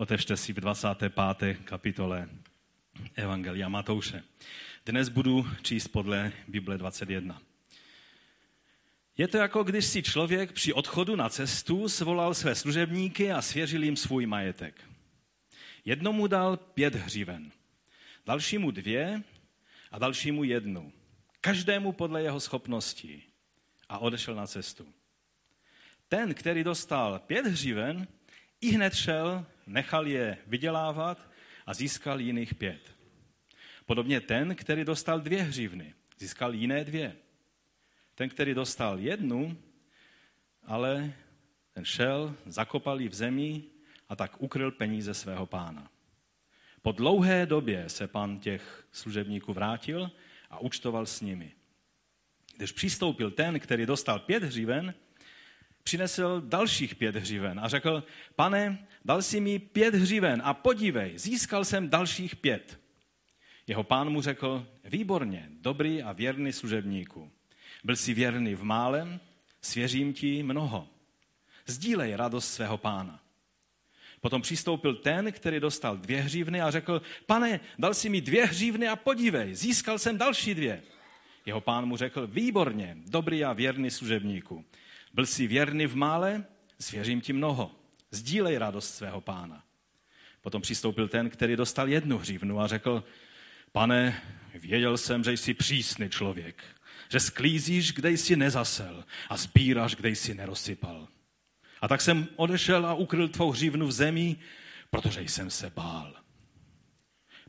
Otevřte 0.00 0.36
si 0.36 0.52
v 0.52 0.60
25. 0.60 1.58
kapitole 1.64 2.28
Evangelia 3.14 3.68
Matouše. 3.68 4.22
Dnes 4.86 5.08
budu 5.08 5.48
číst 5.62 5.88
podle 5.88 6.32
Bible 6.48 6.78
21. 6.78 7.42
Je 9.16 9.28
to 9.28 9.36
jako 9.36 9.62
když 9.62 9.84
si 9.84 10.02
člověk 10.02 10.52
při 10.52 10.72
odchodu 10.72 11.16
na 11.16 11.28
cestu 11.28 11.88
svolal 11.88 12.34
své 12.34 12.54
služebníky 12.54 13.32
a 13.32 13.42
svěřil 13.42 13.82
jim 13.82 13.96
svůj 13.96 14.26
majetek. 14.26 14.84
Jednomu 15.84 16.26
dal 16.26 16.56
pět 16.56 16.94
hřiven, 16.94 17.52
dalšímu 18.26 18.70
dvě 18.70 19.22
a 19.90 19.98
dalšímu 19.98 20.44
jednu. 20.44 20.92
Každému 21.40 21.92
podle 21.92 22.22
jeho 22.22 22.40
schopností. 22.40 23.22
A 23.88 23.98
odešel 23.98 24.34
na 24.34 24.46
cestu. 24.46 24.86
Ten, 26.08 26.34
který 26.34 26.64
dostal 26.64 27.18
pět 27.18 27.46
hřiven, 27.46 28.06
i 28.60 28.70
hned 28.70 28.94
šel, 28.94 29.46
nechal 29.70 30.06
je 30.06 30.38
vydělávat 30.46 31.30
a 31.66 31.74
získal 31.74 32.20
jiných 32.20 32.54
pět. 32.54 32.94
Podobně 33.86 34.20
ten, 34.20 34.54
který 34.54 34.84
dostal 34.84 35.20
dvě 35.20 35.42
hřivny, 35.42 35.94
získal 36.18 36.54
jiné 36.54 36.84
dvě. 36.84 37.16
Ten, 38.14 38.28
který 38.28 38.54
dostal 38.54 38.98
jednu, 38.98 39.56
ale 40.62 41.12
ten 41.72 41.84
šel, 41.84 42.34
zakopal 42.46 43.00
ji 43.00 43.08
v 43.08 43.14
zemi 43.14 43.62
a 44.08 44.16
tak 44.16 44.42
ukryl 44.42 44.70
peníze 44.70 45.14
svého 45.14 45.46
pána. 45.46 45.90
Po 46.82 46.92
dlouhé 46.92 47.46
době 47.46 47.88
se 47.88 48.08
pan 48.08 48.38
těch 48.38 48.86
služebníků 48.92 49.52
vrátil 49.52 50.10
a 50.50 50.58
účtoval 50.58 51.06
s 51.06 51.20
nimi. 51.20 51.52
Když 52.56 52.72
přistoupil 52.72 53.30
ten, 53.30 53.60
který 53.60 53.86
dostal 53.86 54.18
pět 54.18 54.42
hřiven, 54.42 54.94
přinesl 55.82 56.42
dalších 56.44 56.94
pět 56.94 57.16
hřiven 57.16 57.60
a 57.60 57.68
řekl, 57.68 58.04
pane, 58.36 58.86
dal 59.04 59.22
si 59.22 59.40
mi 59.40 59.58
pět 59.58 59.94
hřiven 59.94 60.42
a 60.44 60.54
podívej, 60.54 61.18
získal 61.18 61.64
jsem 61.64 61.88
dalších 61.88 62.36
pět. 62.36 62.80
Jeho 63.66 63.84
pán 63.84 64.10
mu 64.10 64.22
řekl, 64.22 64.66
výborně, 64.84 65.48
dobrý 65.50 66.02
a 66.02 66.12
věrný 66.12 66.52
služebníku. 66.52 67.30
Byl 67.84 67.96
jsi 67.96 68.14
věrný 68.14 68.54
v 68.54 68.62
málem, 68.62 69.20
svěřím 69.62 70.12
ti 70.12 70.42
mnoho. 70.42 70.88
Sdílej 71.66 72.16
radost 72.16 72.54
svého 72.54 72.78
pána. 72.78 73.20
Potom 74.20 74.42
přistoupil 74.42 74.94
ten, 74.94 75.32
který 75.32 75.60
dostal 75.60 75.96
dvě 75.96 76.20
hřívny 76.20 76.60
a 76.60 76.70
řekl, 76.70 77.02
pane, 77.26 77.60
dal 77.78 77.94
si 77.94 78.08
mi 78.08 78.20
dvě 78.20 78.46
hřívny 78.46 78.88
a 78.88 78.96
podívej, 78.96 79.54
získal 79.54 79.98
jsem 79.98 80.18
další 80.18 80.54
dvě. 80.54 80.82
Jeho 81.46 81.60
pán 81.60 81.86
mu 81.86 81.96
řekl, 81.96 82.26
výborně, 82.26 82.96
dobrý 83.06 83.44
a 83.44 83.52
věrný 83.52 83.90
služebníku. 83.90 84.64
Byl 85.12 85.26
jsi 85.26 85.46
věrný 85.46 85.86
v 85.86 85.96
mále, 85.96 86.44
svěřím 86.80 87.20
ti 87.20 87.32
mnoho. 87.32 87.70
Sdílej 88.10 88.58
radost 88.58 88.94
svého 88.94 89.20
pána. 89.20 89.64
Potom 90.40 90.62
přistoupil 90.62 91.08
ten, 91.08 91.30
který 91.30 91.56
dostal 91.56 91.88
jednu 91.88 92.18
hřívnu 92.18 92.60
a 92.60 92.66
řekl, 92.66 93.04
pane, 93.72 94.22
věděl 94.54 94.98
jsem, 94.98 95.24
že 95.24 95.32
jsi 95.32 95.54
přísný 95.54 96.08
člověk, 96.08 96.64
že 97.08 97.20
sklízíš, 97.20 97.92
kde 97.92 98.10
jsi 98.10 98.36
nezasel 98.36 99.04
a 99.28 99.36
sbíráš, 99.36 99.94
kde 99.94 100.08
jsi 100.08 100.34
nerozsypal. 100.34 101.08
A 101.80 101.88
tak 101.88 102.00
jsem 102.00 102.28
odešel 102.36 102.86
a 102.86 102.94
ukryl 102.94 103.28
tvou 103.28 103.50
hřívnu 103.50 103.86
v 103.86 103.92
zemi, 103.92 104.36
protože 104.90 105.22
jsem 105.22 105.50
se 105.50 105.70
bál. 105.70 106.16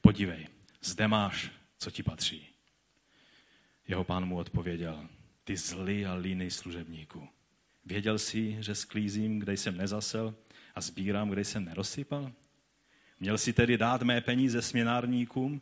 Podívej, 0.02 0.48
zde 0.82 1.08
máš, 1.08 1.52
co 1.78 1.92
ti 1.92 2.04
patří. 2.04 2.48
Jeho 3.88 4.04
pán 4.04 4.26
mu 4.26 4.38
odpověděl, 4.38 5.08
ty 5.44 5.58
zlý 5.58 6.06
a 6.06 6.14
líný 6.14 6.52
služebníku. 6.52 7.30
Věděl 7.86 8.20
jsi, 8.20 8.58
že 8.60 8.76
sklízím, 8.76 9.40
kde 9.40 9.54
jsem 9.54 9.78
nezasel 9.78 10.36
a 10.76 10.82
sbírám, 10.82 11.30
kde 11.30 11.46
jsem 11.46 11.66
nerozsypal? 11.66 12.32
Měl 13.20 13.38
si 13.38 13.54
tedy 13.54 13.78
dát 13.78 14.02
mé 14.02 14.22
peníze 14.22 14.62
směnárníkům 14.62 15.62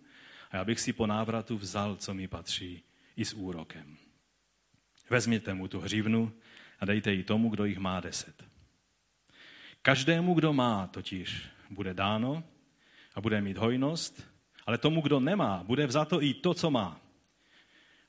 a 0.52 0.58
já 0.58 0.66
bych 0.66 0.80
si 0.80 0.94
po 0.94 1.08
návratu 1.08 1.58
vzal, 1.58 1.96
co 1.96 2.14
mi 2.14 2.28
patří, 2.28 2.84
i 3.16 3.26
s 3.26 3.34
úrokem. 3.34 3.98
Vezměte 5.10 5.54
mu 5.54 5.68
tu 5.68 5.80
hřivnu 5.80 6.32
a 6.80 6.86
dejte 6.86 7.12
ji 7.12 7.24
tomu, 7.24 7.50
kdo 7.50 7.66
jich 7.66 7.78
má 7.78 8.00
deset. 8.00 8.44
Každému, 9.82 10.34
kdo 10.34 10.54
má, 10.54 10.88
totiž 10.88 11.46
bude 11.70 11.94
dáno 11.94 12.44
a 13.16 13.22
bude 13.22 13.42
mít 13.42 13.58
hojnost, 13.58 14.24
ale 14.66 14.78
tomu, 14.78 15.02
kdo 15.02 15.20
nemá, 15.20 15.64
bude 15.64 15.88
vzato 15.88 16.24
i 16.24 16.34
to, 16.34 16.54
co 16.54 16.72
má. 16.72 17.02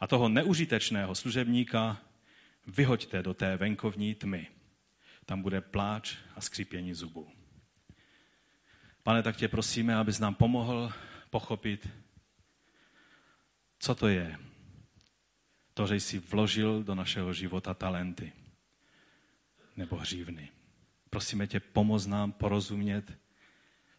A 0.00 0.06
toho 0.06 0.28
neužitečného 0.28 1.14
služebníka 1.14 2.00
vyhoďte 2.66 3.22
do 3.22 3.34
té 3.34 3.56
venkovní 3.56 4.14
tmy. 4.14 4.48
Tam 5.26 5.42
bude 5.42 5.60
pláč 5.60 6.16
a 6.36 6.40
skřípění 6.40 6.94
zubů. 6.94 7.32
Pane, 9.02 9.22
tak 9.22 9.36
tě 9.36 9.48
prosíme, 9.48 9.96
abys 9.96 10.18
nám 10.18 10.34
pomohl 10.34 10.92
pochopit, 11.30 11.88
co 13.78 13.94
to 13.94 14.08
je. 14.08 14.38
To, 15.74 15.86
že 15.86 15.94
jsi 15.94 16.18
vložil 16.18 16.82
do 16.82 16.94
našeho 16.94 17.32
života 17.32 17.74
talenty 17.74 18.32
nebo 19.76 19.96
hřívny. 19.96 20.48
Prosíme 21.10 21.46
tě, 21.46 21.60
pomoz 21.60 22.06
nám 22.06 22.32
porozumět 22.32 23.18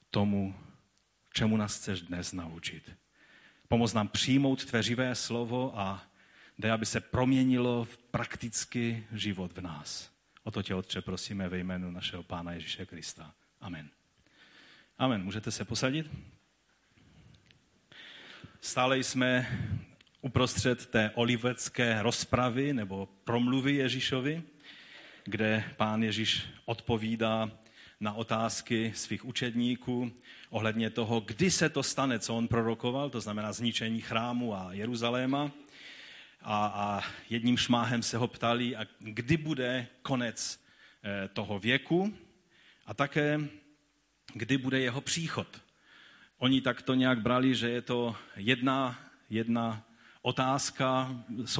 tomu, 0.10 0.56
čemu 1.34 1.58
nás 1.58 1.78
chceš 1.78 2.02
dnes 2.02 2.34
naučit. 2.34 2.92
Pomoz 3.68 3.94
nám 3.94 4.08
přijmout 4.08 4.66
tvé 4.66 4.84
živé 4.84 5.16
slovo 5.16 5.80
a 5.80 6.11
dej, 6.62 6.72
aby 6.72 6.86
se 6.86 7.00
proměnilo 7.00 7.84
v 7.84 7.98
praktický 7.98 9.04
život 9.12 9.52
v 9.58 9.62
nás. 9.62 10.12
O 10.44 10.52
to 10.52 10.64
tě, 10.64 10.76
Otče, 10.76 11.02
prosíme 11.02 11.50
ve 11.50 11.58
jménu 11.58 11.92
našeho 11.92 12.24
Pána 12.24 12.52
Ježíše 12.52 12.86
Krista. 12.86 13.34
Amen. 13.62 13.90
Amen. 14.98 15.24
Můžete 15.24 15.52
se 15.52 15.66
posadit? 15.66 16.12
Stále 18.62 18.98
jsme 18.98 19.60
uprostřed 20.22 20.86
té 20.86 21.12
olivecké 21.14 22.02
rozpravy 22.02 22.74
nebo 22.74 23.10
promluvy 23.24 23.76
Ježíšovi 23.76 24.44
kde 25.24 25.64
pán 25.78 26.04
Ježíš 26.04 26.44
odpovídá 26.66 27.52
na 28.00 28.14
otázky 28.14 28.92
svých 28.96 29.26
učedníků 29.26 30.12
ohledně 30.50 30.90
toho, 30.90 31.20
kdy 31.20 31.52
se 31.52 31.70
to 31.70 31.84
stane, 31.84 32.20
co 32.20 32.36
on 32.36 32.48
prorokoval, 32.48 33.10
to 33.10 33.22
znamená 33.22 33.54
zničení 33.54 34.02
chrámu 34.02 34.56
a 34.56 34.74
Jeruzaléma. 34.74 35.52
A, 36.42 36.66
a 36.66 37.04
jedním 37.30 37.58
šmáhem 37.58 38.04
se 38.04 38.18
ho 38.18 38.28
ptali, 38.28 38.76
a 38.76 38.86
kdy 39.00 39.38
bude 39.38 39.88
konec 40.02 40.64
eh, 41.04 41.28
toho 41.28 41.60
věku 41.60 42.14
a 42.86 42.94
také 42.94 43.40
kdy 44.34 44.58
bude 44.58 44.80
jeho 44.80 45.02
příchod. 45.02 45.62
Oni 46.38 46.62
tak 46.62 46.82
to 46.82 46.94
nějak 46.94 47.22
brali, 47.22 47.56
že 47.56 47.70
je 47.70 47.82
to 47.82 48.16
jedna, 48.36 49.00
jedna 49.30 49.84
otázka, 50.22 51.16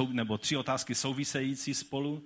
nebo 0.08 0.38
tři 0.38 0.56
otázky 0.56 0.94
související 0.94 1.74
spolu, 1.74 2.24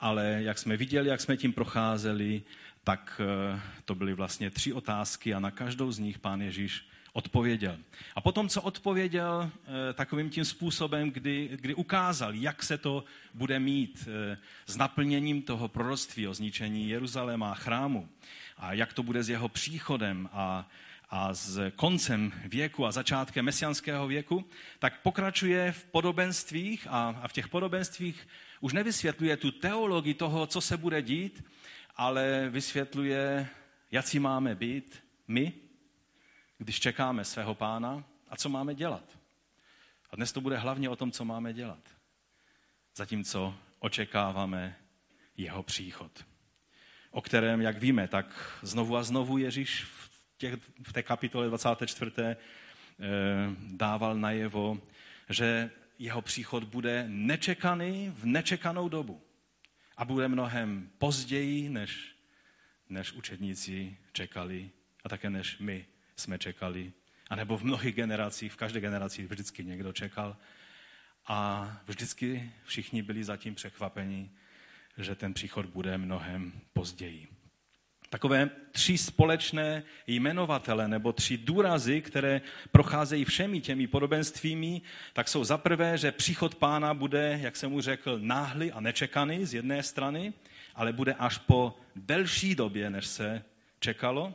ale 0.00 0.38
jak 0.42 0.58
jsme 0.58 0.76
viděli, 0.76 1.08
jak 1.08 1.20
jsme 1.20 1.36
tím 1.36 1.52
procházeli, 1.52 2.42
tak 2.84 3.20
eh, 3.24 3.60
to 3.84 3.94
byly 3.94 4.14
vlastně 4.14 4.50
tři 4.50 4.72
otázky 4.72 5.34
a 5.34 5.40
na 5.40 5.50
každou 5.50 5.92
z 5.92 5.98
nich 5.98 6.18
pán 6.18 6.42
Ježíš 6.42 6.88
odpověděl. 7.16 7.78
A 8.14 8.20
potom, 8.20 8.48
co 8.48 8.62
odpověděl 8.62 9.50
eh, 9.50 9.92
takovým 9.92 10.30
tím 10.30 10.44
způsobem, 10.44 11.10
kdy, 11.10 11.48
kdy 11.52 11.74
ukázal, 11.74 12.34
jak 12.34 12.62
se 12.62 12.78
to 12.78 13.04
bude 13.34 13.58
mít 13.58 14.08
eh, 14.08 14.38
s 14.66 14.76
naplněním 14.76 15.42
toho 15.42 15.68
proroctví 15.68 16.28
o 16.28 16.34
zničení 16.34 16.88
Jeruzaléma 16.88 17.50
a 17.50 17.54
chrámu 17.54 18.08
a 18.56 18.72
jak 18.72 18.92
to 18.92 19.02
bude 19.02 19.22
s 19.22 19.28
jeho 19.28 19.48
příchodem 19.48 20.28
a, 20.32 20.68
a 21.10 21.34
s 21.34 21.70
koncem 21.76 22.32
věku 22.44 22.86
a 22.86 22.92
začátkem 22.92 23.44
mesianského 23.44 24.06
věku, 24.06 24.44
tak 24.78 25.00
pokračuje 25.00 25.72
v 25.72 25.84
podobenstvích 25.84 26.86
a, 26.90 27.20
a 27.22 27.28
v 27.28 27.32
těch 27.32 27.48
podobenstvích 27.48 28.28
už 28.60 28.72
nevysvětluje 28.72 29.36
tu 29.36 29.50
teologii 29.50 30.14
toho, 30.14 30.46
co 30.46 30.60
se 30.60 30.76
bude 30.76 31.02
dít, 31.02 31.44
ale 31.96 32.48
vysvětluje, 32.50 33.48
jaký 33.90 34.18
máme 34.18 34.54
být 34.54 35.02
my, 35.28 35.52
když 36.58 36.80
čekáme 36.80 37.24
svého 37.24 37.54
pána 37.54 38.04
a 38.28 38.36
co 38.36 38.48
máme 38.48 38.74
dělat. 38.74 39.18
A 40.10 40.16
dnes 40.16 40.32
to 40.32 40.40
bude 40.40 40.56
hlavně 40.56 40.88
o 40.88 40.96
tom, 40.96 41.12
co 41.12 41.24
máme 41.24 41.52
dělat. 41.52 41.88
Zatímco 42.96 43.54
očekáváme 43.78 44.76
jeho 45.36 45.62
příchod, 45.62 46.24
o 47.10 47.22
kterém, 47.22 47.60
jak 47.60 47.78
víme, 47.78 48.08
tak 48.08 48.58
znovu 48.62 48.96
a 48.96 49.02
znovu 49.02 49.38
Ježíš 49.38 49.84
v, 49.84 50.10
těch, 50.38 50.54
v 50.82 50.92
té 50.92 51.02
kapitole 51.02 51.48
24. 51.48 52.12
Eh, 52.18 52.36
dával 53.58 54.14
najevo, 54.14 54.80
že 55.30 55.70
jeho 55.98 56.22
příchod 56.22 56.64
bude 56.64 57.04
nečekaný 57.08 58.12
v 58.16 58.24
nečekanou 58.24 58.88
dobu. 58.88 59.22
A 59.96 60.04
bude 60.04 60.28
mnohem 60.28 60.90
později, 60.98 61.68
než, 61.68 62.16
než 62.88 63.12
učedníci 63.12 63.96
čekali 64.12 64.70
a 65.04 65.08
také 65.08 65.30
než 65.30 65.58
my 65.58 65.86
jsme 66.16 66.38
čekali. 66.38 66.92
A 67.30 67.36
nebo 67.36 67.56
v 67.56 67.64
mnohých 67.64 67.94
generacích, 67.94 68.52
v 68.52 68.56
každé 68.56 68.80
generaci 68.80 69.26
vždycky 69.26 69.64
někdo 69.64 69.92
čekal. 69.92 70.36
A 71.26 71.70
vždycky 71.86 72.50
všichni 72.64 73.02
byli 73.02 73.24
zatím 73.24 73.54
překvapeni, 73.54 74.30
že 74.98 75.14
ten 75.14 75.34
příchod 75.34 75.66
bude 75.66 75.98
mnohem 75.98 76.52
později. 76.72 77.28
takové 78.10 78.50
tři 78.72 78.98
společné 78.98 79.82
jmenovatele 80.06 80.88
nebo 80.88 81.12
tři 81.12 81.38
důrazy, 81.38 82.00
které 82.00 82.40
procházejí 82.70 83.24
všemi 83.24 83.60
těmi 83.60 83.86
podobenstvími, 83.86 84.82
tak 85.12 85.28
jsou 85.28 85.44
za 85.44 85.58
prvé, 85.58 85.98
že 85.98 86.12
příchod 86.12 86.54
pána 86.54 86.94
bude, 86.94 87.38
jak 87.42 87.56
jsem 87.56 87.70
mu 87.70 87.80
řekl, 87.80 88.18
náhly 88.18 88.72
a 88.72 88.80
nečekaný 88.80 89.46
z 89.46 89.54
jedné 89.54 89.82
strany, 89.82 90.32
ale 90.74 90.92
bude 90.92 91.14
až 91.14 91.38
po 91.38 91.78
delší 91.96 92.54
době, 92.54 92.90
než 92.90 93.06
se 93.06 93.42
čekalo. 93.80 94.34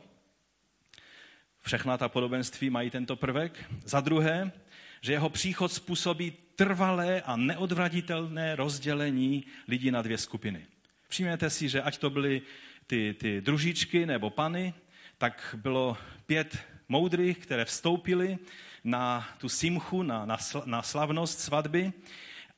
Všechna 1.62 1.98
ta 1.98 2.08
podobenství 2.08 2.70
mají 2.70 2.90
tento 2.90 3.16
prvek. 3.16 3.64
Za 3.84 4.00
druhé, 4.00 4.52
že 5.00 5.12
jeho 5.12 5.30
příchod 5.30 5.72
způsobí 5.72 6.32
trvalé 6.56 7.22
a 7.22 7.36
neodvratitelné 7.36 8.56
rozdělení 8.56 9.44
lidí 9.68 9.90
na 9.90 10.02
dvě 10.02 10.18
skupiny. 10.18 10.66
Všimněte 11.08 11.50
si, 11.50 11.68
že 11.68 11.82
ať 11.82 11.98
to 11.98 12.10
byly 12.10 12.42
ty, 12.86 13.14
ty 13.18 13.40
družičky 13.40 14.06
nebo 14.06 14.30
pany, 14.30 14.74
tak 15.18 15.54
bylo 15.62 15.96
pět 16.26 16.58
moudrých, 16.88 17.38
které 17.38 17.64
vstoupili 17.64 18.38
na 18.84 19.28
tu 19.38 19.48
simchu, 19.48 20.02
na, 20.02 20.26
na, 20.26 20.38
na 20.64 20.82
slavnost 20.82 21.40
svatby 21.40 21.92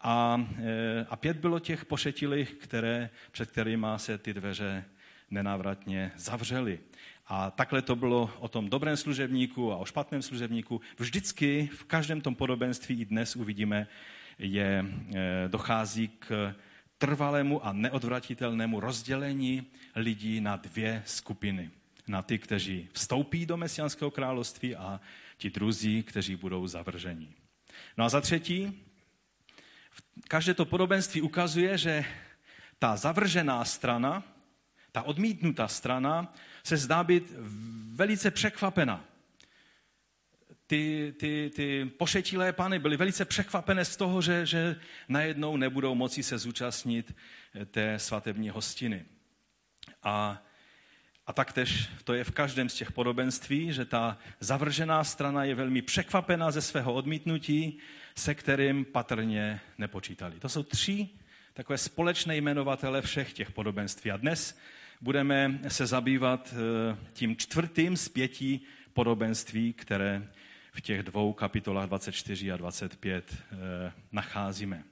a, 0.01 0.47
e, 0.59 1.07
a 1.09 1.17
pět 1.17 1.37
bylo 1.37 1.59
těch 1.59 1.85
pošetilých, 1.85 2.55
které, 2.55 3.11
před 3.31 3.51
kterými 3.51 3.87
se 3.97 4.19
ty 4.19 4.35
dveře 4.35 4.85
nenávratně 5.35 6.13
zavřely. 6.17 6.79
A 7.27 7.51
takhle 7.51 7.83
to 7.83 7.97
bylo 7.97 8.31
o 8.39 8.49
tom 8.49 8.71
dobrém 8.71 8.97
služebníku 8.97 9.73
a 9.73 9.77
o 9.77 9.85
špatném 9.85 10.23
služebníku. 10.23 10.81
Vždycky 10.99 11.71
v 11.73 11.85
každém 11.85 12.21
tom 12.21 12.35
podobenství 12.35 13.01
i 13.01 13.05
dnes 13.05 13.37
uvidíme, 13.37 13.87
je, 14.39 14.85
e, 15.15 15.49
dochází 15.49 16.09
k 16.09 16.55
trvalému 16.99 17.67
a 17.67 17.73
neodvratitelnému 17.73 18.81
rozdělení 18.81 19.67
lidí 19.97 20.41
na 20.41 20.57
dvě 20.57 21.03
skupiny. 21.07 21.71
Na 22.09 22.23
ty, 22.23 22.39
kteří 22.39 22.89
vstoupí 22.93 23.47
do 23.47 23.57
mesiánského 23.57 24.11
království 24.11 24.77
a 24.77 25.01
ti 25.37 25.51
druzí, 25.51 26.03
kteří 26.03 26.37
budou 26.37 26.67
zavrženi. 26.67 27.29
No 27.97 28.05
a 28.05 28.09
za 28.09 28.21
třetí, 28.21 28.83
každé 30.29 30.55
to 30.55 30.65
podobenství 30.65 31.23
ukazuje, 31.23 31.79
že 31.79 32.05
ta 32.79 32.97
zavržená 32.97 33.65
strana, 33.65 34.23
ta 34.95 35.03
odmítnutá 35.03 35.69
strana, 35.69 36.35
se 36.63 36.77
zdá 36.77 37.05
být 37.05 37.33
velice 37.95 38.31
překvapena 38.31 39.05
ty, 40.67 41.15
ty, 41.19 41.51
ty 41.57 41.85
pošetilé 41.85 42.53
pany 42.53 42.79
byly 42.79 42.97
velice 42.97 43.25
překvapené 43.25 43.85
z 43.85 43.97
toho, 43.97 44.23
že, 44.23 44.47
že 44.47 44.77
najednou 45.09 45.57
nebudou 45.57 45.95
moci 45.95 46.23
se 46.23 46.39
zúčastnit 46.39 47.17
té 47.71 47.99
svatební 47.99 48.51
hostiny. 48.51 49.05
A, 50.03 50.43
a 51.27 51.33
taktéž 51.33 51.89
to 52.05 52.15
je 52.15 52.25
v 52.25 52.31
každém 52.31 52.69
z 52.69 52.75
těch 52.75 52.93
podobenství, 52.93 53.73
že 53.73 53.85
ta 53.85 54.19
zavržená 54.41 55.05
strana 55.05 55.45
je 55.45 55.55
velmi 55.55 55.83
překvapená 55.83 56.51
ze 56.51 56.63
svého 56.63 56.95
odmítnutí, 56.95 57.79
se 58.17 58.35
kterým 58.35 58.85
patrně 58.85 59.61
nepočítali. 59.79 60.41
To 60.41 60.49
jsou 60.49 60.63
tři 60.63 61.09
takové 61.55 61.79
společné 61.79 62.37
jmenovatele 62.37 63.03
všech 63.03 63.33
těch 63.33 63.51
podobenství. 63.51 64.11
A 64.11 64.17
dnes 64.17 64.59
budeme 65.05 65.59
se 65.69 65.87
zabývat 65.87 66.55
eh, 66.57 66.97
tím 67.13 67.37
čtvrtým 67.37 67.97
z 67.97 68.09
pěti 68.09 68.61
podobenství, 68.93 69.73
které 69.73 70.29
v 70.73 70.81
těch 70.81 71.03
dvou 71.03 71.33
kapitolách 71.33 71.87
24 71.87 72.53
a 72.53 72.57
25 72.57 73.35
eh, 73.35 73.93
nacházíme. 74.13 74.85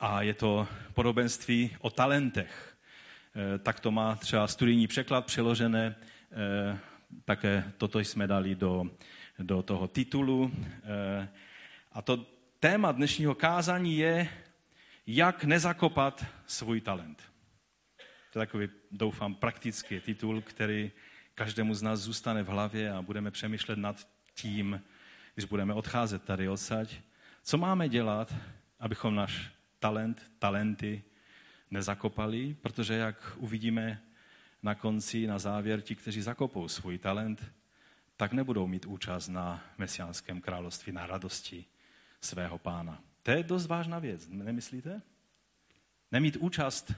A 0.00 0.22
je 0.22 0.34
to 0.34 0.68
podobenství 0.94 1.76
o 1.80 1.90
talentech. 1.90 2.76
Eh, 3.34 3.58
tak 3.58 3.80
to 3.80 3.90
má 3.90 4.16
třeba 4.16 4.46
studijní 4.46 4.86
překlad 4.86 5.26
přeložené, 5.26 5.96
také 7.24 7.72
toto 7.78 7.98
jsme 7.98 8.26
dali 8.26 8.54
do, 8.54 8.84
do 9.38 9.62
toho 9.62 9.88
titulu. 9.88 10.52
A 11.92 12.02
to 12.02 12.26
téma 12.60 12.92
dnešního 12.92 13.34
kázání 13.34 13.98
je, 13.98 14.28
jak 15.06 15.44
nezakopat 15.44 16.26
svůj 16.46 16.80
talent. 16.80 17.22
To 18.32 18.38
je 18.38 18.46
takový, 18.46 18.68
doufám, 18.90 19.34
praktický 19.34 20.00
titul, 20.00 20.42
který 20.42 20.92
každému 21.34 21.74
z 21.74 21.82
nás 21.82 22.00
zůstane 22.00 22.42
v 22.42 22.48
hlavě 22.48 22.92
a 22.92 23.02
budeme 23.02 23.30
přemýšlet 23.30 23.78
nad 23.78 24.08
tím, 24.34 24.82
když 25.34 25.44
budeme 25.44 25.74
odcházet 25.74 26.22
tady 26.22 26.48
odsaď, 26.48 26.96
co 27.42 27.58
máme 27.58 27.88
dělat, 27.88 28.34
abychom 28.80 29.14
náš 29.14 29.50
talent, 29.78 30.32
talenty 30.38 31.02
nezakopali, 31.70 32.56
protože 32.62 32.94
jak 32.94 33.32
uvidíme 33.36 34.02
na 34.62 34.74
konci, 34.74 35.26
na 35.26 35.38
závěr, 35.38 35.80
ti, 35.80 35.94
kteří 35.94 36.22
zakopou 36.22 36.68
svůj 36.68 36.98
talent, 36.98 37.52
tak 38.16 38.32
nebudou 38.32 38.66
mít 38.66 38.86
účast 38.86 39.28
na 39.28 39.64
mesiánském 39.78 40.40
království, 40.40 40.92
na 40.92 41.06
radosti 41.06 41.64
svého 42.20 42.58
pána. 42.58 43.02
To 43.22 43.30
je 43.30 43.42
dost 43.42 43.66
vážná 43.66 43.98
věc, 43.98 44.28
nemyslíte? 44.28 45.02
Nemít 46.12 46.36
účast 46.36 46.92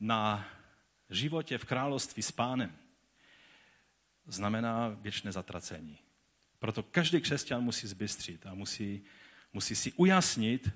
na 0.00 0.48
životě 1.10 1.58
v 1.58 1.64
království 1.64 2.22
s 2.22 2.32
pánem 2.32 2.76
znamená 4.26 4.88
věčné 4.88 5.32
zatracení. 5.32 5.98
Proto 6.58 6.82
každý 6.82 7.20
křesťan 7.20 7.62
musí 7.62 7.86
zbystřit 7.86 8.46
a 8.46 8.54
musí, 8.54 9.02
musí 9.52 9.76
si 9.76 9.92
ujasnit, 9.92 10.70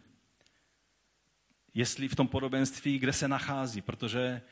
jestli 1.75 2.09
v 2.09 2.15
tom 2.15 2.29
podobenství, 2.29 2.99
kde 2.99 3.13
se 3.13 3.29
nachází, 3.29 3.81
protože 3.81 4.43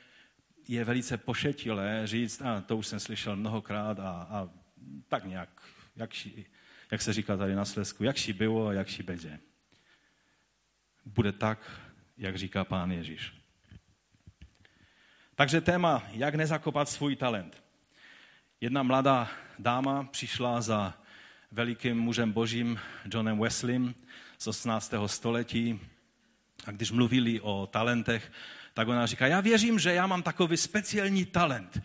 je 0.68 0.84
velice 0.84 1.18
pošetilé 1.18 2.06
říct, 2.06 2.42
a 2.42 2.60
to 2.60 2.76
už 2.76 2.86
jsem 2.86 3.00
slyšel 3.00 3.36
mnohokrát 3.36 4.00
a, 4.00 4.10
a 4.10 4.50
tak 5.08 5.24
nějak, 5.24 5.62
jak, 5.96 6.12
ši, 6.12 6.46
jak 6.90 7.02
se 7.02 7.12
říká 7.12 7.36
tady 7.36 7.54
na 7.54 7.64
Slesku, 7.64 8.04
jak 8.04 8.16
ši 8.16 8.32
bylo 8.32 8.66
a 8.66 8.72
jak 8.72 8.88
ši 8.88 9.02
bedě. 9.02 9.40
Bude 11.04 11.32
tak, 11.32 11.80
jak 12.16 12.38
říká 12.38 12.64
pán 12.64 12.90
Ježíš. 12.90 13.39
Takže 15.40 15.60
téma, 15.60 16.02
jak 16.12 16.34
nezakopat 16.34 16.88
svůj 16.88 17.16
talent. 17.16 17.62
Jedna 18.60 18.82
mladá 18.82 19.28
dáma 19.58 20.04
přišla 20.04 20.60
za 20.60 20.94
velikým 21.52 21.98
mužem 22.00 22.32
božím 22.32 22.80
Johnem 23.14 23.38
Wesleym 23.38 23.94
z 24.38 24.46
18. 24.46 24.94
století 25.06 25.80
a 26.66 26.70
když 26.70 26.90
mluvili 26.90 27.40
o 27.40 27.68
talentech, 27.72 28.32
tak 28.74 28.88
ona 28.88 29.06
říká, 29.06 29.26
já 29.26 29.40
věřím, 29.40 29.78
že 29.78 29.92
já 29.92 30.06
mám 30.06 30.22
takový 30.22 30.56
speciální 30.56 31.24
talent. 31.24 31.82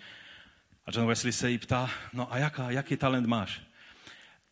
A 0.86 0.92
John 0.94 1.08
Wesley 1.08 1.34
se 1.34 1.52
jí 1.52 1.58
ptá, 1.58 1.90
no 2.14 2.34
a 2.34 2.38
jaká, 2.38 2.72
jaký 2.72 2.98
talent 2.98 3.28
máš? 3.28 3.62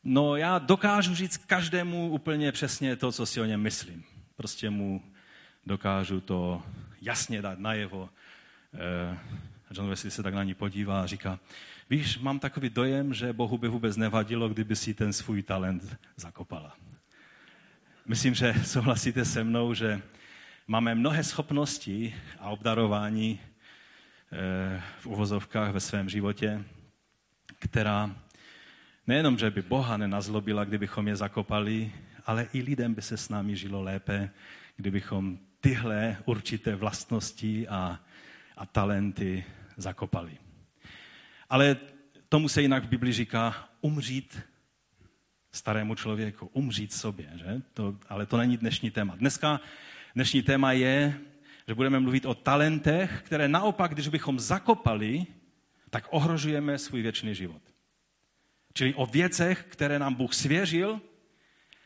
No 0.04 0.36
já 0.36 0.60
dokážu 0.60 1.16
říct 1.16 1.38
každému 1.38 2.10
úplně 2.10 2.52
přesně 2.52 2.96
to, 2.96 3.12
co 3.12 3.26
si 3.26 3.42
o 3.42 3.46
něm 3.46 3.62
myslím. 3.62 4.04
Prostě 4.36 4.70
mu 4.70 5.04
dokážu 5.66 6.22
to 6.22 6.64
jasně 7.02 7.42
dát 7.42 7.60
najevo. 7.60 8.10
Eh, 8.74 9.18
John 9.72 9.90
Wesley 9.90 10.12
se 10.12 10.24
tak 10.24 10.34
na 10.34 10.44
ní 10.44 10.54
podívá 10.54 11.04
a 11.04 11.06
říká, 11.06 11.40
Víš, 11.90 12.18
mám 12.18 12.40
takový 12.40 12.70
dojem, 12.70 13.14
že 13.14 13.34
Bohu 13.34 13.58
by 13.58 13.68
vůbec 13.68 13.98
nevadilo, 13.98 14.50
kdyby 14.50 14.76
si 14.76 14.94
ten 14.94 15.14
svůj 15.14 15.44
talent 15.44 15.98
zakopala. 16.16 16.78
Myslím, 18.06 18.34
že 18.34 18.54
souhlasíte 18.64 19.26
se 19.26 19.44
mnou, 19.44 19.74
že 19.74 20.02
máme 20.68 20.96
mnohé 20.96 21.24
schopnosti 21.24 22.16
a 22.40 22.50
obdarování 22.50 23.40
eh, 23.40 24.82
v 25.00 25.06
uvozovkách 25.06 25.72
ve 25.72 25.80
svém 25.80 26.10
životě, 26.10 26.64
která 27.60 28.16
nejenom, 29.08 29.38
že 29.38 29.52
by 29.52 29.62
Boha 29.62 29.98
nenazlobila, 29.98 30.64
kdybychom 30.64 31.08
je 31.08 31.16
zakopali, 31.16 31.92
ale 32.26 32.48
i 32.54 32.62
lidem 32.62 32.94
by 32.94 33.02
se 33.02 33.18
s 33.18 33.30
námi 33.30 33.56
žilo 33.56 33.82
lépe, 33.82 34.30
kdybychom 34.76 35.40
tyhle 35.62 36.18
určité 36.26 36.76
vlastnosti 36.76 37.68
a, 37.68 38.00
a 38.58 38.66
talenty 38.66 39.44
zakopali. 39.78 40.38
Ale 41.50 41.78
tomu 42.30 42.50
se 42.50 42.62
jinak 42.62 42.84
v 42.84 42.88
Bibli 42.88 43.14
říká 43.14 43.70
umřít 43.82 44.42
starému 45.52 45.96
člověku, 45.96 46.50
umřít 46.54 46.94
sobě. 46.94 47.30
Že? 47.36 47.62
To, 47.74 47.98
ale 48.10 48.26
to 48.26 48.38
není 48.38 48.58
dnešní 48.58 48.92
téma. 48.92 49.16
Dneska 49.16 49.62
dnešní 50.16 50.42
téma 50.42 50.72
je, 50.72 51.20
že 51.68 51.76
budeme 51.76 52.00
mluvit 52.00 52.26
o 52.26 52.34
talentech, 52.34 53.22
které 53.26 53.48
naopak, 53.48 53.94
když 53.94 54.08
bychom 54.08 54.40
zakopali, 54.40 55.26
tak 55.90 56.08
ohrožujeme 56.10 56.78
svůj 56.78 57.02
věčný 57.02 57.36
život. 57.36 57.62
Čili 58.74 58.94
o 58.94 59.06
věcech, 59.06 59.66
které 59.70 60.00
nám 60.00 60.14
Bůh 60.14 60.34
svěřil 60.34 61.02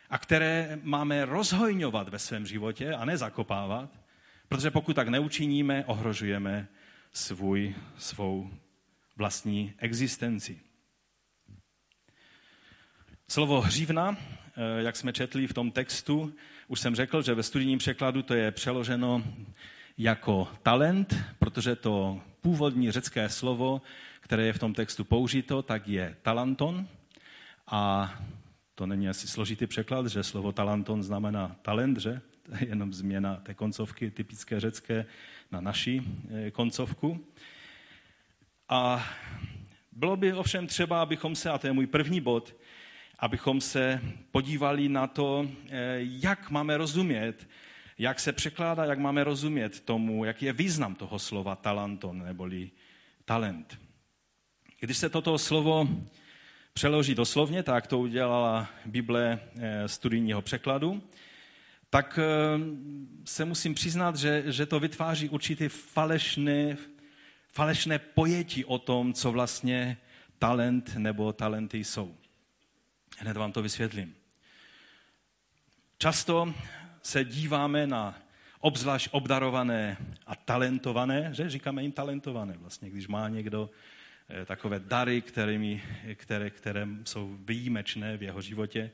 a 0.10 0.18
které 0.18 0.80
máme 0.84 1.26
rozhojňovat 1.26 2.10
ve 2.10 2.20
svém 2.20 2.46
životě 2.46 2.94
a 2.94 3.06
nezakopávat, 3.06 4.00
protože 4.50 4.72
pokud 4.72 4.94
tak 4.94 5.08
neučiníme, 5.08 5.86
ohrožujeme 5.86 6.68
svůj, 7.14 7.76
svou 7.98 8.50
vlastní 9.16 9.74
existenci. 9.78 10.60
Slovo 13.28 13.62
hřívna, 13.62 14.18
eh, 14.18 14.84
jak 14.84 14.96
jsme 14.96 15.14
četli 15.14 15.48
v 15.48 15.54
tom 15.54 15.72
textu, 15.72 16.34
už 16.68 16.80
jsem 16.80 16.96
řekl, 16.96 17.22
že 17.22 17.34
ve 17.34 17.44
studijním 17.44 17.80
překladu 17.80 18.22
to 18.22 18.34
je 18.34 18.52
přeloženo 18.52 19.24
jako 19.98 20.48
talent, 20.64 21.16
protože 21.40 21.76
to 21.76 22.22
původní 22.42 22.92
řecké 22.92 23.30
slovo, 23.30 23.82
které 24.20 24.46
je 24.46 24.54
v 24.54 24.60
tom 24.60 24.74
textu 24.74 25.04
použito, 25.04 25.62
tak 25.62 25.88
je 25.88 26.16
talanton. 26.22 26.88
A 27.68 28.14
to 28.76 28.86
není 28.86 29.10
asi 29.10 29.28
složitý 29.28 29.68
překlad, 29.68 30.08
že 30.08 30.24
slovo 30.24 30.52
talanton 30.52 31.04
znamená 31.04 31.56
talent, 31.62 31.98
že? 31.98 32.22
To 32.48 32.56
je 32.60 32.68
jenom 32.68 32.94
změna 32.94 33.36
té 33.36 33.54
koncovky 33.54 34.12
typické 34.12 34.60
řecké 34.60 35.06
na 35.52 35.62
naší 35.62 36.02
eh, 36.30 36.52
koncovku. 36.52 37.26
A 38.70 39.08
bylo 39.92 40.18
by 40.18 40.34
ovšem 40.34 40.68
třeba, 40.68 41.02
abychom 41.02 41.36
se, 41.36 41.50
a 41.50 41.58
to 41.58 41.68
je 41.68 41.74
můj 41.74 41.88
první 41.88 42.22
bod, 42.22 42.56
abychom 43.20 43.62
se 43.62 44.02
podívali 44.32 44.90
na 44.90 45.08
to, 45.08 45.48
eh, 45.70 45.98
jak 46.00 46.50
máme 46.50 46.78
rozumět, 46.78 47.48
jak 47.98 48.20
se 48.20 48.34
překládá, 48.34 48.86
jak 48.86 49.00
máme 49.00 49.24
rozumět 49.24 49.80
tomu, 49.80 50.26
jaký 50.26 50.46
je 50.46 50.54
význam 50.54 50.96
toho 50.96 51.20
slova 51.20 51.56
talenton, 51.56 52.24
neboli 52.24 52.72
talent. 53.26 53.80
Když 54.80 54.98
se 54.98 55.10
toto 55.10 55.38
slovo 55.38 55.90
přeloží 56.74 57.16
doslovně, 57.16 57.64
tak 57.64 57.88
to 57.88 58.00
udělala 58.00 58.70
Bible 58.86 59.40
eh, 59.60 59.88
studijního 59.88 60.42
překladu, 60.42 61.04
tak 61.90 62.20
eh, 62.20 62.60
se 63.26 63.46
musím 63.46 63.74
přiznat, 63.74 64.16
že, 64.16 64.44
že 64.46 64.66
to 64.66 64.80
vytváří 64.80 65.30
určitý 65.30 65.68
falešné, 65.68 66.78
falešné 67.54 68.00
pojetí 68.00 68.66
o 68.66 68.78
tom, 68.80 69.14
co 69.14 69.32
vlastně 69.32 69.98
talent 70.40 70.96
nebo 70.96 71.34
talenty 71.34 71.84
jsou. 71.84 72.16
Hned 73.18 73.38
vám 73.38 73.52
to 73.52 73.62
vysvětlím. 73.62 74.16
Často 75.98 76.54
se 77.02 77.26
díváme 77.26 77.88
na 77.88 78.20
obzvlášť 78.60 79.10
obdarované 79.12 79.98
a 80.26 80.36
talentované, 80.36 81.30
že 81.34 81.50
říkáme 81.50 81.82
jim 81.82 81.92
talentované 81.92 82.54
vlastně, 82.58 82.90
když 82.90 83.08
má 83.08 83.30
někdo 83.30 83.70
eh, 84.30 84.46
takové 84.46 84.80
dary, 84.80 85.22
kterými, 85.22 85.84
které, 86.16 86.50
které 86.50 86.88
jsou 87.04 87.38
výjimečné 87.40 88.18
v 88.18 88.24
jeho 88.24 88.42
životě, 88.42 88.92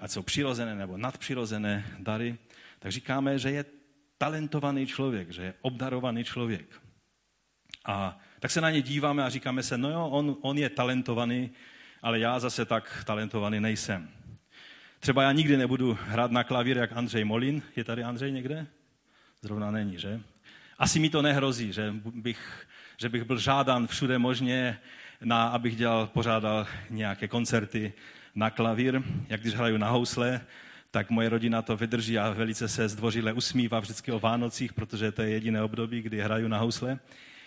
ať 0.00 0.10
jsou 0.10 0.22
přirozené 0.22 0.74
nebo 0.74 0.96
nadpřirozené 0.96 1.86
dary, 1.98 2.38
tak 2.78 2.92
říkáme, 2.92 3.38
že 3.38 3.50
je 3.50 3.64
talentovaný 4.18 4.86
člověk, 4.86 5.30
že 5.30 5.42
je 5.42 5.54
obdarovaný 5.60 6.24
člověk. 6.24 6.80
A 7.84 8.18
tak 8.40 8.50
se 8.50 8.60
na 8.60 8.70
ně 8.70 8.82
díváme 8.82 9.24
a 9.24 9.28
říkáme 9.28 9.62
se, 9.62 9.78
no 9.78 9.90
jo, 9.90 10.08
on, 10.08 10.36
on 10.40 10.58
je 10.58 10.70
talentovaný, 10.70 11.50
ale 12.02 12.18
já 12.18 12.40
zase 12.40 12.64
tak 12.64 13.04
talentovaný 13.06 13.60
nejsem. 13.60 14.08
Třeba 15.00 15.22
já 15.22 15.32
nikdy 15.32 15.56
nebudu 15.56 15.98
hrát 16.00 16.30
na 16.30 16.44
klavír 16.44 16.76
jak 16.76 16.92
Andřej 16.92 17.24
Molin. 17.24 17.62
Je 17.76 17.84
tady 17.84 18.02
Andřej 18.02 18.32
někde? 18.32 18.66
Zrovna 19.42 19.70
není, 19.70 19.98
že? 19.98 20.20
Asi 20.78 20.98
mi 20.98 21.10
to 21.10 21.22
nehrozí, 21.22 21.72
že 21.72 21.94
bych, 22.04 22.66
že 22.96 23.08
bych 23.08 23.24
byl 23.24 23.38
žádán 23.38 23.86
všude 23.86 24.18
možně, 24.18 24.78
na, 25.20 25.48
abych 25.48 25.76
dělal, 25.76 26.06
pořádal 26.06 26.66
nějaké 26.90 27.28
koncerty 27.28 27.92
na 28.34 28.50
klavír. 28.50 29.02
Jak 29.28 29.40
když 29.40 29.54
hraju 29.54 29.76
na 29.76 29.90
housle, 29.90 30.40
tak 30.90 31.10
moje 31.10 31.28
rodina 31.28 31.62
to 31.62 31.76
vydrží 31.76 32.18
a 32.18 32.30
velice 32.30 32.68
se 32.68 32.88
zdvořile 32.88 33.32
usmívá 33.32 33.80
vždycky 33.80 34.12
o 34.12 34.18
Vánocích, 34.18 34.72
protože 34.72 35.12
to 35.12 35.22
je 35.22 35.30
jediné 35.30 35.62
období, 35.62 36.02
kdy 36.02 36.20
hraju 36.20 36.48
na 36.48 36.58
housle. 36.58 36.98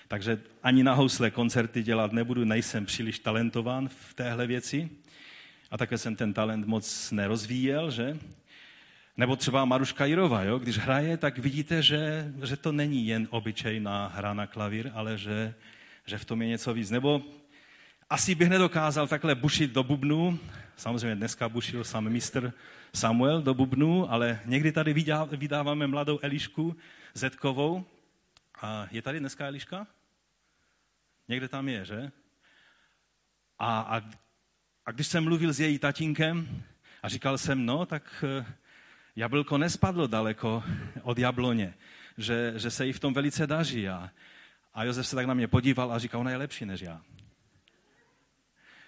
Takže 0.07 0.39
ani 0.63 0.83
na 0.83 0.93
housle 0.93 1.31
koncerty 1.31 1.83
dělat 1.83 2.11
nebudu, 2.11 2.45
nejsem 2.45 2.85
příliš 2.85 3.19
talentován 3.19 3.87
v 3.87 4.13
téhle 4.13 4.47
věci. 4.47 4.89
A 5.71 5.77
také 5.77 5.97
jsem 5.97 6.15
ten 6.15 6.33
talent 6.33 6.67
moc 6.67 7.11
nerozvíjel, 7.11 7.91
že? 7.91 8.17
Nebo 9.17 9.35
třeba 9.35 9.65
Maruška 9.65 10.05
Jirova, 10.05 10.43
jo? 10.43 10.59
když 10.59 10.77
hraje, 10.77 11.17
tak 11.17 11.37
vidíte, 11.37 11.81
že, 11.81 12.33
že 12.43 12.57
to 12.57 12.71
není 12.71 13.07
jen 13.07 13.27
obyčejná 13.29 14.07
hra 14.15 14.33
na 14.33 14.47
klavír, 14.47 14.91
ale 14.93 15.17
že, 15.17 15.53
že 16.05 16.17
v 16.17 16.25
tom 16.25 16.41
je 16.41 16.47
něco 16.47 16.73
víc. 16.73 16.91
Nebo 16.91 17.21
asi 18.09 18.35
bych 18.35 18.49
nedokázal 18.49 19.07
takhle 19.07 19.35
bušit 19.35 19.71
do 19.71 19.83
bubnu, 19.83 20.39
samozřejmě 20.75 21.15
dneska 21.15 21.49
bušil 21.49 21.83
sám 21.83 22.09
mistr 22.09 22.53
Samuel 22.93 23.41
do 23.41 23.53
bubnu, 23.53 24.11
ale 24.11 24.39
někdy 24.45 24.71
tady 24.71 24.93
vydáváme 25.31 25.87
mladou 25.87 26.19
Elišku 26.21 26.75
Zetkovou. 27.13 27.85
A 28.61 28.87
je 28.91 29.01
tady 29.01 29.19
dneska 29.19 29.47
Eliška? 29.47 29.87
Někde 31.27 31.47
tam 31.47 31.69
je, 31.69 31.85
že? 31.85 32.11
A, 33.59 33.79
a 33.79 34.01
a 34.87 34.91
když 34.91 35.07
jsem 35.07 35.23
mluvil 35.23 35.53
s 35.53 35.59
její 35.59 35.79
tatínkem 35.79 36.63
a 37.03 37.09
říkal 37.09 37.37
jsem, 37.37 37.65
no, 37.65 37.85
tak 37.85 38.23
eh, 38.39 38.45
jablko 39.15 39.57
nespadlo 39.57 40.07
daleko 40.07 40.63
od 41.01 41.17
jabloně, 41.17 41.73
že, 42.17 42.53
že 42.55 42.71
se 42.71 42.85
jí 42.85 42.93
v 42.93 42.99
tom 42.99 43.13
velice 43.13 43.47
daří. 43.47 43.89
A, 43.89 44.11
a 44.73 44.83
Josef 44.83 45.07
se 45.07 45.15
tak 45.15 45.25
na 45.25 45.33
mě 45.33 45.47
podíval 45.47 45.91
a 45.91 45.99
říkal, 45.99 46.21
ona 46.21 46.31
je 46.31 46.37
lepší 46.37 46.65
než 46.65 46.81
já. 46.81 47.01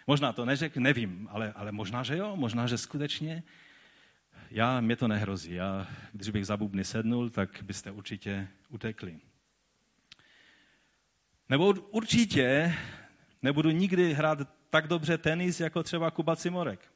Možná 0.10 0.34
to 0.34 0.46
neřek, 0.46 0.78
nevím, 0.78 1.28
ale, 1.32 1.54
ale 1.56 1.72
možná, 1.72 2.04
že 2.04 2.18
jo, 2.18 2.36
možná, 2.36 2.68
že 2.68 2.78
skutečně. 2.78 3.44
Já, 4.51 4.82
mě 4.82 4.96
to 4.96 5.08
nehrozí. 5.08 5.54
Já, 5.54 5.88
když 6.13 6.30
bych 6.30 6.46
za 6.46 6.58
bubny 6.58 6.84
sednul, 6.84 7.30
tak 7.30 7.63
byste 7.63 7.92
určitě 7.92 8.48
utekli. 8.70 9.20
Nebo 11.50 11.70
určitě 11.70 12.75
nebudu 13.42 13.70
nikdy 13.70 14.13
hrát 14.13 14.39
tak 14.70 14.88
dobře 14.88 15.18
tenis 15.18 15.60
jako 15.60 15.84
třeba 15.84 16.12
Kuba 16.12 16.36
Cimorek. 16.36 16.92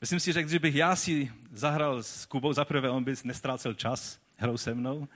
Myslím 0.00 0.20
si, 0.20 0.32
že 0.32 0.42
když 0.42 0.58
bych 0.58 0.74
já 0.74 0.96
si 0.96 1.32
zahrál 1.50 2.02
s 2.02 2.26
Kubou, 2.26 2.52
za 2.52 2.64
prvé 2.64 2.90
on 2.90 3.04
by 3.04 3.14
nestrácel 3.24 3.74
čas 3.74 4.20
hrou 4.36 4.56
se 4.56 4.74
mnou, 4.74 5.08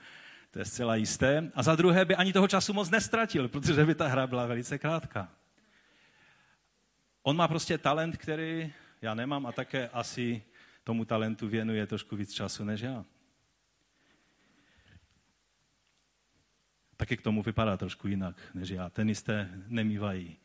to 0.51 0.59
je 0.59 0.65
zcela 0.65 0.95
jisté, 0.95 1.51
a 1.55 1.63
za 1.63 1.75
druhé 1.75 2.05
by 2.05 2.15
ani 2.15 2.33
toho 2.33 2.47
času 2.47 2.73
moc 2.73 2.89
nestratil, 2.89 3.47
protože 3.47 3.85
by 3.85 3.95
ta 3.95 4.07
hra 4.07 4.27
byla 4.27 4.45
velice 4.45 4.77
krátká. 4.77 5.40
On 7.23 7.35
má 7.35 7.47
prostě 7.47 7.77
talent, 7.77 8.17
který 8.17 8.73
já 9.01 9.13
nemám 9.13 9.45
a 9.45 9.51
také 9.51 9.89
asi 9.89 10.43
tomu 10.83 11.05
talentu 11.05 11.47
věnuje 11.47 11.87
trošku 11.87 12.15
víc 12.15 12.33
času 12.33 12.63
než 12.63 12.81
já. 12.81 13.05
Taky 16.97 17.17
k 17.17 17.21
tomu 17.21 17.43
vypadá 17.43 17.77
trošku 17.77 18.07
jinak 18.07 18.35
než 18.53 18.69
já. 18.69 18.89
Tenisté 18.89 19.49
nemývají 19.67 20.37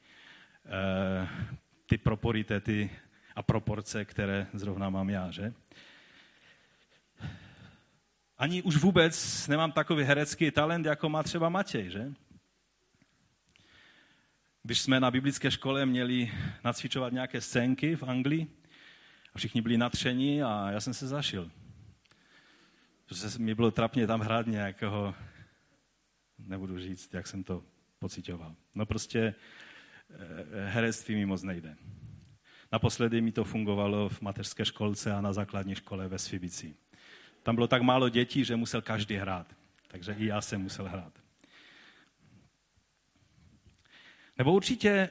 Eh, 0.69 1.29
ty 1.87 1.99
proporitety 1.99 2.91
a 3.37 3.43
proporce, 3.43 4.05
které 4.05 4.47
zrovna 4.53 4.91
mám 4.91 5.11
já, 5.11 5.31
že? 5.31 5.53
Ani 8.39 8.63
už 8.63 8.77
vůbec 8.77 9.47
nemám 9.49 9.73
takový 9.73 10.05
herecký 10.05 10.51
talent, 10.51 10.87
jako 10.87 11.09
má 11.09 11.23
třeba 11.23 11.49
Matěj, 11.49 11.91
že? 11.91 12.13
Když 14.67 14.81
jsme 14.81 15.01
na 15.01 15.11
biblické 15.11 15.51
škole 15.51 15.87
měli 15.87 16.33
nacvičovat 16.65 17.13
nějaké 17.13 17.41
scénky 17.41 17.97
v 17.97 18.03
Anglii, 18.03 18.47
a 19.35 19.39
všichni 19.39 19.61
byli 19.63 19.79
natření 19.79 20.43
a 20.43 20.71
já 20.71 20.81
jsem 20.81 20.95
se 20.95 21.07
zašil. 21.07 21.51
Protože 23.07 23.39
mi 23.39 23.55
bylo 23.55 23.71
trapně 23.71 24.07
tam 24.07 24.21
hrát 24.21 24.47
nějakého, 24.47 25.15
nebudu 26.39 26.79
říct, 26.79 27.15
jak 27.15 27.27
jsem 27.27 27.45
to 27.45 27.63
pocitoval. 27.99 28.55
No 28.75 28.87
prostě 28.87 29.35
Eh, 30.11 30.69
herectví 30.69 31.15
mi 31.15 31.27
moc 31.27 31.43
nejde. 31.43 31.77
Naposledy 32.73 33.21
mi 33.21 33.33
to 33.33 33.45
fungovalo 33.45 34.09
v 34.09 34.23
mateřské 34.23 34.65
školce 34.65 35.13
a 35.13 35.21
na 35.21 35.33
základní 35.33 35.75
škole 35.75 36.09
ve 36.09 36.19
Svibici. 36.19 36.75
Tam 37.43 37.55
bylo 37.55 37.69
tak 37.69 37.83
málo 37.83 38.09
dětí, 38.09 38.45
že 38.45 38.57
musel 38.57 38.83
každý 38.83 39.17
hrát. 39.17 39.47
Takže 39.89 40.13
i 40.19 40.27
já 40.27 40.41
jsem 40.41 40.63
musel 40.63 40.89
hrát. 40.89 41.26
Nebo 44.39 44.53
určitě, 44.53 45.09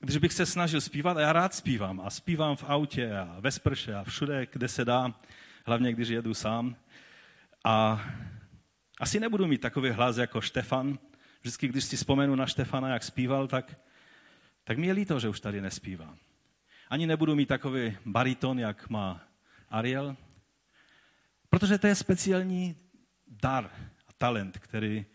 když 0.00 0.16
bych 0.16 0.32
se 0.32 0.46
snažil 0.46 0.80
zpívat, 0.80 1.16
a 1.16 1.20
já 1.20 1.32
rád 1.32 1.54
zpívám, 1.54 2.00
a 2.00 2.10
zpívám 2.10 2.56
v 2.56 2.64
autě 2.64 3.16
a 3.16 3.36
ve 3.40 3.50
sprše 3.50 3.94
a 3.94 4.04
všude, 4.04 4.46
kde 4.52 4.68
se 4.68 4.84
dá, 4.84 5.14
hlavně 5.66 5.92
když 5.92 6.08
jedu 6.08 6.34
sám. 6.34 6.76
A 7.64 8.04
asi 9.00 9.20
nebudu 9.20 9.46
mít 9.46 9.60
takový 9.60 9.90
hlas 9.90 10.16
jako 10.16 10.40
Štefan. 10.40 10.98
Vždycky, 11.40 11.68
když 11.68 11.84
si 11.84 11.96
vzpomenu 11.96 12.34
na 12.34 12.46
Štefana, 12.46 12.88
jak 12.88 13.02
zpíval, 13.02 13.48
tak 13.48 13.78
tak 14.64 14.78
mi 14.78 14.86
je 14.86 14.92
líto, 14.92 15.20
že 15.20 15.28
už 15.28 15.40
tady 15.40 15.60
nespívá. 15.60 16.16
Ani 16.88 17.06
nebudu 17.06 17.34
mít 17.34 17.46
takový 17.46 17.96
bariton, 18.06 18.58
jak 18.58 18.90
má 18.90 19.20
Ariel, 19.70 20.16
protože 21.50 21.78
to 21.78 21.86
je 21.86 21.94
speciální 21.94 22.76
dar 23.26 23.70
a 24.08 24.12
talent, 24.18 24.58
který, 24.58 25.06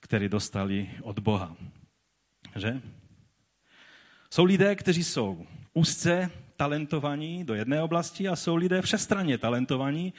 který 0.00 0.28
dostali 0.28 0.90
od 1.02 1.18
Boha. 1.18 1.56
Že? 2.56 2.80
Jsou 4.30 4.44
lidé, 4.44 4.74
kteří 4.74 5.04
jsou 5.04 5.46
úzce 5.74 6.30
talentovaní 6.56 7.44
do 7.44 7.54
jedné 7.54 7.82
oblasti 7.82 8.28
a 8.28 8.36
jsou 8.36 8.56
lidé 8.56 8.82
všestranně 8.82 9.38
talentovaní. 9.38 10.12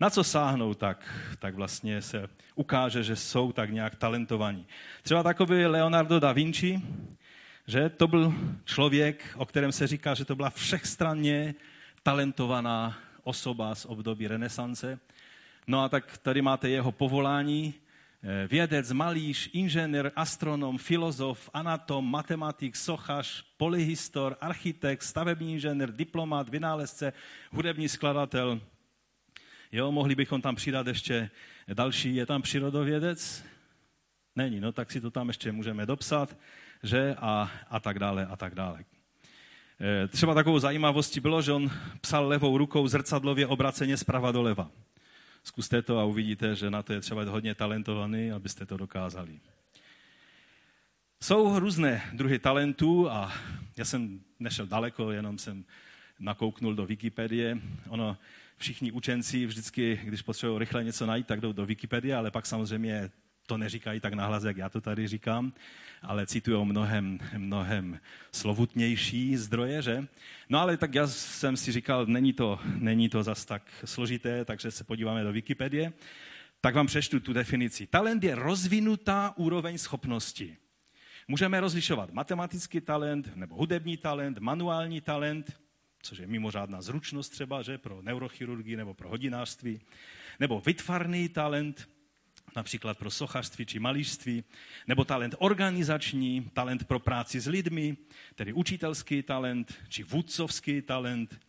Na 0.00 0.10
co 0.10 0.24
sáhnou, 0.24 0.74
tak, 0.74 1.14
tak 1.38 1.54
vlastně 1.54 2.02
se 2.02 2.28
ukáže, 2.54 3.02
že 3.02 3.16
jsou 3.16 3.52
tak 3.52 3.70
nějak 3.70 3.96
talentovaní. 3.96 4.66
Třeba 5.02 5.22
takový 5.22 5.66
Leonardo 5.66 6.20
da 6.20 6.32
Vinci, 6.32 6.82
že 7.66 7.88
to 7.88 8.08
byl 8.08 8.34
člověk, 8.64 9.34
o 9.36 9.46
kterém 9.46 9.72
se 9.72 9.86
říká, 9.86 10.14
že 10.14 10.24
to 10.24 10.36
byla 10.36 10.50
všechstranně 10.50 11.54
talentovaná 12.02 12.98
osoba 13.22 13.74
z 13.74 13.84
období 13.84 14.28
renesance. 14.28 14.98
No 15.66 15.82
a 15.82 15.88
tak 15.88 16.18
tady 16.18 16.42
máte 16.42 16.68
jeho 16.68 16.92
povolání, 16.92 17.74
vědec, 18.50 18.92
malíř, 18.92 19.50
inženýr, 19.52 20.10
astronom, 20.16 20.78
filozof, 20.78 21.50
anatom, 21.54 22.10
matematik, 22.10 22.76
sochař, 22.76 23.44
polyhistor, 23.56 24.36
architekt, 24.40 25.02
stavební 25.02 25.52
inženýr, 25.52 25.92
diplomat, 25.92 26.48
vynálezce, 26.48 27.12
hudební 27.50 27.88
skladatel. 27.88 28.60
Jo, 29.72 29.92
mohli 29.92 30.14
bychom 30.14 30.42
tam 30.42 30.54
přidat 30.54 30.86
ještě 30.86 31.30
další, 31.74 32.16
je 32.16 32.26
tam 32.26 32.42
přírodovědec? 32.42 33.44
Není, 34.36 34.60
no 34.60 34.72
tak 34.72 34.92
si 34.92 35.00
to 35.00 35.10
tam 35.10 35.28
ještě 35.28 35.52
můžeme 35.52 35.86
dopsat, 35.86 36.36
že 36.82 37.14
a, 37.18 37.50
a 37.70 37.80
tak 37.80 37.98
dále 37.98 38.26
a 38.26 38.36
tak 38.36 38.54
dále. 38.54 38.84
Eh, 39.80 40.08
třeba 40.08 40.34
takovou 40.34 40.58
zajímavostí 40.58 41.20
bylo, 41.20 41.42
že 41.42 41.52
on 41.52 41.70
psal 42.00 42.28
levou 42.28 42.58
rukou 42.58 42.88
zrcadlově 42.88 43.46
obraceně 43.46 43.96
zprava 43.96 44.32
doleva. 44.32 44.70
Zkuste 45.46 45.82
to 45.82 45.98
a 45.98 46.04
uvidíte, 46.04 46.56
že 46.56 46.70
na 46.70 46.82
to 46.82 46.92
je 46.92 47.00
třeba 47.00 47.24
hodně 47.24 47.54
talentovaný, 47.54 48.32
abyste 48.32 48.66
to 48.66 48.76
dokázali. 48.76 49.40
Jsou 51.22 51.58
různé 51.58 52.02
druhy 52.12 52.38
talentů 52.38 53.10
a 53.10 53.32
já 53.76 53.84
jsem 53.84 54.20
nešel 54.40 54.66
daleko, 54.66 55.12
jenom 55.12 55.38
jsem 55.38 55.64
nakouknul 56.18 56.74
do 56.74 56.86
Wikipedie. 56.86 57.58
Ono, 57.88 58.16
všichni 58.56 58.92
učenci 58.92 59.46
vždycky, 59.46 60.00
když 60.04 60.22
potřebují 60.22 60.58
rychle 60.58 60.84
něco 60.84 61.06
najít, 61.06 61.26
tak 61.26 61.40
jdou 61.40 61.52
do 61.52 61.66
Wikipedie, 61.66 62.16
ale 62.16 62.30
pak 62.30 62.46
samozřejmě 62.46 63.10
to 63.46 63.58
neříkají 63.58 64.00
tak 64.00 64.14
nahlas, 64.14 64.44
jak 64.44 64.56
já 64.56 64.68
to 64.68 64.80
tady 64.80 65.08
říkám, 65.08 65.52
ale 66.02 66.26
citují 66.26 66.66
mnohem, 66.66 67.18
mnohem 67.36 68.00
slovutnější 68.32 69.36
zdroje, 69.36 69.82
že? 69.82 70.06
No 70.48 70.58
ale 70.58 70.76
tak 70.76 70.94
já 70.94 71.06
jsem 71.06 71.56
si 71.56 71.72
říkal, 71.72 72.06
není 72.06 72.32
to, 72.32 72.58
není 72.78 73.08
to 73.08 73.22
zas 73.22 73.44
tak 73.44 73.62
složité, 73.84 74.44
takže 74.44 74.70
se 74.70 74.84
podíváme 74.84 75.24
do 75.24 75.32
Wikipedie. 75.32 75.92
Tak 76.60 76.74
vám 76.74 76.86
přečtu 76.86 77.20
tu 77.20 77.32
definici. 77.32 77.86
Talent 77.86 78.24
je 78.24 78.34
rozvinutá 78.34 79.32
úroveň 79.36 79.78
schopnosti. 79.78 80.56
Můžeme 81.28 81.60
rozlišovat 81.60 82.12
matematický 82.12 82.80
talent, 82.80 83.36
nebo 83.36 83.54
hudební 83.54 83.96
talent, 83.96 84.38
manuální 84.38 85.00
talent, 85.00 85.60
což 86.02 86.18
je 86.18 86.26
mimořádná 86.26 86.82
zručnost 86.82 87.32
třeba, 87.32 87.62
že, 87.62 87.78
pro 87.78 88.02
neurochirurgii 88.02 88.76
nebo 88.76 88.94
pro 88.94 89.08
hodinářství, 89.08 89.80
nebo 90.40 90.60
vytvarný 90.60 91.28
talent, 91.28 91.88
například 92.56 92.98
pro 92.98 93.10
sochařství 93.10 93.66
či 93.66 93.78
malířství, 93.78 94.44
nebo 94.86 95.04
talent 95.04 95.34
organizační, 95.38 96.50
talent 96.52 96.84
pro 96.84 96.98
práci 96.98 97.40
s 97.40 97.46
lidmi, 97.46 97.96
tedy 98.34 98.52
učitelský 98.52 99.22
talent 99.22 99.74
či 99.88 100.02
vůdcovský 100.02 100.82
talent, 100.82 101.40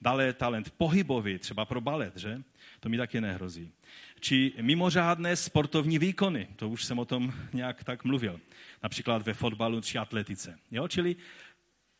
dále 0.00 0.32
talent 0.32 0.70
pohybový, 0.70 1.38
třeba 1.38 1.64
pro 1.64 1.80
balet, 1.80 2.16
že? 2.16 2.42
To 2.80 2.88
mi 2.88 2.96
taky 2.96 3.20
nehrozí. 3.20 3.72
Či 4.20 4.52
mimořádné 4.60 5.36
sportovní 5.36 5.98
výkony, 5.98 6.48
to 6.56 6.68
už 6.68 6.84
jsem 6.84 6.98
o 6.98 7.04
tom 7.04 7.32
nějak 7.52 7.84
tak 7.84 8.04
mluvil, 8.04 8.40
například 8.82 9.22
ve 9.22 9.34
fotbalu 9.34 9.80
či 9.80 9.98
atletice. 9.98 10.58
Jo? 10.70 10.88
Čili 10.88 11.16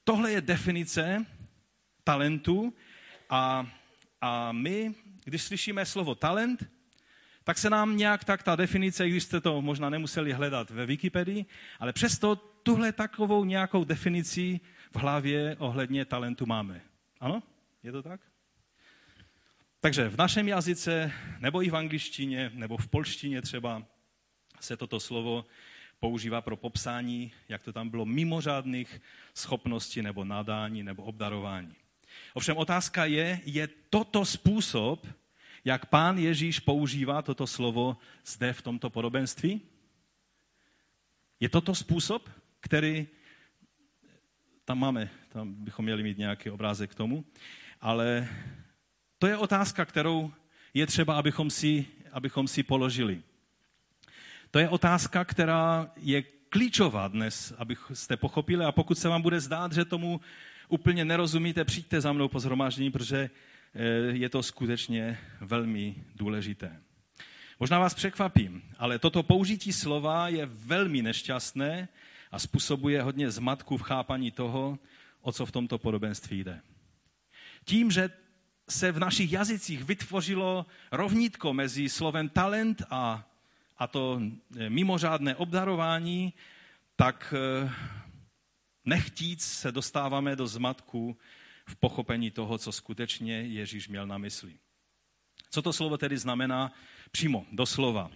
tohle 0.05 0.33
je 0.33 0.41
definice 0.41 1.27
talentu 2.05 2.75
a, 3.31 3.67
a 4.21 4.53
my, 4.53 4.95
když 5.25 5.43
slyšíme 5.43 5.87
slovo 5.87 6.15
talent, 6.15 6.78
tak 7.49 7.59
se 7.59 7.71
nám 7.71 7.97
nějak 7.97 8.25
tak 8.25 8.43
ta 8.43 8.57
definice, 8.57 9.09
když 9.09 9.23
jste 9.25 9.41
to 9.41 9.63
možná 9.63 9.91
nemuseli 9.91 10.33
hledat 10.33 10.71
ve 10.71 10.87
Wikipedii, 10.87 11.47
ale 11.79 11.93
přesto 11.93 12.37
tuhle 12.37 12.93
takovou 12.93 13.45
nějakou 13.45 13.85
definici 13.85 14.61
v 14.93 14.97
hlavě 14.97 15.57
ohledně 15.59 16.05
talentu 16.05 16.47
máme. 16.47 16.81
Ano? 17.21 17.43
Je 17.83 17.93
to 17.93 18.03
tak? 18.03 18.21
Takže 19.81 20.09
v 20.09 20.17
našem 20.17 20.49
jazyce, 20.49 21.13
nebo 21.39 21.63
i 21.63 21.71
v 21.71 21.77
angličtině, 21.77 22.51
nebo 22.55 22.77
v 22.77 22.89
polštině 22.89 23.43
třeba, 23.43 23.83
se 24.61 24.77
toto 24.77 25.01
slovo 25.01 25.47
používá 26.01 26.41
pro 26.41 26.57
popsání, 26.57 27.33
jak 27.49 27.63
to 27.63 27.73
tam 27.73 27.89
bylo, 27.89 28.05
mimořádných 28.05 29.01
schopností 29.35 30.03
nebo 30.03 30.25
nadání 30.25 30.83
nebo 30.83 31.03
obdarování. 31.03 31.75
Ovšem 32.35 32.57
otázka 32.57 33.05
je, 33.05 33.41
je 33.45 33.69
toto 33.91 34.25
způsob, 34.25 35.07
jak 35.69 35.87
pán 35.87 36.19
Ježíš 36.19 36.61
používá 36.61 37.23
toto 37.23 37.47
slovo 37.47 37.97
zde 38.25 38.53
v 38.53 38.63
tomto 38.63 38.91
podobenství? 38.91 39.61
Je 41.41 41.49
toto 41.49 41.75
způsob, 41.75 42.31
který 42.61 43.07
tam 44.65 44.79
máme, 44.79 45.11
tam 45.29 45.55
bychom 45.55 45.85
měli 45.85 46.03
mít 46.03 46.19
nějaký 46.19 46.51
obrázek 46.51 46.91
k 46.91 46.95
tomu, 46.95 47.25
ale 47.81 48.29
to 49.19 49.27
je 49.27 49.37
otázka, 49.37 49.85
kterou 49.85 50.33
je 50.75 50.87
třeba, 50.87 51.19
abychom 51.19 51.51
si, 51.51 51.87
abychom 52.13 52.49
si 52.49 52.63
položili. 52.63 53.23
To 54.51 54.59
je 54.59 54.69
otázka, 54.69 55.25
která 55.25 55.93
je 55.97 56.23
klíčová 56.49 57.09
dnes, 57.09 57.53
abyste 57.59 58.17
pochopili 58.17 58.65
a 58.65 58.73
pokud 58.73 58.99
se 58.99 59.09
vám 59.09 59.23
bude 59.23 59.41
zdát, 59.41 59.73
že 59.73 59.85
tomu 59.85 60.21
úplně 60.69 61.05
nerozumíte, 61.05 61.65
přijďte 61.65 62.01
za 62.01 62.13
mnou 62.13 62.29
po 62.29 62.41
zhromáždění, 62.41 62.91
protože 62.91 63.31
je 64.13 64.29
to 64.29 64.43
skutečně 64.43 65.19
velmi 65.41 66.05
důležité. 66.15 66.81
Možná 67.61 67.79
vás 67.79 67.95
překvapím, 67.95 68.63
ale 68.79 68.99
toto 68.99 69.23
použití 69.23 69.73
slova 69.73 70.29
je 70.29 70.47
velmi 70.47 71.03
nešťastné 71.03 71.89
a 72.31 72.39
způsobuje 72.39 73.03
hodně 73.03 73.31
zmatku 73.31 73.77
v 73.77 73.83
chápaní 73.83 74.31
toho, 74.31 74.79
o 75.21 75.33
co 75.33 75.47
v 75.47 75.53
tomto 75.53 75.79
podobenství 75.79 76.45
jde. 76.45 76.61
Tím, 77.65 77.91
že 77.91 78.11
se 78.69 78.93
v 78.93 78.99
našich 78.99 79.33
jazycích 79.33 79.85
vytvořilo 79.85 80.67
rovnítko 80.93 81.53
mezi 81.53 81.89
slovem 81.89 82.29
talent 82.29 82.83
a, 82.91 83.29
a 83.79 83.87
to 83.87 84.21
eh, 84.59 84.71
mimořádné 84.71 85.37
obdarování, 85.37 86.33
tak 86.97 87.35
eh, 87.37 87.71
nechtíc 88.85 89.45
se 89.45 89.73
dostáváme 89.73 90.37
do 90.37 90.47
zmatku 90.47 91.17
v 91.69 91.77
pochopení 91.77 92.31
toho, 92.31 92.59
co 92.59 92.73
skutečně 92.73 93.41
Ježíš 93.41 93.89
měl 93.89 94.07
na 94.07 94.19
mysli. 94.19 94.53
Co 95.51 95.63
to 95.63 95.73
slovo 95.73 95.99
tedy 95.99 96.19
znamená 96.19 96.73
přímo, 97.11 97.47
doslova? 97.53 98.11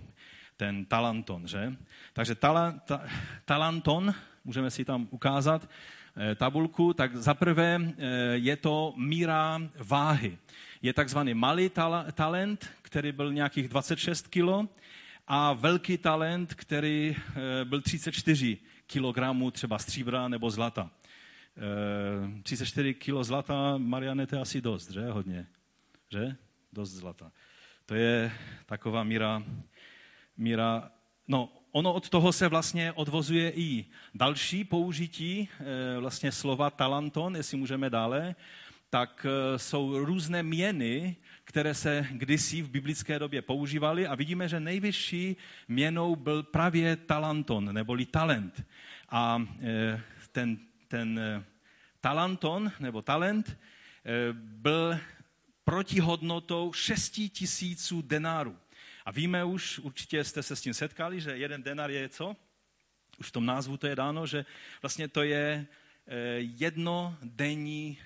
Ten 0.57 0.85
talanton, 0.85 1.49
že? 1.49 1.77
Takže 2.13 2.35
tala, 2.35 2.73
ta, 2.73 3.01
talanton, 3.45 4.15
můžeme 4.45 4.71
si 4.71 4.85
tam 4.85 5.09
ukázat 5.11 5.69
e, 6.17 6.35
tabulku, 6.35 6.93
tak 6.93 7.17
zaprvé 7.17 7.77
e, 7.77 8.07
je 8.35 8.57
to 8.57 8.95
míra 8.97 9.61
váhy. 9.77 10.39
Je 10.83 10.93
takzvaný 10.93 11.35
malý 11.35 11.69
tala, 11.69 12.13
talent, 12.13 12.71
který 12.83 13.13
byl 13.13 13.33
nějakých 13.33 13.69
26 13.69 14.29
kilo, 14.29 14.69
a 15.27 15.53
velký 15.53 15.99
talent, 15.99 16.55
který 16.55 17.17
e, 17.61 17.65
byl 17.65 17.81
34 17.81 18.59
kilogramů 18.87 19.51
třeba 19.51 19.79
stříbra 19.79 20.29
nebo 20.29 20.51
zlata. 20.51 20.91
34 22.43 22.89
eh, 22.89 22.95
kilo 22.95 23.25
zlata, 23.25 23.79
Mariane, 23.79 24.27
to 24.27 24.37
je 24.37 24.41
asi 24.41 24.61
dost, 24.61 24.91
že? 24.91 25.11
Hodně. 25.11 25.47
Že? 26.11 26.37
Dost 26.73 26.91
zlata. 26.91 27.33
To 27.87 27.95
je 27.95 28.33
taková 28.67 29.05
míra, 29.05 29.43
míra, 30.37 30.91
no 31.29 31.53
ono 31.73 31.93
od 31.93 32.09
toho 32.09 32.33
se 32.33 32.49
vlastně 32.49 32.93
odvozuje 32.93 33.53
i 33.57 33.85
další 34.15 34.65
použití 34.65 35.49
eh, 35.61 36.01
vlastně 36.01 36.33
slova 36.33 36.71
talanton, 36.71 37.37
jestli 37.37 37.57
můžeme 37.57 37.91
dále, 37.91 38.35
tak 38.91 39.27
eh, 39.29 39.59
jsou 39.59 39.99
různé 39.99 40.43
měny, 40.43 41.17
které 41.45 41.75
se 41.75 42.07
kdysi 42.11 42.63
v 42.63 42.71
biblické 42.71 43.19
době 43.19 43.43
používaly 43.43 44.07
a 44.07 44.15
vidíme, 44.15 44.49
že 44.49 44.61
nejvyšší 44.61 45.37
měnou 45.69 46.17
byl 46.17 46.43
právě 46.43 46.97
talanton, 46.97 47.75
neboli 47.75 48.07
talent. 48.07 48.65
A 49.09 49.47
ten 50.33 50.59
ten 50.93 51.19
eh, 51.19 51.45
talanton 52.01 52.73
nebo 52.81 53.03
talent 53.03 53.49
eh, 53.49 54.33
byl 54.33 54.99
protihodnotou 55.65 56.73
6 56.73 57.11
tisíců 57.33 58.03
denárů. 58.03 58.59
A 59.05 59.11
víme 59.11 59.45
už, 59.45 59.79
určitě 59.79 60.25
jste 60.25 60.43
se 60.43 60.57
s 60.57 60.61
tím 60.61 60.75
setkali, 60.75 61.21
že 61.21 61.37
jeden 61.37 61.63
denar 61.63 61.91
je 61.91 62.09
co? 62.09 62.37
Už 63.19 63.29
v 63.29 63.33
tom 63.33 63.47
názvu 63.47 63.77
to 63.77 63.87
je 63.87 63.97
dáno, 63.97 64.27
že 64.27 64.45
vlastně 64.83 65.09
to 65.09 65.23
je 65.23 65.67
eh, 65.67 66.17
jednodenní 66.39 67.99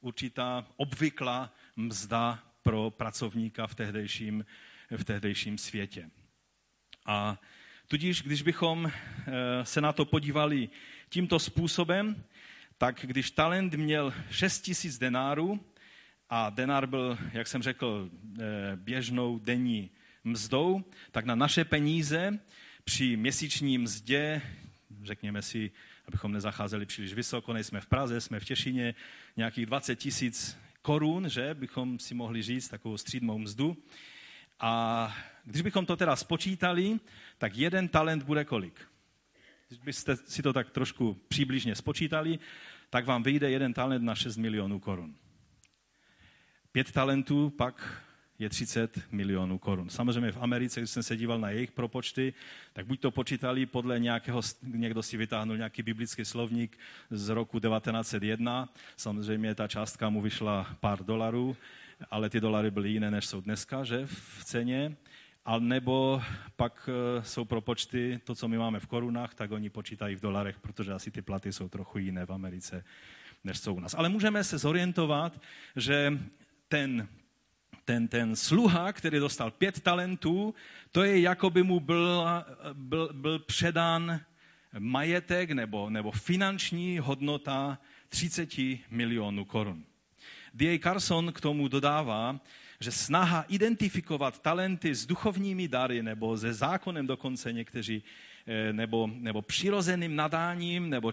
určitá 0.00 0.66
obvyklá 0.76 1.54
mzda 1.76 2.42
pro 2.62 2.90
pracovníka 2.90 3.66
v 3.66 3.74
tehdejším, 3.74 4.46
v 4.96 5.04
tehdejším 5.04 5.58
světě. 5.58 6.10
A 7.06 7.38
tudíž, 7.86 8.22
když 8.22 8.42
bychom 8.42 8.92
se 9.62 9.80
na 9.80 9.92
to 9.92 10.04
podívali 10.04 10.68
tímto 11.08 11.38
způsobem, 11.38 12.24
tak 12.82 13.00
když 13.02 13.30
talent 13.30 13.74
měl 13.74 14.14
6 14.30 14.60
tisíc 14.60 14.98
denárů 14.98 15.60
a 16.30 16.50
denár 16.50 16.86
byl, 16.86 17.18
jak 17.32 17.46
jsem 17.46 17.62
řekl, 17.62 18.10
eh, 18.40 18.42
běžnou 18.76 19.38
denní 19.38 19.90
mzdou, 20.24 20.84
tak 21.10 21.24
na 21.24 21.34
naše 21.34 21.64
peníze 21.64 22.38
při 22.84 23.16
měsíční 23.16 23.78
mzdě, 23.78 24.42
řekněme 25.02 25.42
si, 25.42 25.70
abychom 26.08 26.32
nezacházeli 26.32 26.86
příliš 26.86 27.14
vysoko, 27.14 27.52
nejsme 27.52 27.80
v 27.80 27.86
Praze, 27.86 28.20
jsme 28.20 28.40
v 28.40 28.44
Těšině, 28.44 28.94
nějakých 29.36 29.66
20 29.66 29.96
tisíc 29.96 30.58
korun, 30.82 31.28
že 31.28 31.54
bychom 31.54 31.98
si 31.98 32.14
mohli 32.14 32.42
říct 32.42 32.68
takovou 32.68 32.98
střídmou 32.98 33.38
mzdu. 33.38 33.76
A 34.60 35.14
když 35.44 35.62
bychom 35.62 35.86
to 35.86 35.96
teda 35.96 36.16
spočítali, 36.16 37.00
tak 37.38 37.56
jeden 37.56 37.88
talent 37.88 38.22
bude 38.22 38.44
kolik? 38.44 38.92
Když 39.68 39.84
byste 39.84 40.16
si 40.16 40.42
to 40.42 40.52
tak 40.52 40.70
trošku 40.70 41.14
přibližně 41.28 41.74
spočítali, 41.74 42.38
tak 42.92 43.06
vám 43.06 43.22
vyjde 43.22 43.50
jeden 43.50 43.72
talent 43.72 44.04
na 44.04 44.14
6 44.14 44.36
milionů 44.36 44.80
korun. 44.80 45.14
Pět 46.72 46.92
talentů 46.92 47.50
pak 47.50 48.02
je 48.38 48.48
30 48.48 49.00
milionů 49.12 49.58
korun. 49.58 49.88
Samozřejmě 49.88 50.32
v 50.32 50.42
Americe, 50.42 50.80
když 50.80 50.90
jsem 50.90 51.02
se 51.02 51.16
díval 51.16 51.38
na 51.38 51.50
jejich 51.50 51.72
propočty, 51.72 52.34
tak 52.72 52.86
buď 52.86 53.00
to 53.00 53.10
počítali 53.10 53.66
podle 53.66 54.00
nějakého, 54.00 54.40
někdo 54.62 55.02
si 55.02 55.16
vytáhnul 55.16 55.56
nějaký 55.56 55.82
biblický 55.82 56.24
slovník 56.24 56.78
z 57.10 57.28
roku 57.28 57.60
1901, 57.60 58.68
samozřejmě 58.96 59.54
ta 59.54 59.68
částka 59.68 60.08
mu 60.08 60.20
vyšla 60.20 60.76
pár 60.80 61.04
dolarů, 61.04 61.56
ale 62.10 62.30
ty 62.30 62.40
dolary 62.40 62.70
byly 62.70 62.90
jiné, 62.90 63.10
než 63.10 63.26
jsou 63.26 63.40
dneska, 63.40 63.84
že 63.84 64.06
v 64.06 64.44
ceně, 64.44 64.96
a 65.44 65.58
nebo 65.58 66.22
pak 66.56 66.88
e, 66.88 67.24
jsou 67.24 67.44
propočty, 67.44 68.20
to, 68.24 68.34
co 68.34 68.48
my 68.48 68.58
máme 68.58 68.80
v 68.80 68.86
korunách, 68.86 69.34
tak 69.34 69.50
oni 69.50 69.70
počítají 69.70 70.16
v 70.16 70.20
dolarech, 70.20 70.60
protože 70.60 70.92
asi 70.92 71.10
ty 71.10 71.22
platy 71.22 71.52
jsou 71.52 71.68
trochu 71.68 71.98
jiné 71.98 72.26
v 72.26 72.32
Americe, 72.32 72.84
než 73.44 73.58
jsou 73.58 73.74
u 73.74 73.80
nás. 73.80 73.94
Ale 73.94 74.08
můžeme 74.08 74.44
se 74.44 74.58
zorientovat, 74.58 75.40
že 75.76 76.18
ten 76.68 77.08
ten, 77.84 78.08
ten 78.08 78.36
sluha, 78.36 78.92
který 78.92 79.18
dostal 79.18 79.50
pět 79.50 79.80
talentů, 79.80 80.54
to 80.90 81.02
je 81.02 81.20
jako 81.20 81.50
by 81.50 81.62
mu 81.62 81.80
byl, 81.80 82.24
byl, 82.72 83.10
byl 83.12 83.38
předán 83.38 84.20
majetek 84.78 85.50
nebo, 85.50 85.90
nebo 85.90 86.10
finanční 86.10 86.98
hodnota 86.98 87.78
30 88.08 88.50
milionů 88.90 89.44
korun. 89.44 89.84
D.A. 90.54 90.78
Carson 90.78 91.32
k 91.32 91.40
tomu 91.40 91.68
dodává, 91.68 92.40
že 92.82 92.90
snaha 92.90 93.44
identifikovat 93.48 94.42
talenty 94.42 94.94
s 94.94 95.06
duchovními 95.06 95.68
dary 95.68 96.02
nebo 96.02 96.36
se 96.36 96.54
zákonem 96.54 97.06
dokonce 97.06 97.52
někteří, 97.52 98.02
eh, 98.46 98.72
nebo, 98.72 99.10
nebo 99.14 99.42
přirozeným 99.42 100.16
nadáním, 100.16 100.90
nebo 100.90 101.12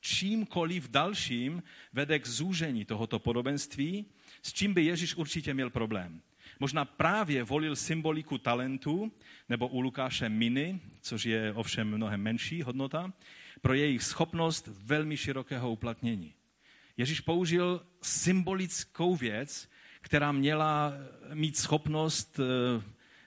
čímkoliv 0.00 0.88
dalším 0.88 1.62
vede 1.92 2.18
k 2.18 2.26
zúžení 2.26 2.84
tohoto 2.84 3.18
podobenství, 3.18 4.04
s 4.42 4.52
čím 4.52 4.74
by 4.74 4.84
Ježíš 4.84 5.14
určitě 5.14 5.54
měl 5.54 5.70
problém. 5.70 6.20
Možná 6.60 6.84
právě 6.84 7.42
volil 7.42 7.76
symboliku 7.76 8.38
talentu, 8.38 9.12
nebo 9.48 9.68
u 9.68 9.80
Lukáše 9.80 10.28
miny, 10.28 10.80
což 11.00 11.24
je 11.24 11.52
ovšem 11.52 11.88
mnohem 11.88 12.20
menší 12.20 12.62
hodnota, 12.62 13.12
pro 13.60 13.74
jejich 13.74 14.02
schopnost 14.02 14.68
velmi 14.84 15.16
širokého 15.16 15.72
uplatnění. 15.72 16.34
Ježíš 16.96 17.20
použil 17.20 17.86
symbolickou 18.02 19.16
věc, 19.16 19.68
která 20.00 20.32
měla 20.32 20.92
mít 21.34 21.56
schopnost 21.56 22.40
eh, 22.40 22.82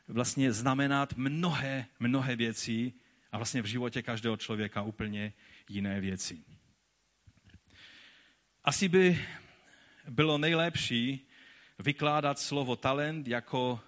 vlastně 0.08 0.52
znamenat 0.54 1.14
mnohé, 1.14 1.86
mnohé 2.00 2.36
věcí 2.36 2.94
a 3.32 3.38
vlastně 3.38 3.62
v 3.62 3.66
životě 3.66 4.02
každého 4.02 4.38
člověka 4.38 4.82
úplně 4.82 5.34
jiné 5.70 6.02
věci. 6.02 6.44
Asi 8.64 8.90
by 8.90 9.26
bylo 10.10 10.38
nejlepší 10.38 11.28
vykládat 11.80 12.40
slovo 12.40 12.76
talent 12.76 13.28
jako 13.28 13.80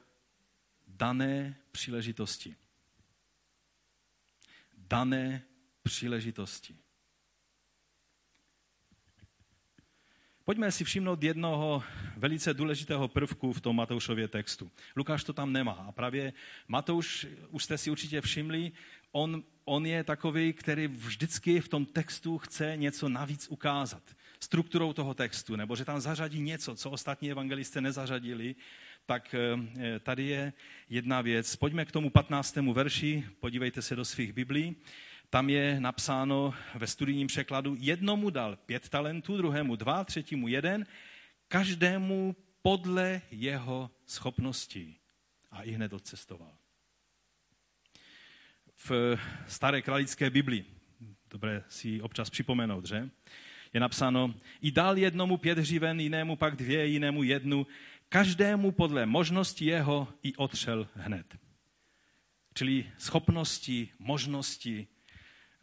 dané 0.88 1.56
příležitosti. 1.72 2.56
Dané 4.78 5.44
příležitosti. 5.84 6.85
Pojďme 10.46 10.72
si 10.72 10.84
všimnout 10.84 11.24
jednoho 11.24 11.84
velice 12.18 12.54
důležitého 12.54 13.08
prvku 13.08 13.54
v 13.54 13.62
tom 13.62 13.76
Matoušově 13.76 14.28
textu. 14.28 14.72
Lukáš 14.96 15.24
to 15.24 15.34
tam 15.34 15.54
nemá 15.54 15.72
a 15.72 15.92
právě 15.92 16.34
Matouš, 16.68 17.28
už 17.50 17.64
jste 17.64 17.78
si 17.78 17.92
určitě 17.92 18.22
všimli, 18.22 18.72
on, 19.12 19.44
on 19.66 19.86
je 19.86 20.04
takový, 20.04 20.54
který 20.54 20.88
vždycky 20.88 21.62
v 21.62 21.68
tom 21.68 21.86
textu 21.86 22.38
chce 22.38 22.74
něco 22.78 23.10
navíc 23.10 23.48
ukázat 23.50 24.04
strukturou 24.40 24.94
toho 24.94 25.14
textu, 25.14 25.56
nebo 25.56 25.76
že 25.76 25.86
tam 25.86 26.02
zařadí 26.02 26.42
něco, 26.42 26.76
co 26.76 26.92
ostatní 26.92 27.32
evangelisté 27.32 27.82
nezařadili, 27.82 28.56
tak 29.06 29.36
eh, 29.36 30.00
tady 30.00 30.24
je 30.24 30.54
jedna 30.90 31.22
věc. 31.22 31.56
Pojďme 31.56 31.86
k 31.86 31.92
tomu 31.92 32.10
15. 32.10 32.56
verši, 32.56 33.24
podívejte 33.40 33.82
se 33.82 33.96
do 33.96 34.06
svých 34.06 34.34
Biblí. 34.34 34.76
Tam 35.30 35.50
je 35.50 35.80
napsáno 35.80 36.54
ve 36.76 36.88
studijním 36.88 37.28
překladu, 37.28 37.76
jednomu 37.80 38.30
dal 38.30 38.56
pět 38.56 38.90
talentů, 38.90 39.38
druhému 39.38 39.76
dva, 39.76 40.04
třetímu 40.04 40.48
jeden, 40.48 40.86
každému 41.48 42.36
podle 42.62 43.22
jeho 43.32 43.92
schopností. 44.06 44.98
A 45.52 45.64
i 45.64 45.72
hned 45.72 45.94
odcestoval. 45.94 46.58
V 48.76 49.18
staré 49.48 49.82
kralické 49.82 50.30
Biblii, 50.30 50.66
dobré 51.30 51.64
si 51.68 52.02
občas 52.02 52.30
připomenout, 52.30 52.86
že? 52.86 53.10
je 53.76 53.80
napsáno, 53.80 54.34
i 54.62 54.72
dal 54.72 54.98
jednomu 54.98 55.38
pět 55.38 55.58
hřiven, 55.58 56.00
jinému 56.00 56.36
pak 56.36 56.56
dvě, 56.56 56.88
jinému 56.88 57.24
jednu, 57.24 57.68
každému 58.10 58.72
podle 58.72 59.06
možnosti 59.06 59.66
jeho 59.66 60.08
i 60.24 60.36
otřel 60.36 60.88
hned. 60.94 61.38
Čili 62.54 62.92
schopnosti, 62.98 63.90
možnosti. 64.00 64.88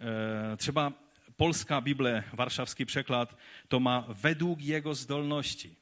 Eh, 0.03 0.57
třeba 0.57 0.93
polská 1.37 1.81
Bible, 1.81 2.25
varšavský 2.33 2.85
překlad, 2.85 3.39
to 3.69 3.81
má 3.81 4.07
vedůk 4.09 4.61
jego 4.61 4.95
zdolnosti. 4.95 5.77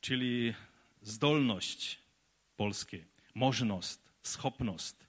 Čili 0.00 0.54
zdolność 1.00 2.00
polsky, 2.56 3.06
možnost, 3.34 4.10
schopnost. 4.22 5.04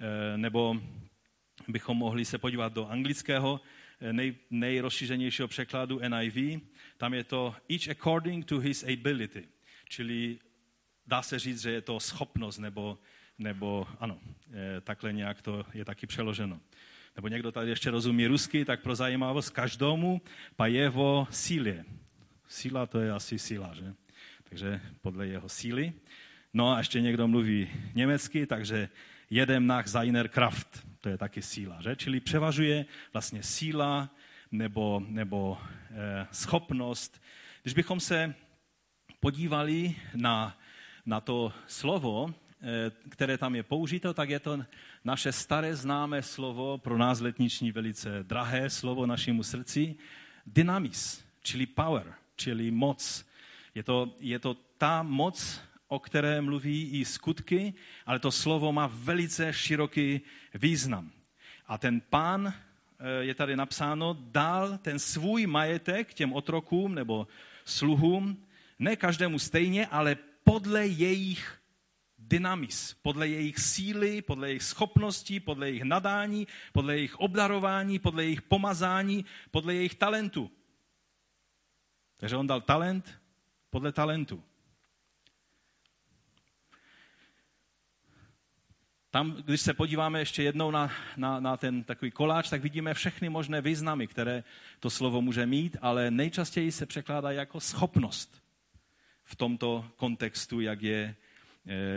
Eh, 0.00 0.38
nebo 0.38 0.80
bychom 1.68 1.96
mohli 1.96 2.24
se 2.24 2.38
podívat 2.38 2.72
do 2.72 2.88
anglického 2.88 3.60
nej, 4.12 4.36
nejrozšířenějšího 4.50 5.48
překladu 5.48 6.00
NIV, 6.08 6.60
tam 6.96 7.14
je 7.14 7.24
to 7.24 7.54
each 7.68 7.88
according 7.88 8.44
to 8.44 8.58
his 8.58 8.84
ability, 8.84 9.48
čili 9.88 10.38
dá 11.06 11.22
se 11.22 11.38
říct, 11.38 11.60
že 11.60 11.70
je 11.70 11.80
to 11.80 12.00
schopnost, 12.00 12.58
nebo, 12.58 12.98
nebo 13.38 13.86
ano, 14.00 14.18
takhle 14.84 15.12
nějak 15.12 15.42
to 15.42 15.66
je 15.74 15.84
taky 15.84 16.06
přeloženo. 16.06 16.60
Nebo 17.16 17.28
někdo 17.28 17.52
tady 17.52 17.70
ještě 17.70 17.90
rozumí 17.90 18.26
rusky, 18.26 18.64
tak 18.64 18.82
pro 18.82 18.94
zajímavost 18.94 19.50
každomu 19.50 20.20
pa 20.56 20.66
jeho 20.66 21.28
síle. 21.30 21.84
Síla 22.48 22.86
to 22.86 23.00
je 23.00 23.12
asi 23.12 23.38
síla, 23.38 23.74
že? 23.74 23.94
Takže 24.44 24.80
podle 25.02 25.26
jeho 25.26 25.48
síly. 25.48 25.92
No 26.54 26.72
a 26.72 26.78
ještě 26.78 27.00
někdo 27.00 27.28
mluví 27.28 27.70
německy, 27.94 28.46
takže 28.46 28.88
jedem 29.30 29.66
nach 29.66 29.88
seiner 29.88 30.28
Kraft 30.28 30.86
to 31.00 31.08
je 31.08 31.18
taky 31.18 31.42
síla, 31.42 31.82
že? 31.82 31.96
Čili 31.96 32.20
převažuje 32.20 32.86
vlastně 33.12 33.42
síla 33.42 34.10
nebo, 34.52 35.02
nebo 35.08 35.58
eh, 35.90 36.26
schopnost. 36.32 37.22
Když 37.62 37.74
bychom 37.74 38.00
se 38.00 38.34
podívali 39.20 39.96
na, 40.14 40.58
na 41.06 41.20
to 41.20 41.52
slovo, 41.66 42.34
které 43.08 43.38
tam 43.38 43.54
je 43.54 43.62
použito, 43.62 44.14
tak 44.14 44.30
je 44.30 44.40
to 44.40 44.64
naše 45.04 45.32
staré 45.32 45.76
známé 45.76 46.22
slovo, 46.22 46.78
pro 46.78 46.98
nás 46.98 47.20
letniční 47.20 47.72
velice 47.72 48.22
drahé 48.22 48.70
slovo 48.70 49.06
našemu 49.06 49.42
srdci, 49.42 49.94
dynamis, 50.46 51.24
čili 51.42 51.66
power, 51.66 52.14
čili 52.36 52.70
moc. 52.70 53.24
Je 53.74 53.82
to, 53.82 54.16
je 54.20 54.38
to 54.38 54.56
ta 54.78 55.02
moc, 55.02 55.60
o 55.88 55.98
které 55.98 56.40
mluví 56.40 56.90
i 56.90 57.04
skutky, 57.04 57.74
ale 58.06 58.18
to 58.18 58.30
slovo 58.30 58.72
má 58.72 58.86
velice 58.86 59.52
široký 59.52 60.20
význam. 60.54 61.10
A 61.66 61.78
ten 61.78 62.00
pán, 62.00 62.48
eh, 62.48 63.24
je 63.24 63.34
tady 63.34 63.56
napsáno, 63.56 64.16
dal 64.20 64.78
ten 64.78 64.98
svůj 64.98 65.46
majetek 65.46 66.14
těm 66.14 66.32
otrokům 66.32 66.94
nebo 66.94 67.28
sluhům, 67.64 68.44
ne 68.78 68.96
každému 68.96 69.38
stejně, 69.38 69.86
ale 69.86 70.16
podle 70.44 70.86
jejich 70.86 71.57
dynamis, 72.28 72.94
podle 73.02 73.28
jejich 73.28 73.58
síly, 73.58 74.22
podle 74.22 74.48
jejich 74.48 74.62
schopností, 74.62 75.40
podle 75.40 75.68
jejich 75.68 75.82
nadání, 75.82 76.46
podle 76.72 76.96
jejich 76.96 77.20
obdarování, 77.20 77.98
podle 77.98 78.24
jejich 78.24 78.42
pomazání, 78.42 79.24
podle 79.50 79.74
jejich 79.74 79.94
talentu. 79.94 80.50
Takže 82.16 82.36
on 82.36 82.46
dal 82.46 82.60
talent 82.60 83.20
podle 83.70 83.92
talentu. 83.92 84.44
Tam, 89.10 89.32
když 89.32 89.60
se 89.60 89.74
podíváme 89.74 90.18
ještě 90.18 90.42
jednou 90.42 90.70
na, 90.70 90.92
na, 91.16 91.40
na 91.40 91.56
ten 91.56 91.84
takový 91.84 92.10
koláč, 92.10 92.50
tak 92.50 92.62
vidíme 92.62 92.94
všechny 92.94 93.28
možné 93.28 93.60
významy, 93.60 94.06
které 94.06 94.44
to 94.80 94.90
slovo 94.90 95.22
může 95.22 95.46
mít, 95.46 95.76
ale 95.80 96.10
nejčastěji 96.10 96.72
se 96.72 96.86
překládá 96.86 97.30
jako 97.30 97.60
schopnost 97.60 98.42
v 99.24 99.36
tomto 99.36 99.90
kontextu, 99.96 100.60
jak 100.60 100.82
je, 100.82 101.16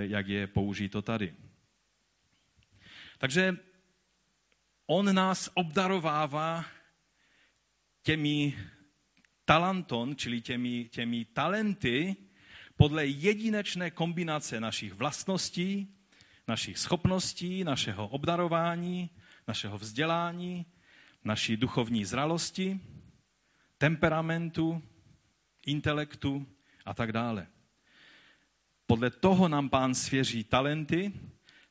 jak 0.02 0.28
je 0.28 0.48
použito 0.48 1.02
tady. 1.02 1.36
Takže 3.18 3.58
on 4.86 5.16
nás 5.16 5.50
obdarovává 5.54 6.66
těmi 8.04 8.58
talenton, 9.46 10.16
čili 10.16 10.42
těmi, 10.42 10.86
těmi 10.92 11.26
talenty, 11.26 12.16
podle 12.76 13.06
jedinečné 13.06 13.92
kombinace 13.92 14.60
našich 14.60 14.94
vlastností, 14.94 15.96
našich 16.48 16.78
schopností, 16.78 17.64
našeho 17.64 18.08
obdarování, 18.08 19.10
našeho 19.48 19.78
vzdělání, 19.78 20.66
naší 21.24 21.58
duchovní 21.58 22.06
zralosti, 22.06 22.80
temperamentu, 23.78 24.84
intelektu 25.66 26.48
a 26.86 26.94
tak 26.94 27.12
dále. 27.12 27.48
Podle 28.92 29.10
toho 29.10 29.48
nám 29.48 29.70
pán 29.70 29.96
svěří 29.96 30.44
talenty, 30.44 31.14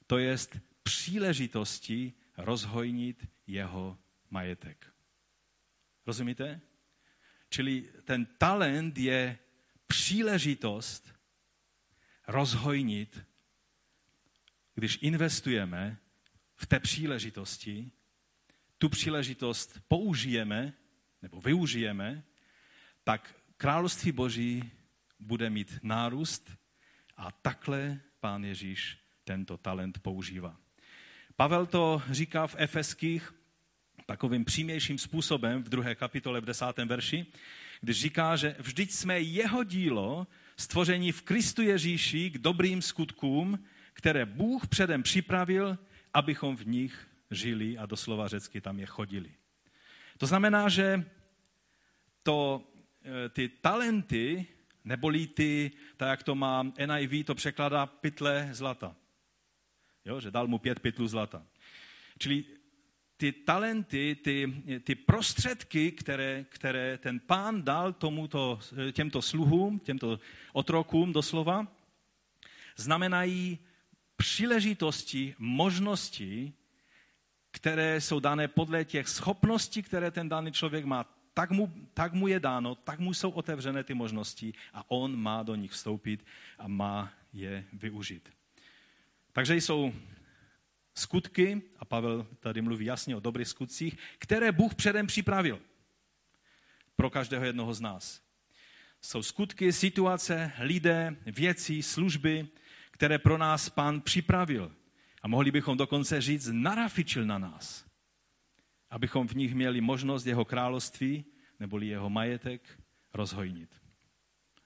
to 0.06 0.18
jest 0.18 0.56
příležitosti 0.82 2.12
rozhojnit 2.36 3.28
jeho 3.46 3.98
majetek. 4.30 4.86
Rozumíte? 6.06 6.60
Čili 7.50 7.92
ten 8.04 8.26
talent 8.26 8.98
je 8.98 9.38
příležitost 9.86 11.14
rozhojnit, 12.26 13.24
když 14.74 14.98
investujeme 15.02 15.98
v 16.56 16.66
té 16.66 16.80
příležitosti, 16.80 17.90
tu 18.78 18.88
příležitost 18.88 19.80
použijeme 19.88 20.72
nebo 21.22 21.40
využijeme, 21.40 22.24
tak 23.04 23.34
království 23.56 24.12
Boží 24.12 24.70
bude 25.18 25.50
mít 25.50 25.78
nárůst 25.82 26.59
a 27.20 27.30
takhle 27.30 28.00
pán 28.20 28.44
Ježíš 28.44 28.98
tento 29.24 29.56
talent 29.56 29.98
používá. 29.98 30.56
Pavel 31.36 31.66
to 31.66 32.02
říká 32.10 32.46
v 32.46 32.54
Efeských 32.58 33.34
takovým 34.06 34.44
přímějším 34.44 34.98
způsobem 34.98 35.62
v 35.62 35.68
druhé 35.68 35.94
kapitole 35.94 36.40
v 36.40 36.44
desátém 36.44 36.88
verši, 36.88 37.26
když 37.80 38.00
říká, 38.00 38.36
že 38.36 38.56
vždyť 38.58 38.90
jsme 38.92 39.20
jeho 39.20 39.64
dílo, 39.64 40.26
stvoření 40.56 41.12
v 41.12 41.22
Kristu 41.22 41.62
Ježíši 41.62 42.30
k 42.30 42.38
dobrým 42.38 42.82
skutkům, 42.82 43.64
které 43.92 44.26
Bůh 44.26 44.66
předem 44.66 45.02
připravil, 45.02 45.78
abychom 46.14 46.56
v 46.56 46.66
nich 46.66 47.08
žili 47.30 47.78
a 47.78 47.86
doslova 47.86 48.28
řecky 48.28 48.60
tam 48.60 48.78
je 48.78 48.86
chodili. 48.86 49.30
To 50.18 50.26
znamená, 50.26 50.68
že 50.68 51.04
to, 52.22 52.64
e, 53.04 53.28
ty 53.28 53.48
talenty, 53.48 54.46
neboli 54.84 55.26
ty, 55.26 55.70
tak 55.96 56.08
jak 56.08 56.22
to 56.22 56.34
má 56.34 56.62
NIV, 56.62 57.26
to 57.26 57.34
překládá 57.34 57.86
pytle 57.86 58.48
zlata. 58.52 58.96
Jo, 60.04 60.20
že 60.20 60.30
dal 60.30 60.46
mu 60.46 60.58
pět 60.58 60.80
pytlů 60.80 61.08
zlata. 61.08 61.42
Čili 62.18 62.44
ty 63.16 63.32
talenty, 63.32 64.16
ty, 64.22 64.62
ty 64.84 64.94
prostředky, 64.94 65.92
které, 65.92 66.44
které 66.48 66.98
ten 66.98 67.20
pán 67.20 67.62
dal 67.62 67.92
tomuto, 67.92 68.58
těmto 68.92 69.22
sluhům, 69.22 69.78
těmto 69.78 70.20
otrokům 70.52 71.12
doslova, 71.12 71.66
znamenají 72.76 73.58
příležitosti, 74.16 75.34
možnosti, 75.38 76.52
které 77.50 78.00
jsou 78.00 78.20
dané 78.20 78.48
podle 78.48 78.84
těch 78.84 79.08
schopností, 79.08 79.82
které 79.82 80.10
ten 80.10 80.28
daný 80.28 80.52
člověk 80.52 80.84
má. 80.84 81.19
Tak 81.40 81.50
mu, 81.50 81.72
tak 81.94 82.12
mu 82.12 82.28
je 82.28 82.40
dáno, 82.40 82.74
tak 82.74 82.98
mu 83.00 83.14
jsou 83.14 83.30
otevřené 83.30 83.84
ty 83.84 83.94
možnosti 83.94 84.52
a 84.72 84.90
on 84.90 85.16
má 85.16 85.42
do 85.42 85.54
nich 85.54 85.70
vstoupit 85.70 86.26
a 86.58 86.68
má 86.68 87.12
je 87.32 87.64
využít. 87.72 88.28
Takže 89.32 89.56
jsou 89.56 89.92
skutky, 90.94 91.62
a 91.78 91.84
Pavel 91.84 92.26
tady 92.40 92.62
mluví 92.62 92.84
jasně 92.84 93.16
o 93.16 93.20
dobrých 93.20 93.48
skutcích, 93.48 93.98
které 94.18 94.52
Bůh 94.52 94.74
předem 94.74 95.06
připravil 95.06 95.60
pro 96.96 97.10
každého 97.10 97.44
jednoho 97.44 97.74
z 97.74 97.80
nás. 97.80 98.22
Jsou 99.00 99.22
skutky, 99.22 99.72
situace, 99.72 100.52
lidé, 100.58 101.16
věci, 101.26 101.82
služby, 101.82 102.48
které 102.90 103.18
pro 103.18 103.38
nás 103.38 103.68
pán 103.68 104.00
připravil. 104.00 104.72
A 105.22 105.28
mohli 105.28 105.50
bychom 105.50 105.76
dokonce 105.76 106.20
říct, 106.20 106.48
narafičil 106.52 107.26
na 107.26 107.38
nás, 107.38 107.89
abychom 108.90 109.28
v 109.28 109.34
nich 109.34 109.54
měli 109.54 109.80
možnost 109.80 110.26
jeho 110.26 110.44
království, 110.44 111.24
neboli 111.60 111.86
jeho 111.86 112.10
majetek, 112.10 112.80
rozhojnit. 113.14 113.82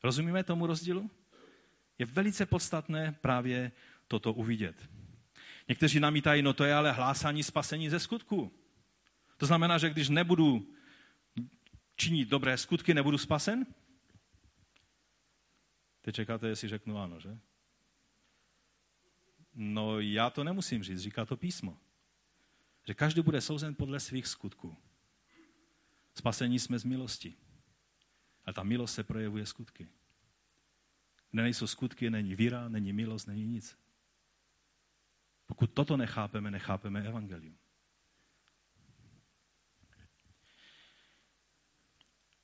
Rozumíme 0.02 0.44
tomu 0.44 0.66
rozdílu? 0.66 1.10
Je 1.98 2.06
velice 2.06 2.46
podstatné 2.46 3.12
právě 3.20 3.72
toto 4.08 4.32
uvidět. 4.32 4.90
Někteří 5.68 6.00
namítají, 6.00 6.42
no 6.42 6.52
to 6.52 6.64
je 6.64 6.74
ale 6.74 6.92
hlásání 6.92 7.42
spasení 7.42 7.90
ze 7.90 8.00
skutku. 8.00 8.52
To 9.36 9.46
znamená, 9.46 9.78
že 9.78 9.90
když 9.90 10.08
nebudu 10.08 10.74
činit 11.96 12.28
dobré 12.28 12.58
skutky, 12.58 12.94
nebudu 12.94 13.18
spasen? 13.18 13.66
Teď 16.00 16.14
čekáte, 16.14 16.48
jestli 16.48 16.68
řeknu 16.68 16.98
ano, 16.98 17.20
že? 17.20 17.38
No 19.54 20.00
já 20.00 20.30
to 20.30 20.44
nemusím 20.44 20.82
říct, 20.82 21.00
říká 21.00 21.24
to 21.24 21.36
písmo. 21.36 21.78
Že 22.86 22.94
každý 22.94 23.22
bude 23.22 23.40
souzen 23.40 23.74
podle 23.74 24.00
svých 24.00 24.26
skutků. 24.26 24.76
Spasení 26.14 26.58
jsme 26.58 26.78
z 26.78 26.84
milosti. 26.84 27.34
A 28.44 28.52
ta 28.52 28.62
milost 28.62 28.94
se 28.94 29.04
projevuje 29.04 29.46
skutky. 29.46 29.88
Kde 31.30 31.42
nejsou 31.42 31.66
skutky, 31.66 32.10
není 32.10 32.34
víra, 32.34 32.68
není 32.68 32.92
milost, 32.92 33.28
není 33.28 33.46
nic. 33.46 33.78
Pokud 35.46 35.66
toto 35.66 35.96
nechápeme, 35.96 36.50
nechápeme 36.50 37.06
evangelium. 37.06 37.58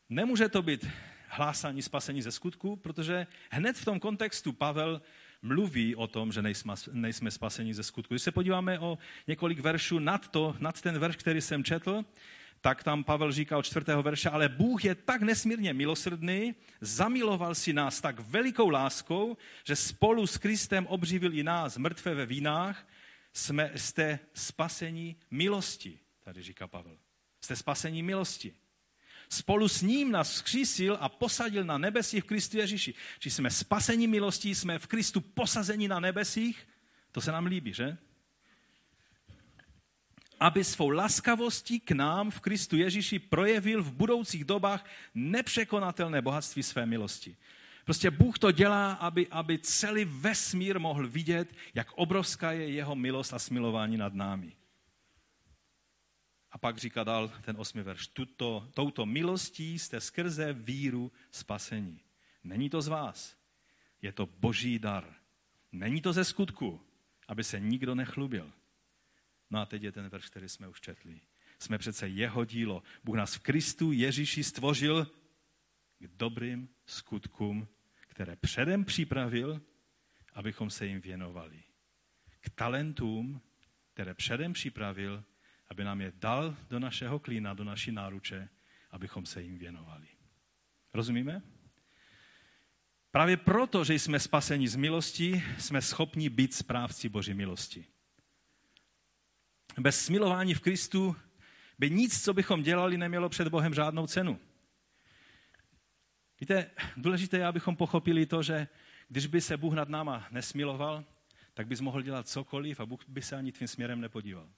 Nemůže 0.08 0.48
to 0.48 0.62
být 0.62 0.86
hlásání 1.28 1.82
spasení 1.82 2.22
ze 2.22 2.32
skutku, 2.32 2.76
protože 2.76 3.26
hned 3.50 3.76
v 3.76 3.84
tom 3.84 4.00
kontextu 4.00 4.52
Pavel 4.52 5.02
mluví 5.42 5.96
o 5.96 6.06
tom, 6.06 6.32
že 6.32 6.42
nejsme, 6.42 6.74
nejsme 6.92 7.30
spaseni 7.30 7.74
ze 7.74 7.82
skutku. 7.82 8.14
Když 8.14 8.22
se 8.22 8.32
podíváme 8.32 8.78
o 8.78 8.98
několik 9.26 9.60
veršů 9.60 9.98
nad, 9.98 10.28
to, 10.28 10.56
nad 10.58 10.80
ten 10.80 10.98
verš, 10.98 11.16
který 11.16 11.40
jsem 11.40 11.64
četl, 11.64 12.04
tak 12.60 12.84
tam 12.84 13.04
Pavel 13.04 13.32
říká 13.32 13.58
od 13.58 13.66
čtvrtého 13.66 14.02
verše, 14.02 14.30
ale 14.30 14.48
Bůh 14.48 14.84
je 14.84 14.94
tak 14.94 15.22
nesmírně 15.22 15.72
milosrdný, 15.72 16.54
zamiloval 16.80 17.54
si 17.54 17.72
nás 17.72 18.00
tak 18.00 18.20
velikou 18.20 18.68
láskou, 18.68 19.36
že 19.64 19.76
spolu 19.76 20.26
s 20.26 20.38
Kristem 20.38 20.86
obživil 20.86 21.34
i 21.34 21.42
nás, 21.42 21.76
mrtvé 21.76 22.14
ve 22.14 22.26
vínách, 22.26 22.88
jsme, 23.32 23.70
jste 23.76 24.18
spasení 24.34 25.16
milosti, 25.30 25.98
tady 26.24 26.42
říká 26.42 26.68
Pavel. 26.68 26.98
Jste 27.40 27.56
spasení 27.56 28.02
milosti. 28.02 28.54
Spolu 29.30 29.68
s 29.68 29.82
ním 29.82 30.12
nás 30.12 30.30
vzkřísil 30.30 30.98
a 31.00 31.08
posadil 31.08 31.64
na 31.64 31.78
nebesích 31.78 32.24
v 32.24 32.26
Kristu 32.26 32.58
Ježíši. 32.58 32.94
Či 33.18 33.30
jsme 33.30 33.50
spasení 33.50 34.06
milostí, 34.06 34.54
jsme 34.54 34.78
v 34.78 34.86
Kristu 34.86 35.20
posazení 35.20 35.88
na 35.88 36.00
nebesích. 36.00 36.68
To 37.12 37.20
se 37.20 37.32
nám 37.32 37.46
líbí, 37.46 37.72
že? 37.72 37.96
aby 40.40 40.64
svou 40.64 40.90
laskavostí 40.90 41.80
k 41.80 41.90
nám 41.90 42.30
v 42.30 42.40
Kristu 42.40 42.76
Ježíši 42.76 43.18
projevil 43.18 43.82
v 43.82 43.92
budoucích 43.92 44.44
dobách 44.44 44.84
nepřekonatelné 45.14 46.22
bohatství 46.22 46.62
své 46.62 46.86
milosti. 46.86 47.36
Prostě 47.84 48.10
Bůh 48.10 48.38
to 48.38 48.50
dělá, 48.50 48.92
aby, 48.92 49.26
aby 49.30 49.58
celý 49.58 50.04
vesmír 50.04 50.78
mohl 50.78 51.08
vidět, 51.08 51.54
jak 51.74 51.92
obrovská 51.92 52.52
je 52.52 52.70
jeho 52.70 52.96
milost 52.96 53.34
a 53.34 53.38
smilování 53.38 53.96
nad 53.96 54.14
námi. 54.14 54.52
A 56.52 56.58
pak 56.58 56.78
říká 56.78 57.04
dál 57.04 57.32
ten 57.42 57.56
osmi 57.58 57.82
verš. 57.82 58.06
Tuto, 58.06 58.70
touto 58.74 59.06
milostí 59.06 59.78
jste 59.78 60.00
skrze 60.00 60.52
víru 60.52 61.12
spasení. 61.30 62.00
Není 62.44 62.70
to 62.70 62.82
z 62.82 62.88
vás. 62.88 63.36
Je 64.02 64.12
to 64.12 64.26
boží 64.26 64.78
dar. 64.78 65.14
Není 65.72 66.00
to 66.00 66.12
ze 66.12 66.24
skutku, 66.24 66.80
aby 67.28 67.44
se 67.44 67.60
nikdo 67.60 67.94
nechlubil. 67.94 68.52
No 69.50 69.60
a 69.60 69.66
teď 69.66 69.82
je 69.82 69.92
ten 69.92 70.08
verš, 70.08 70.26
který 70.26 70.48
jsme 70.48 70.68
už 70.68 70.80
četli. 70.80 71.20
Jsme 71.58 71.78
přece 71.78 72.08
jeho 72.08 72.44
dílo. 72.44 72.82
Bůh 73.04 73.16
nás 73.16 73.34
v 73.34 73.40
Kristu 73.40 73.92
Ježíši 73.92 74.44
stvořil 74.44 75.04
k 75.98 76.06
dobrým 76.06 76.68
skutkům, 76.86 77.68
které 78.08 78.36
předem 78.36 78.84
připravil, 78.84 79.62
abychom 80.32 80.70
se 80.70 80.86
jim 80.86 81.00
věnovali. 81.00 81.62
K 82.40 82.50
talentům, 82.50 83.40
které 83.92 84.14
předem 84.14 84.52
připravil, 84.52 85.24
aby 85.70 85.84
nám 85.84 86.00
je 86.00 86.12
dal 86.16 86.56
do 86.70 86.78
našeho 86.78 87.18
klína, 87.18 87.54
do 87.54 87.64
naší 87.64 87.92
náruče, 87.92 88.48
abychom 88.90 89.26
se 89.26 89.42
jim 89.42 89.58
věnovali. 89.58 90.06
Rozumíme? 90.94 91.42
Právě 93.10 93.36
proto, 93.36 93.84
že 93.84 93.94
jsme 93.94 94.20
spaseni 94.20 94.68
z 94.68 94.76
milosti, 94.76 95.42
jsme 95.58 95.82
schopni 95.82 96.28
být 96.28 96.54
správci 96.54 97.08
Boží 97.08 97.34
milosti. 97.34 97.86
Bez 99.78 100.04
smilování 100.04 100.54
v 100.54 100.60
Kristu 100.60 101.16
by 101.78 101.90
nic, 101.90 102.24
co 102.24 102.34
bychom 102.34 102.62
dělali, 102.62 102.98
nemělo 102.98 103.28
před 103.28 103.48
Bohem 103.48 103.74
žádnou 103.74 104.06
cenu. 104.06 104.40
Víte, 106.40 106.70
důležité 106.96 107.36
je, 107.36 107.46
abychom 107.46 107.76
pochopili 107.76 108.26
to, 108.26 108.42
že 108.42 108.68
když 109.08 109.26
by 109.26 109.40
se 109.40 109.56
Bůh 109.56 109.74
nad 109.74 109.88
náma 109.88 110.26
nesmiloval, 110.30 111.04
tak 111.54 111.66
bys 111.66 111.80
mohl 111.80 112.02
dělat 112.02 112.28
cokoliv 112.28 112.80
a 112.80 112.86
Bůh 112.86 113.00
by 113.08 113.22
se 113.22 113.36
ani 113.36 113.52
tvým 113.52 113.68
směrem 113.68 114.00
nepodíval. 114.00 114.48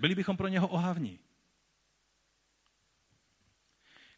Byli 0.00 0.14
bychom 0.14 0.36
pro 0.36 0.48
něho 0.48 0.68
ohavní. 0.68 1.18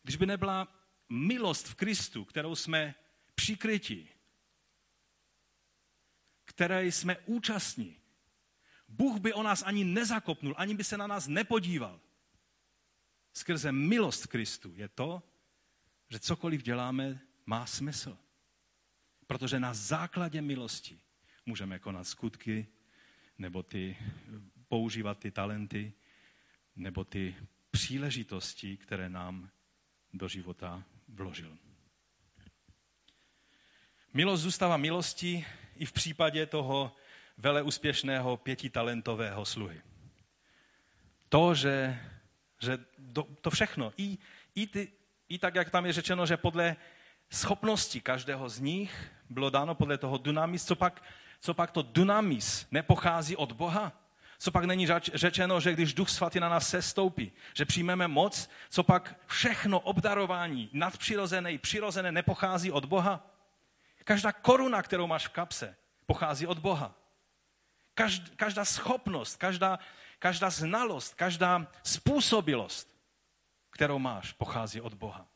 Když 0.03 0.17
by 0.17 0.27
nebyla 0.27 0.69
milost 1.09 1.69
v 1.69 1.75
Kristu, 1.75 2.25
kterou 2.25 2.57
jsme 2.57 2.95
přikryti, 3.35 4.09
které 6.45 6.87
jsme 6.87 7.19
účastní. 7.19 7.97
Bůh 8.89 9.21
by 9.21 9.33
o 9.33 9.43
nás 9.43 9.63
ani 9.63 9.85
nezakopnul, 9.85 10.55
ani 10.59 10.75
by 10.75 10.85
se 10.85 10.97
na 10.97 11.07
nás 11.07 11.27
nepodíval. 11.27 12.01
Skrze 13.33 13.73
milost 13.73 14.27
Kristu 14.27 14.73
je 14.77 14.89
to, 14.89 15.23
že 16.09 16.19
cokoliv 16.19 16.63
děláme, 16.63 17.21
má 17.47 17.67
smysl. 17.67 18.19
Protože 19.27 19.61
na 19.61 19.75
základě 19.75 20.43
milosti 20.43 21.01
můžeme 21.47 21.79
konat 21.79 22.05
skutky, 22.05 22.67
nebo 23.39 23.63
ty, 23.63 23.97
používat 24.71 25.19
ty 25.19 25.31
talenty, 25.31 25.93
nebo 26.77 27.05
ty 27.05 27.35
příležitosti, 27.71 28.77
které 28.77 29.09
nám 29.09 29.51
do 30.13 30.29
života 30.29 30.83
vložil. 31.09 31.59
Milost 34.15 34.43
zůstává 34.43 34.77
milostí 34.77 35.47
i 35.77 35.85
v 35.85 35.93
případě 35.93 36.47
toho 36.47 36.97
vele 37.39 37.63
úspěšného 37.63 38.37
pětitalentového 38.37 39.45
sluhy. 39.45 39.83
To, 41.29 41.55
že, 41.55 41.99
že 42.63 42.79
to, 43.13 43.23
to 43.41 43.51
všechno, 43.51 43.93
i, 43.97 44.19
i, 44.55 44.67
ty, 44.67 44.93
i 45.29 45.39
tak, 45.39 45.55
jak 45.55 45.71
tam 45.71 45.87
je 45.87 45.93
řečeno, 45.93 46.27
že 46.27 46.37
podle 46.37 46.77
schopnosti 47.31 48.01
každého 48.01 48.49
z 48.49 48.61
nich 48.61 49.11
bylo 49.31 49.51
dáno 49.51 49.75
podle 49.75 49.99
toho 49.99 50.19
dynamis, 50.19 50.65
co 50.65 50.77
pak, 50.77 51.03
co 51.41 51.55
pak 51.55 51.71
to 51.71 51.83
dynamis 51.83 52.67
nepochází 52.71 53.37
od 53.37 53.53
Boha? 53.53 54.10
Co 54.43 54.51
pak 54.51 54.65
není 54.65 54.87
řečeno, 55.15 55.61
že 55.61 55.73
když 55.73 55.95
Duch 55.95 56.11
Svatý 56.11 56.41
na 56.41 56.49
nás 56.49 56.69
se 56.69 56.83
stoupí, 56.83 57.33
že 57.55 57.65
přijmeme 57.65 58.09
moc, 58.09 58.51
co 58.71 58.83
pak 58.83 59.21
všechno 59.27 59.81
obdarování 59.81 60.71
nadpřirozené 60.73 61.53
i 61.53 61.59
přirozené 61.59 62.13
nepochází 62.13 62.73
od 62.73 62.85
Boha? 62.85 63.27
Každá 64.05 64.33
koruna, 64.33 64.83
kterou 64.83 65.07
máš 65.07 65.27
v 65.27 65.31
kapse, 65.31 65.77
pochází 66.07 66.47
od 66.47 66.59
Boha. 66.59 66.95
Každá 68.37 68.65
schopnost, 68.65 69.37
každá, 69.37 69.79
každá 70.19 70.51
znalost, 70.51 71.15
každá 71.15 71.67
způsobilost, 71.83 72.97
kterou 73.71 73.99
máš, 73.99 74.33
pochází 74.33 74.81
od 74.81 74.95
Boha. 74.95 75.27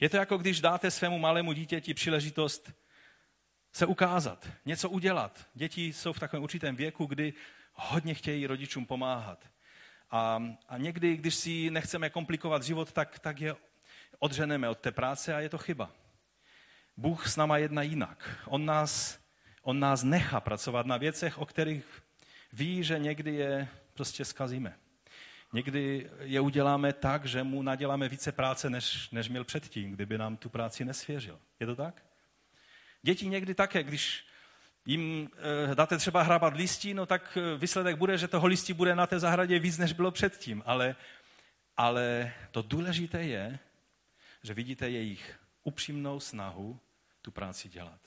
Je 0.00 0.08
to 0.08 0.16
jako 0.16 0.38
když 0.38 0.60
dáte 0.60 0.90
svému 0.90 1.18
malému 1.18 1.52
dítěti 1.52 1.94
příležitost 1.94 2.72
se 3.76 3.86
ukázat, 3.86 4.48
něco 4.64 4.90
udělat. 4.90 5.46
Děti 5.54 5.92
jsou 5.92 6.12
v 6.12 6.18
takovém 6.18 6.42
určitém 6.42 6.76
věku, 6.76 7.06
kdy 7.06 7.34
hodně 7.72 8.14
chtějí 8.14 8.46
rodičům 8.46 8.86
pomáhat. 8.86 9.50
A, 10.10 10.42
a 10.68 10.78
někdy, 10.78 11.16
když 11.16 11.34
si 11.34 11.70
nechceme 11.70 12.10
komplikovat 12.10 12.62
život, 12.62 12.92
tak, 12.92 13.18
tak 13.18 13.40
je 13.40 13.56
odřeneme 14.18 14.68
od 14.68 14.78
té 14.78 14.92
práce 14.92 15.34
a 15.34 15.40
je 15.40 15.48
to 15.48 15.58
chyba. 15.58 15.90
Bůh 16.96 17.28
s 17.28 17.36
náma 17.36 17.58
jedná 17.58 17.82
jinak. 17.82 18.38
On 18.46 18.66
nás, 18.66 19.18
on 19.62 19.80
nás 19.80 20.02
nechá 20.02 20.40
pracovat 20.40 20.86
na 20.86 20.96
věcech, 20.96 21.38
o 21.38 21.46
kterých 21.46 22.02
ví, 22.52 22.84
že 22.84 22.98
někdy 22.98 23.34
je 23.34 23.68
prostě 23.94 24.24
zkazíme. 24.24 24.78
Někdy 25.52 26.10
je 26.20 26.40
uděláme 26.40 26.92
tak, 26.92 27.26
že 27.26 27.42
mu 27.42 27.62
naděláme 27.62 28.08
více 28.08 28.32
práce, 28.32 28.70
než, 28.70 29.10
než 29.10 29.28
měl 29.28 29.44
předtím, 29.44 29.92
kdyby 29.92 30.18
nám 30.18 30.36
tu 30.36 30.48
práci 30.48 30.84
nesvěřil. 30.84 31.40
Je 31.60 31.66
to 31.66 31.76
tak? 31.76 32.03
Děti 33.04 33.26
někdy 33.26 33.54
také, 33.54 33.82
když 33.82 34.26
jim 34.86 35.30
e, 35.70 35.74
dáte 35.74 35.98
třeba 35.98 36.22
hrabat 36.22 36.56
listí, 36.56 36.94
no 36.94 37.06
tak 37.06 37.38
eh, 37.40 37.58
výsledek 37.58 37.96
bude, 37.96 38.18
že 38.18 38.28
toho 38.28 38.46
listí 38.46 38.72
bude 38.72 38.94
na 38.94 39.06
té 39.06 39.20
zahradě 39.20 39.58
víc, 39.58 39.78
než 39.78 39.92
bylo 39.92 40.10
předtím. 40.10 40.62
Ale, 40.66 40.96
ale 41.76 42.32
to 42.50 42.62
důležité 42.62 43.22
je, 43.22 43.58
že 44.42 44.54
vidíte 44.54 44.90
jejich 44.90 45.40
upřímnou 45.62 46.20
snahu 46.20 46.80
tu 47.22 47.30
práci 47.30 47.68
dělat. 47.68 48.00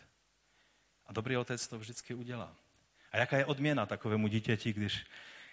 A 1.06 1.14
dobrý 1.14 1.38
otec 1.38 1.68
to 1.68 1.80
vždycky 1.80 2.14
udělá. 2.14 2.56
A 3.12 3.18
jaká 3.18 3.38
je 3.38 3.46
odměna 3.46 3.86
takovému 3.86 4.28
dítěti, 4.28 4.74
když, 4.74 5.06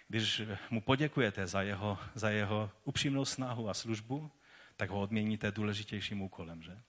když 0.07 0.41
mu 0.69 0.81
poděkujete 0.81 1.47
za 1.47 1.61
jeho, 1.61 1.97
za 2.15 2.29
jeho 2.29 2.71
upřímnou 2.83 3.25
snahu 3.25 3.69
a 3.69 3.73
službu, 3.73 4.31
tak 4.77 4.89
ho 4.89 5.01
odměníte 5.01 5.51
důležitějším 5.51 6.21
úkolem, 6.21 6.61
že? 6.61 6.81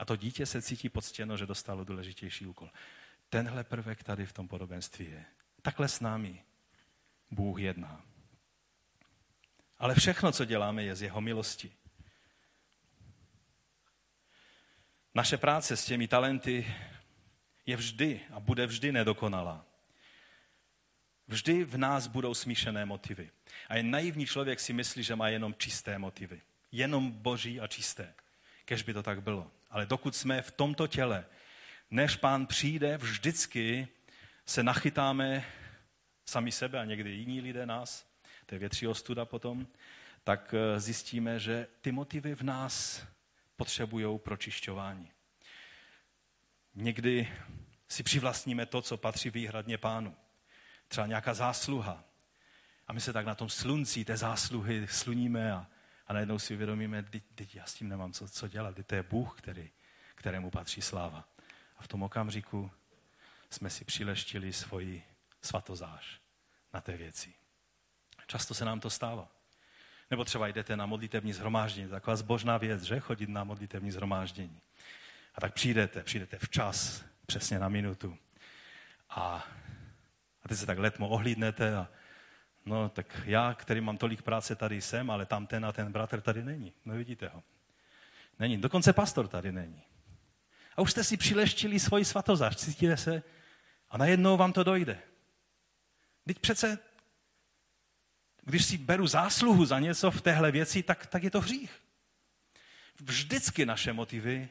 A 0.00 0.04
to 0.04 0.16
dítě 0.16 0.46
se 0.46 0.62
cítí 0.62 0.88
poctěno, 0.88 1.36
že 1.36 1.46
dostalo 1.46 1.84
důležitější 1.84 2.46
úkol. 2.46 2.70
Tenhle 3.28 3.64
prvek 3.64 4.02
tady 4.02 4.26
v 4.26 4.32
tom 4.32 4.48
podobenství 4.48 5.04
je. 5.04 5.24
Takhle 5.62 5.88
s 5.88 6.00
námi 6.00 6.44
Bůh 7.30 7.60
jedná. 7.60 8.04
Ale 9.78 9.94
všechno, 9.94 10.32
co 10.32 10.44
děláme, 10.44 10.82
je 10.82 10.96
z 10.96 11.02
jeho 11.02 11.20
milosti. 11.20 11.72
Naše 15.14 15.36
práce 15.36 15.76
s 15.76 15.84
těmi 15.84 16.08
talenty 16.08 16.74
je 17.66 17.76
vždy 17.76 18.20
a 18.32 18.40
bude 18.40 18.66
vždy 18.66 18.92
nedokonalá. 18.92 19.66
Vždy 21.28 21.64
v 21.64 21.78
nás 21.78 22.06
budou 22.06 22.34
smíšené 22.34 22.84
motivy. 22.84 23.30
A 23.68 23.76
jen 23.76 23.90
naivní 23.90 24.26
člověk 24.26 24.60
si 24.60 24.72
myslí, 24.72 25.02
že 25.02 25.16
má 25.16 25.28
jenom 25.28 25.54
čisté 25.54 25.98
motivy. 25.98 26.40
Jenom 26.72 27.12
boží 27.12 27.60
a 27.60 27.66
čisté. 27.66 28.14
Kež 28.64 28.82
by 28.82 28.94
to 28.94 29.02
tak 29.02 29.22
bylo. 29.22 29.50
Ale 29.70 29.86
dokud 29.86 30.16
jsme 30.16 30.42
v 30.42 30.50
tomto 30.50 30.86
těle, 30.86 31.26
než 31.90 32.16
pán 32.16 32.46
přijde, 32.46 32.96
vždycky 32.96 33.88
se 34.46 34.62
nachytáme 34.62 35.44
sami 36.26 36.52
sebe 36.52 36.78
a 36.78 36.84
někdy 36.84 37.10
jiní 37.10 37.40
lidé 37.40 37.66
nás, 37.66 38.06
to 38.46 38.54
je 38.54 38.58
větší 38.58 38.86
ostuda 38.86 39.24
potom, 39.24 39.66
tak 40.24 40.54
eh, 40.54 40.80
zjistíme, 40.80 41.38
že 41.38 41.66
ty 41.80 41.92
motivy 41.92 42.34
v 42.34 42.42
nás 42.42 43.06
potřebují 43.56 44.18
pročišťování. 44.18 45.10
Někdy 46.74 47.32
si 47.88 48.02
přivlastníme 48.02 48.66
to, 48.66 48.82
co 48.82 48.96
patří 48.96 49.30
výhradně 49.30 49.78
pánu. 49.78 50.16
Třeba 50.88 51.06
nějaká 51.06 51.34
zásluha. 51.34 52.04
A 52.86 52.92
my 52.92 53.00
se 53.00 53.12
tak 53.12 53.26
na 53.26 53.34
tom 53.34 53.48
slunci 53.48 54.04
té 54.04 54.16
zásluhy 54.16 54.86
sluníme 54.88 55.52
a, 55.52 55.66
a 56.10 56.12
najednou 56.12 56.38
si 56.38 56.54
uvědomíme, 56.54 57.04
teď 57.34 57.54
já 57.54 57.66
s 57.66 57.74
tím 57.74 57.88
nemám 57.88 58.12
co, 58.12 58.28
co 58.28 58.48
dělat, 58.48 58.74
to 58.86 58.94
je 58.94 59.02
Bůh, 59.02 59.38
který, 59.38 59.70
kterému 60.14 60.50
patří 60.50 60.82
sláva. 60.82 61.28
A 61.76 61.82
v 61.82 61.88
tom 61.88 62.02
okamžiku 62.02 62.70
jsme 63.50 63.70
si 63.70 63.84
přileštili 63.84 64.52
svoji 64.52 65.02
svatozáž 65.42 66.20
na 66.74 66.80
té 66.80 66.96
věci. 66.96 67.34
Často 68.26 68.54
se 68.54 68.64
nám 68.64 68.80
to 68.80 68.90
stává. 68.90 69.28
Nebo 70.10 70.24
třeba 70.24 70.48
jdete 70.48 70.76
na 70.76 70.86
modlitevní 70.86 71.32
zhromáždění, 71.32 71.88
taková 71.88 72.16
zbožná 72.16 72.58
věc, 72.58 72.82
že? 72.82 73.00
Chodit 73.00 73.28
na 73.28 73.44
modlitevní 73.44 73.90
zhromáždění. 73.90 74.60
A 75.34 75.40
tak 75.40 75.54
přijdete, 75.54 76.02
přijdete 76.02 76.38
včas, 76.38 77.04
přesně 77.26 77.58
na 77.58 77.68
minutu. 77.68 78.18
A, 79.10 79.46
a 80.42 80.48
teď 80.48 80.58
se 80.58 80.66
tak 80.66 80.78
letmo 80.78 81.08
ohlídnete 81.08 81.76
a 81.76 81.88
no 82.66 82.88
tak 82.88 83.20
já, 83.24 83.54
který 83.54 83.80
mám 83.80 83.98
tolik 83.98 84.22
práce, 84.22 84.56
tady 84.56 84.80
jsem, 84.80 85.10
ale 85.10 85.26
tam 85.26 85.46
ten 85.46 85.64
a 85.64 85.72
ten 85.72 85.92
bratr 85.92 86.20
tady 86.20 86.44
není. 86.44 86.72
No 86.84 86.94
vidíte 86.94 87.28
ho. 87.28 87.42
Není. 88.38 88.58
Dokonce 88.58 88.92
pastor 88.92 89.28
tady 89.28 89.52
není. 89.52 89.82
A 90.76 90.82
už 90.82 90.90
jste 90.90 91.04
si 91.04 91.16
přileštili 91.16 91.80
svoji 91.80 92.04
svatozář, 92.04 92.56
cítíte 92.56 92.96
se 92.96 93.22
a 93.90 93.98
najednou 93.98 94.36
vám 94.36 94.52
to 94.52 94.64
dojde. 94.64 94.98
Teď 96.26 96.38
přece 96.38 96.78
když 98.44 98.64
si 98.64 98.78
beru 98.78 99.06
zásluhu 99.06 99.64
za 99.64 99.78
něco 99.78 100.10
v 100.10 100.20
téhle 100.20 100.50
věci, 100.50 100.82
tak, 100.82 101.06
tak 101.06 101.22
je 101.22 101.30
to 101.30 101.40
hřích. 101.40 101.80
Vždycky 103.00 103.66
naše 103.66 103.92
motivy 103.92 104.48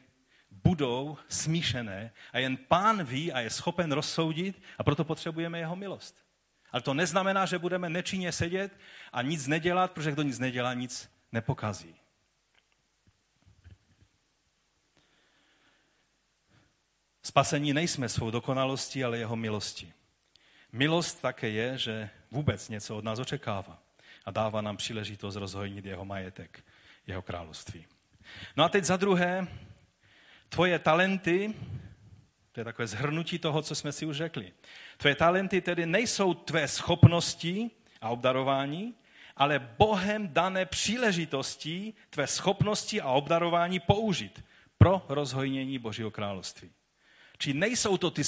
budou 0.50 1.18
smíšené 1.28 2.12
a 2.32 2.38
jen 2.38 2.56
pán 2.56 3.04
ví 3.04 3.32
a 3.32 3.40
je 3.40 3.50
schopen 3.50 3.92
rozsoudit 3.92 4.62
a 4.78 4.84
proto 4.84 5.04
potřebujeme 5.04 5.58
jeho 5.58 5.76
milost. 5.76 6.24
Ale 6.72 6.82
to 6.82 6.94
neznamená, 6.94 7.46
že 7.46 7.58
budeme 7.58 7.88
nečinně 7.88 8.32
sedět 8.32 8.72
a 9.12 9.22
nic 9.22 9.46
nedělat, 9.46 9.92
protože 9.92 10.12
kdo 10.12 10.22
nic 10.22 10.38
nedělá, 10.38 10.74
nic 10.74 11.10
nepokazí. 11.32 11.94
Spasení 17.22 17.72
nejsme 17.72 18.08
svou 18.08 18.30
dokonalostí, 18.30 19.04
ale 19.04 19.18
jeho 19.18 19.36
milostí. 19.36 19.92
Milost 20.72 21.22
také 21.22 21.48
je, 21.48 21.78
že 21.78 22.10
vůbec 22.30 22.68
něco 22.68 22.96
od 22.96 23.04
nás 23.04 23.18
očekává 23.18 23.82
a 24.24 24.30
dává 24.30 24.60
nám 24.60 24.76
příležitost 24.76 25.36
rozhojnit 25.36 25.84
jeho 25.84 26.04
majetek, 26.04 26.64
jeho 27.06 27.22
království. 27.22 27.86
No 28.56 28.64
a 28.64 28.68
teď 28.68 28.84
za 28.84 28.96
druhé, 28.96 29.46
tvoje 30.48 30.78
talenty, 30.78 31.54
to 32.52 32.60
je 32.60 32.64
takové 32.64 32.86
zhrnutí 32.86 33.38
toho, 33.38 33.62
co 33.62 33.74
jsme 33.74 33.92
si 33.92 34.06
už 34.06 34.16
řekli. 34.16 34.52
Tvoje 34.96 35.14
talenty 35.14 35.60
tedy 35.60 35.86
nejsou 35.86 36.34
tvé 36.34 36.68
schopnosti 36.68 37.70
a 38.00 38.08
obdarování, 38.08 38.94
ale 39.36 39.58
Bohem 39.58 40.28
dané 40.28 40.66
příležitosti 40.66 41.94
tvé 42.10 42.26
schopnosti 42.26 43.00
a 43.00 43.08
obdarování 43.08 43.80
použít 43.80 44.44
pro 44.78 45.06
rozhojnění 45.08 45.78
Božího 45.78 46.10
království. 46.10 46.70
Či 47.38 47.54
nejsou 47.54 47.96
to 47.96 48.10
ty 48.10 48.22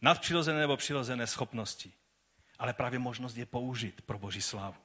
nadpřirozené 0.00 0.60
nebo 0.60 0.76
přirozené 0.76 1.26
schopnosti, 1.26 1.92
ale 2.58 2.72
právě 2.72 2.98
možnost 2.98 3.36
je 3.36 3.46
použít 3.46 4.00
pro 4.00 4.18
Boží 4.18 4.42
slávu. 4.42 4.76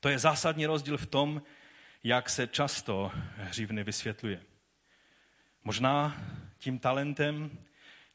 To 0.00 0.08
je 0.08 0.18
zásadní 0.18 0.66
rozdíl 0.66 0.98
v 0.98 1.06
tom, 1.06 1.42
jak 2.04 2.30
se 2.30 2.46
často 2.46 3.12
hřívny 3.36 3.84
vysvětluje. 3.84 4.42
Možná 5.64 6.16
tím 6.58 6.78
talentem 6.78 7.58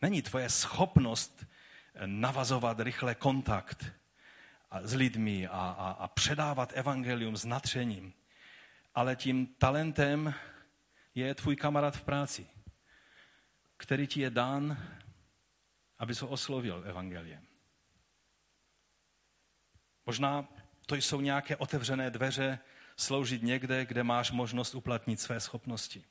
není 0.01 0.21
tvoje 0.21 0.49
schopnost 0.49 1.45
navazovat 2.05 2.79
rychle 2.79 3.15
kontakt 3.15 3.85
s 4.81 4.93
lidmi 4.93 5.47
a, 5.47 5.51
a, 5.51 5.91
a 5.91 6.07
předávat 6.07 6.71
evangelium 6.75 7.37
s 7.37 7.45
natřením, 7.45 8.13
ale 8.95 9.15
tím 9.15 9.47
talentem 9.47 10.33
je 11.15 11.35
tvůj 11.35 11.55
kamarád 11.55 11.97
v 11.97 12.03
práci, 12.03 12.47
který 13.77 14.07
ti 14.07 14.21
je 14.21 14.29
dán, 14.29 14.77
aby 15.99 16.13
ho 16.21 16.27
oslovil 16.27 16.83
evangeliem. 16.85 17.47
Možná 20.05 20.47
to 20.85 20.95
jsou 20.95 21.21
nějaké 21.21 21.55
otevřené 21.55 22.11
dveře 22.11 22.59
sloužit 22.97 23.43
někde, 23.43 23.85
kde 23.85 24.03
máš 24.03 24.31
možnost 24.31 24.75
uplatnit 24.75 25.19
své 25.19 25.39
schopnosti. 25.39 26.05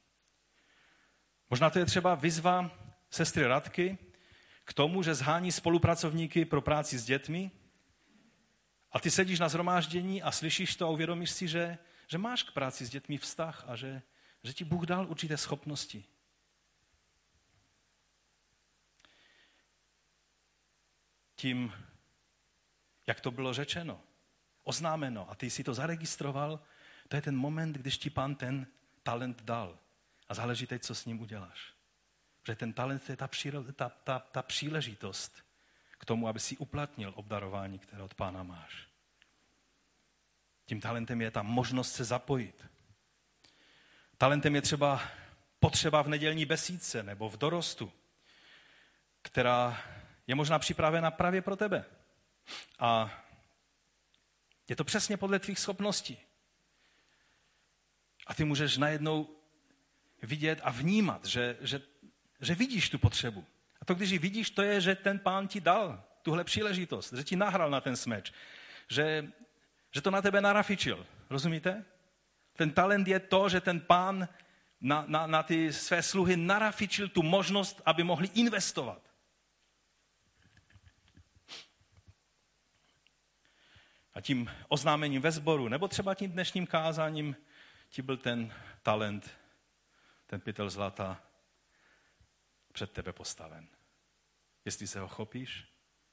Možná 1.53 1.71
to 1.71 1.79
je 1.79 1.87
třeba 1.87 2.15
vyzva 2.15 2.71
sestry 3.11 3.47
Radky 3.47 3.99
k 4.65 4.75
tomu, 4.75 5.03
že 5.03 5.15
zhání 5.15 5.53
spolupracovníky 5.53 6.45
pro 6.45 6.63
práci 6.63 6.99
s 6.99 7.05
dětmi 7.05 7.51
a 8.93 9.01
ty 9.01 9.11
sedíš 9.11 9.41
na 9.41 9.49
zhromáždění 9.49 10.23
a 10.23 10.33
slyšíš 10.33 10.77
to 10.77 10.87
a 10.87 10.91
uvědomíš 10.91 11.31
si, 11.31 11.49
že, 11.49 11.79
že 12.07 12.19
máš 12.19 12.43
k 12.43 12.53
práci 12.53 12.87
s 12.87 12.91
dětmi 12.91 13.19
vztah 13.19 13.65
a 13.67 13.77
že, 13.77 14.03
že 14.43 14.53
ti 14.53 14.65
Bůh 14.65 14.87
dal 14.87 15.07
určité 15.07 15.37
schopnosti. 15.37 16.05
Tím, 21.37 21.73
jak 23.07 23.21
to 23.21 23.31
bylo 23.31 23.55
řečeno, 23.55 24.01
oznámeno 24.63 25.31
a 25.31 25.35
ty 25.35 25.51
si 25.51 25.65
to 25.65 25.75
zaregistroval, 25.75 26.61
to 27.09 27.17
je 27.17 27.23
ten 27.23 27.37
moment, 27.37 27.77
když 27.77 27.99
ti 27.99 28.11
pán 28.11 28.35
ten 28.35 28.67
talent 29.03 29.43
dal. 29.43 29.79
A 30.33 30.35
záleží 30.35 30.67
teď, 30.67 30.83
co 30.83 30.95
s 30.95 31.05
ním 31.05 31.21
uděláš. 31.21 31.75
Protože 32.43 32.57
ten 32.57 32.73
talent 32.73 33.09
je 33.09 33.17
ta, 33.17 33.29
ta, 33.77 33.89
ta, 33.89 34.19
ta 34.19 34.43
příležitost 34.43 35.45
k 35.99 36.05
tomu, 36.05 36.29
aby 36.29 36.41
si 36.41 36.57
uplatnil 36.57 37.13
obdarování, 37.17 37.79
které 37.79 38.03
od 38.03 38.15
pána 38.15 38.43
máš. 38.43 38.89
Tím 40.65 40.81
talentem 40.81 41.21
je 41.21 41.31
ta 41.31 41.43
možnost 41.43 41.93
se 41.93 42.05
zapojit. 42.05 42.67
Talentem 44.19 44.55
je 44.55 44.63
třeba 44.63 45.03
potřeba 45.61 46.03
v 46.03 46.09
nedělní 46.09 46.47
besídce 46.47 47.03
nebo 47.03 47.29
v 47.29 47.37
dorostu, 47.37 47.93
která 49.23 49.83
je 50.27 50.35
možná 50.35 50.59
připravena 50.59 51.11
právě 51.11 51.43
pro 51.43 51.57
tebe. 51.57 51.85
A 52.79 53.21
je 54.69 54.77
to 54.77 54.85
přesně 54.85 55.17
podle 55.17 55.39
tvých 55.39 55.59
schopností. 55.59 56.19
A 58.27 58.35
ty 58.35 58.45
můžeš 58.45 58.77
najednou 58.77 59.42
vidět 60.23 60.61
a 60.63 60.71
vnímat, 60.71 61.25
že, 61.25 61.57
že, 61.61 61.81
že 62.41 62.55
vidíš 62.55 62.91
tu 62.91 62.99
potřebu. 62.99 63.45
A 63.81 63.85
to, 63.85 63.95
když 63.95 64.11
ji 64.11 64.19
vidíš, 64.19 64.51
to 64.51 64.63
je, 64.63 64.81
že 64.81 64.95
ten 64.95 65.19
pán 65.19 65.49
ti 65.49 65.61
dal 65.61 66.05
tuhle 66.23 66.45
příležitost, 66.45 67.13
že 67.13 67.25
ti 67.25 67.37
nahrál 67.37 67.71
na 67.71 67.81
ten 67.81 67.97
smeč, 67.97 68.33
že, 68.89 69.33
že 69.91 70.01
to 70.01 70.11
na 70.11 70.23
tebe 70.23 70.41
narafičil. 70.41 71.07
Rozumíte? 71.31 71.85
Ten 72.57 72.71
talent 72.71 73.09
je 73.09 73.21
to, 73.21 73.49
že 73.49 73.61
ten 73.61 73.81
pán 73.81 74.29
na, 74.81 75.05
na, 75.07 75.27
na 75.27 75.43
ty 75.43 75.73
své 75.73 76.03
sluhy 76.03 76.37
narafičil 76.37 77.09
tu 77.09 77.23
možnost, 77.23 77.83
aby 77.85 78.03
mohli 78.03 78.29
investovat. 78.35 79.03
A 84.15 84.21
tím 84.21 84.51
oznámením 84.69 85.23
ve 85.23 85.31
sboru, 85.31 85.69
nebo 85.69 85.89
třeba 85.89 86.15
tím 86.15 86.31
dnešním 86.31 86.67
kázáním, 86.67 87.37
ti 87.91 88.03
byl 88.03 88.17
ten 88.17 88.55
talent, 88.83 89.31
ten 90.33 90.41
pytel 90.41 90.71
zlata 90.71 91.23
před 92.73 92.93
tebe 92.93 93.13
postaven. 93.13 93.69
Jestli 94.65 94.87
se 94.87 95.01
ho 95.01 95.09
chopíš 95.09 95.65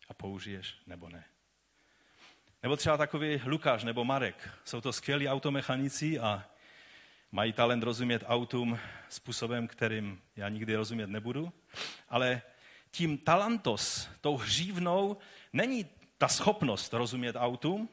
a 0.09 0.13
použiješ, 0.13 0.77
nebo 0.87 1.09
ne. 1.09 1.25
Nebo 2.63 2.77
třeba 2.77 2.97
takový 2.97 3.41
Lukáš 3.45 3.83
nebo 3.83 4.05
Marek. 4.05 4.49
Jsou 4.65 4.81
to 4.81 4.93
skvělí 4.93 5.29
automechanici 5.29 6.19
a 6.19 6.45
mají 7.31 7.53
talent 7.53 7.83
rozumět 7.83 8.23
autům 8.25 8.79
způsobem, 9.09 9.67
kterým 9.67 10.21
já 10.35 10.49
nikdy 10.49 10.75
rozumět 10.75 11.07
nebudu. 11.07 11.53
Ale 12.09 12.41
tím 12.91 13.17
talentos, 13.17 14.09
tou 14.21 14.37
hřívnou, 14.37 15.17
není 15.53 15.89
ta 16.17 16.27
schopnost 16.27 16.93
rozumět 16.93 17.35
autům, 17.35 17.89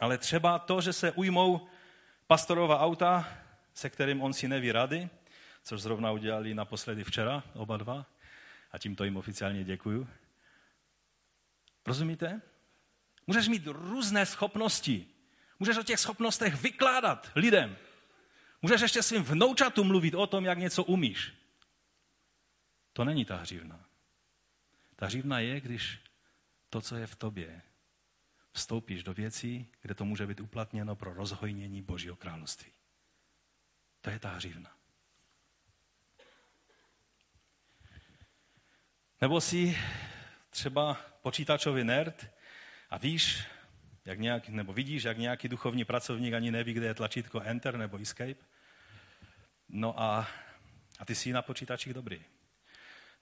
ale 0.00 0.18
třeba 0.18 0.58
to, 0.58 0.80
že 0.80 0.92
se 0.92 1.12
ujmou 1.12 1.68
pastorova 2.26 2.80
auta, 2.80 3.28
se 3.74 3.90
kterým 3.90 4.22
on 4.22 4.32
si 4.32 4.48
neví 4.48 4.72
rady, 4.72 5.08
což 5.64 5.80
zrovna 5.80 6.10
udělali 6.10 6.54
naposledy 6.54 7.04
včera, 7.04 7.42
oba 7.54 7.76
dva, 7.76 8.06
a 8.72 8.78
tímto 8.78 9.04
jim 9.04 9.16
oficiálně 9.16 9.64
děkuju. 9.64 10.08
Rozumíte? 11.86 12.42
Můžeš 13.26 13.48
mít 13.48 13.66
různé 13.66 14.26
schopnosti. 14.26 15.06
Můžeš 15.58 15.76
o 15.76 15.82
těch 15.82 16.00
schopnostech 16.00 16.62
vykládat 16.62 17.30
lidem. 17.34 17.76
Můžeš 18.62 18.80
ještě 18.80 19.02
svým 19.02 19.22
vnoučatům 19.22 19.86
mluvit 19.86 20.14
o 20.14 20.26
tom, 20.26 20.44
jak 20.44 20.58
něco 20.58 20.84
umíš. 20.84 21.32
To 22.92 23.04
není 23.04 23.24
ta 23.24 23.36
hřívna. 23.36 23.84
Ta 24.96 25.06
hřívna 25.06 25.38
je, 25.38 25.60
když 25.60 25.98
to, 26.70 26.80
co 26.80 26.96
je 26.96 27.06
v 27.06 27.16
tobě, 27.16 27.62
vstoupíš 28.52 29.02
do 29.02 29.14
věcí, 29.14 29.68
kde 29.82 29.94
to 29.94 30.04
může 30.04 30.26
být 30.26 30.40
uplatněno 30.40 30.96
pro 30.96 31.14
rozhojnění 31.14 31.82
Božího 31.82 32.16
království. 32.16 32.72
To 34.00 34.10
je 34.10 34.18
ta 34.18 34.28
hřívna. 34.28 34.83
Nebo 39.20 39.40
si 39.40 39.78
třeba 40.50 40.96
počítačový 41.22 41.84
nerd 41.84 42.26
a 42.90 42.98
víš, 42.98 43.44
jak 44.04 44.18
nějak, 44.18 44.48
nebo 44.48 44.72
vidíš, 44.72 45.02
jak 45.02 45.18
nějaký 45.18 45.48
duchovní 45.48 45.84
pracovník 45.84 46.34
ani 46.34 46.50
neví, 46.50 46.72
kde 46.72 46.86
je 46.86 46.94
tlačítko 46.94 47.40
Enter 47.40 47.76
nebo 47.76 47.96
Escape. 47.96 48.44
No 49.68 50.00
a, 50.00 50.28
a 50.98 51.04
ty 51.04 51.14
jsi 51.14 51.32
na 51.32 51.42
počítačích 51.42 51.94
dobrý. 51.94 52.24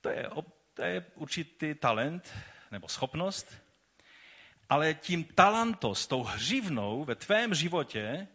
To 0.01 0.09
je, 0.09 0.29
to 0.73 0.81
je 0.81 1.05
určitý 1.15 1.75
talent 1.75 2.33
nebo 2.71 2.87
schopnost, 2.87 3.53
ale 4.69 4.93
tím 4.93 5.23
talentos, 5.23 6.07
tou 6.07 6.23
hřivnou 6.23 7.03
ve 7.03 7.15
tvém 7.15 7.53
životě, 7.53 8.27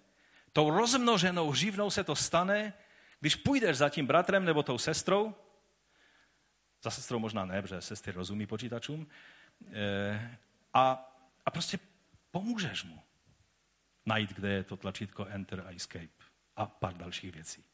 tou 0.53 0.71
rozmnoženou 0.71 1.51
hřivnou 1.51 1.91
se 1.91 2.05
to 2.05 2.17
stane, 2.17 2.73
když 3.21 3.37
půjdeš 3.37 3.77
za 3.77 3.89
tím 3.89 4.07
bratrem 4.07 4.45
nebo 4.45 4.63
tou 4.63 4.79
sestrou, 4.79 5.35
za 6.83 6.91
sestrou 6.91 7.19
možná 7.19 7.45
ne, 7.45 7.63
protože 7.63 7.81
sestry 7.81 8.13
rozumí 8.13 8.47
počítačům, 8.47 9.07
eh, 9.73 10.39
a, 10.75 11.13
a 11.47 11.51
prostě 11.51 11.79
pomůžeš 12.31 12.85
mu 12.85 13.03
najít, 14.07 14.33
kde 14.33 14.49
je 14.49 14.65
to 14.65 14.77
tlačítko 14.77 15.27
Enter 15.27 15.61
a 15.67 15.71
Escape 15.71 16.25
a 16.57 16.67
pár 16.67 16.97
dalších 16.97 17.33
věcí. 17.33 17.65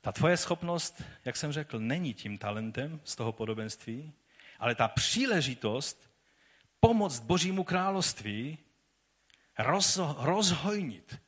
Ta 0.00 0.12
tvoje 0.12 0.36
schopnost, 0.36 1.02
jak 1.24 1.36
jsem 1.36 1.52
řekl, 1.52 1.78
není 1.78 2.14
tím 2.14 2.38
talentem 2.38 3.00
z 3.04 3.16
toho 3.16 3.32
podobenství, 3.32 4.12
ale 4.58 4.74
ta 4.74 4.88
příležitost 4.88 6.10
pomoct 6.80 7.20
Božímu 7.20 7.64
království 7.64 8.58
roz, 9.58 10.00
rozhojnit 10.16 11.20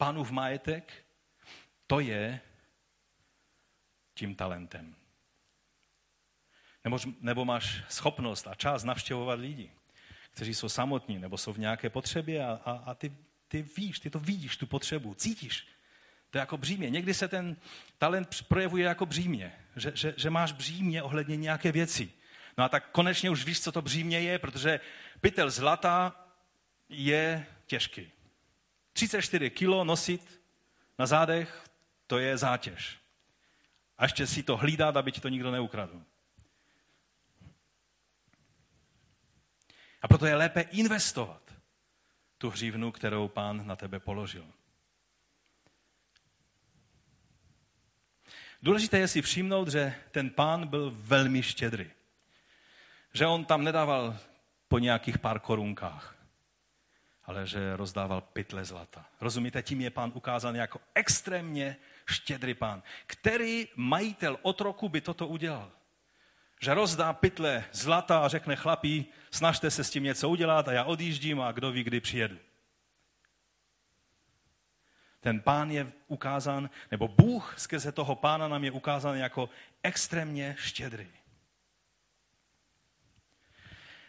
pánův 0.00 0.30
majetek, 0.30 1.04
to 1.86 2.00
je 2.00 2.40
tím 4.14 4.34
talentem. 4.34 4.96
Nebo, 6.84 6.98
nebo 7.20 7.44
máš 7.44 7.84
schopnost 7.88 8.46
a 8.46 8.54
čas 8.54 8.84
navštěvovat 8.84 9.38
lidi, 9.38 9.70
kteří 10.30 10.54
jsou 10.54 10.68
samotní 10.68 11.18
nebo 11.18 11.36
jsou 11.36 11.52
v 11.52 11.58
nějaké 11.58 11.90
potřebě 11.90 12.44
a, 12.44 12.60
a, 12.64 12.72
a 12.72 12.94
ty, 12.94 13.12
ty 13.48 13.62
víš, 13.76 14.00
ty 14.00 14.10
to 14.10 14.18
vidíš, 14.18 14.56
tu 14.56 14.66
potřebu, 14.66 15.14
cítíš, 15.14 15.68
to 16.30 16.38
je 16.38 16.40
jako 16.40 16.56
břímě. 16.56 16.90
Někdy 16.90 17.14
se 17.14 17.28
ten 17.28 17.56
talent 17.98 18.42
projevuje 18.48 18.84
jako 18.84 19.06
břímě, 19.06 19.52
že, 19.76 19.92
že, 19.94 20.14
že 20.16 20.30
máš 20.30 20.52
břímě 20.52 21.02
ohledně 21.02 21.36
nějaké 21.36 21.72
věci. 21.72 22.12
No 22.58 22.64
a 22.64 22.68
tak 22.68 22.90
konečně 22.90 23.30
už 23.30 23.44
víš, 23.44 23.60
co 23.60 23.72
to 23.72 23.82
břímě 23.82 24.20
je, 24.20 24.38
protože 24.38 24.80
pytel 25.20 25.50
zlata 25.50 26.16
je 26.88 27.46
těžký. 27.66 28.12
34 29.00 29.50
kilo 29.50 29.84
nosit 29.84 30.42
na 30.98 31.06
zádech, 31.06 31.64
to 32.06 32.18
je 32.18 32.36
zátěž. 32.36 32.98
A 33.98 34.04
ještě 34.04 34.26
si 34.26 34.42
to 34.42 34.56
hlídat, 34.56 34.96
aby 34.96 35.12
ti 35.12 35.20
to 35.20 35.28
nikdo 35.28 35.50
neukradl. 35.50 36.02
A 40.02 40.08
proto 40.08 40.26
je 40.26 40.34
lépe 40.34 40.60
investovat 40.60 41.54
tu 42.38 42.50
hřívnu, 42.50 42.92
kterou 42.92 43.28
pán 43.28 43.66
na 43.66 43.76
tebe 43.76 44.00
položil. 44.00 44.46
Důležité 48.62 48.98
je 48.98 49.08
si 49.08 49.22
všimnout, 49.22 49.68
že 49.68 49.94
ten 50.10 50.30
pán 50.30 50.66
byl 50.66 50.90
velmi 50.90 51.42
štědrý. 51.42 51.90
že 53.12 53.26
on 53.26 53.44
tam 53.44 53.64
nedával 53.64 54.18
po 54.68 54.78
nějakých 54.78 55.18
pár 55.18 55.40
korunkách, 55.40 56.19
ale 57.30 57.46
že 57.46 57.76
rozdával 57.76 58.20
pytle 58.20 58.64
zlata. 58.64 59.06
Rozumíte, 59.20 59.62
tím 59.62 59.80
je 59.80 59.90
pán 59.90 60.12
ukázán 60.14 60.56
jako 60.56 60.80
extrémně 60.94 61.76
štědrý 62.06 62.54
pán. 62.54 62.82
Který 63.06 63.68
majitel 63.76 64.38
otroku 64.42 64.88
by 64.88 65.00
toto 65.00 65.26
udělal? 65.26 65.70
Že 66.60 66.74
rozdá 66.74 67.12
pytle 67.12 67.64
zlata 67.72 68.18
a 68.18 68.28
řekne 68.28 68.56
chlapí, 68.56 69.06
snažte 69.30 69.70
se 69.70 69.84
s 69.84 69.90
tím 69.90 70.04
něco 70.04 70.28
udělat 70.28 70.68
a 70.68 70.72
já 70.72 70.84
odjíždím 70.84 71.40
a 71.40 71.52
kdo 71.52 71.72
ví, 71.72 71.84
kdy 71.84 72.00
přijedu. 72.00 72.38
Ten 75.20 75.40
pán 75.40 75.70
je 75.70 75.92
ukázán, 76.08 76.70
nebo 76.90 77.08
Bůh 77.08 77.54
skrze 77.58 77.92
toho 77.92 78.14
pána 78.16 78.48
nám 78.48 78.64
je 78.64 78.70
ukázán 78.70 79.16
jako 79.16 79.50
extrémně 79.82 80.56
štědrý. 80.58 81.08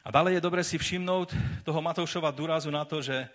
A 0.03 0.11
dále 0.11 0.33
je 0.33 0.41
dobré 0.41 0.63
si 0.63 0.77
všimnout 0.77 1.35
toho 1.63 1.81
Matoušova 1.81 2.31
důrazu 2.31 2.71
na 2.71 2.85
to, 2.85 3.01
že 3.01 3.29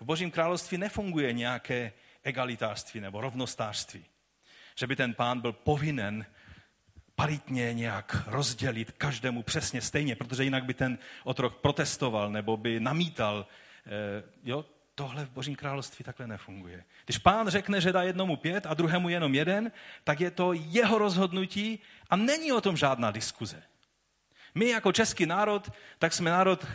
v 0.00 0.04
Božím 0.04 0.30
království 0.30 0.78
nefunguje 0.78 1.32
nějaké 1.32 1.92
egalitářství 2.22 3.00
nebo 3.00 3.20
rovnostářství. 3.20 4.04
Že 4.74 4.86
by 4.86 4.96
ten 4.96 5.14
pán 5.14 5.40
byl 5.40 5.52
povinen 5.52 6.26
paritně 7.14 7.74
nějak 7.74 8.22
rozdělit 8.26 8.92
každému 8.92 9.42
přesně 9.42 9.80
stejně, 9.80 10.16
protože 10.16 10.44
jinak 10.44 10.64
by 10.64 10.74
ten 10.74 10.98
otrok 11.24 11.56
protestoval 11.56 12.30
nebo 12.30 12.56
by 12.56 12.80
namítal. 12.80 13.46
Eh, 13.86 14.22
jo, 14.44 14.64
tohle 14.94 15.24
v 15.24 15.30
Božím 15.30 15.56
království 15.56 16.04
takhle 16.04 16.26
nefunguje. 16.26 16.84
Když 17.04 17.18
pán 17.18 17.48
řekne, 17.48 17.80
že 17.80 17.92
dá 17.92 18.02
jednomu 18.02 18.36
pět 18.36 18.66
a 18.66 18.74
druhému 18.74 19.08
jenom 19.08 19.34
jeden, 19.34 19.72
tak 20.04 20.20
je 20.20 20.30
to 20.30 20.52
jeho 20.52 20.98
rozhodnutí 20.98 21.78
a 22.10 22.16
není 22.16 22.52
o 22.52 22.60
tom 22.60 22.76
žádná 22.76 23.10
diskuze. 23.10 23.62
My 24.54 24.68
jako 24.68 24.92
český 24.92 25.26
národ, 25.26 25.70
tak 25.98 26.12
jsme 26.12 26.30
národ 26.30 26.66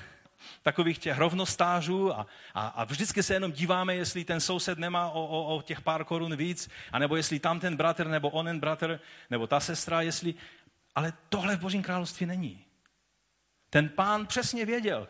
takových 0.62 0.98
těch 0.98 1.18
rovnostářů 1.18 2.14
a, 2.14 2.28
a, 2.54 2.68
a 2.68 2.84
vždycky 2.84 3.24
se 3.24 3.34
jenom 3.34 3.52
díváme, 3.52 3.96
jestli 3.96 4.26
ten 4.26 4.40
soused 4.40 4.80
nemá 4.80 5.10
o, 5.10 5.26
o, 5.26 5.56
o 5.56 5.62
těch 5.62 5.82
pár 5.82 6.04
korun 6.04 6.36
víc, 6.36 6.70
anebo 6.92 7.16
jestli 7.16 7.40
tam 7.40 7.60
ten 7.60 7.76
bratr, 7.76 8.08
nebo 8.08 8.30
onen 8.30 8.60
bratr, 8.60 9.00
nebo 9.30 9.48
ta 9.48 9.60
sestra, 9.60 10.02
jestli... 10.02 10.34
Ale 10.96 11.14
tohle 11.30 11.56
v 11.56 11.60
Božím 11.60 11.84
království 11.84 12.26
není. 12.26 12.66
Ten 13.70 13.90
pán 13.90 14.28
přesně 14.28 14.66
věděl, 14.66 15.08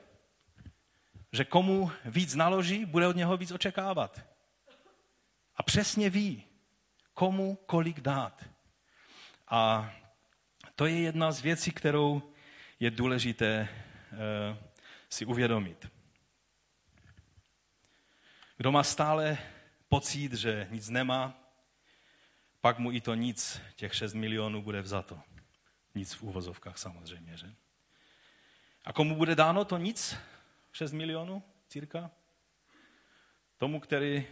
že 1.32 1.46
komu 1.46 1.92
víc 2.06 2.36
naloží, 2.36 2.86
bude 2.86 3.08
od 3.08 3.16
něho 3.16 3.38
víc 3.38 3.52
očekávat. 3.52 4.22
A 5.56 5.64
přesně 5.64 6.10
ví, 6.10 6.44
komu 7.14 7.56
kolik 7.66 8.00
dát. 8.00 8.46
A 9.48 9.92
to 10.76 10.86
je 10.86 11.00
jedna 11.00 11.32
z 11.32 11.42
věcí, 11.42 11.72
kterou 11.72 12.34
je 12.80 12.92
důležité 12.92 13.70
uh, 14.12 14.58
si 15.10 15.26
uvědomit. 15.26 15.88
Kdo 18.58 18.72
má 18.72 18.84
stále 18.84 19.38
pocit, 19.90 20.34
že 20.34 20.68
nic 20.72 20.90
nemá, 20.90 21.52
pak 22.62 22.80
mu 22.80 22.92
i 22.92 23.02
to 23.02 23.16
nic, 23.16 23.62
těch 23.76 23.96
6 23.96 24.14
milionů, 24.14 24.62
bude 24.62 24.82
vzato. 24.82 25.22
Nic 25.96 26.14
v 26.14 26.24
úvozovkách 26.24 26.78
samozřejmě, 26.78 27.38
že? 27.38 27.56
A 28.86 28.94
komu 28.94 29.16
bude 29.16 29.36
dáno 29.36 29.66
to 29.66 29.78
nic? 29.78 30.18
6 30.72 30.92
milionů, 30.92 31.44
círka? 31.68 32.12
Tomu, 33.58 33.80
který 33.80 34.28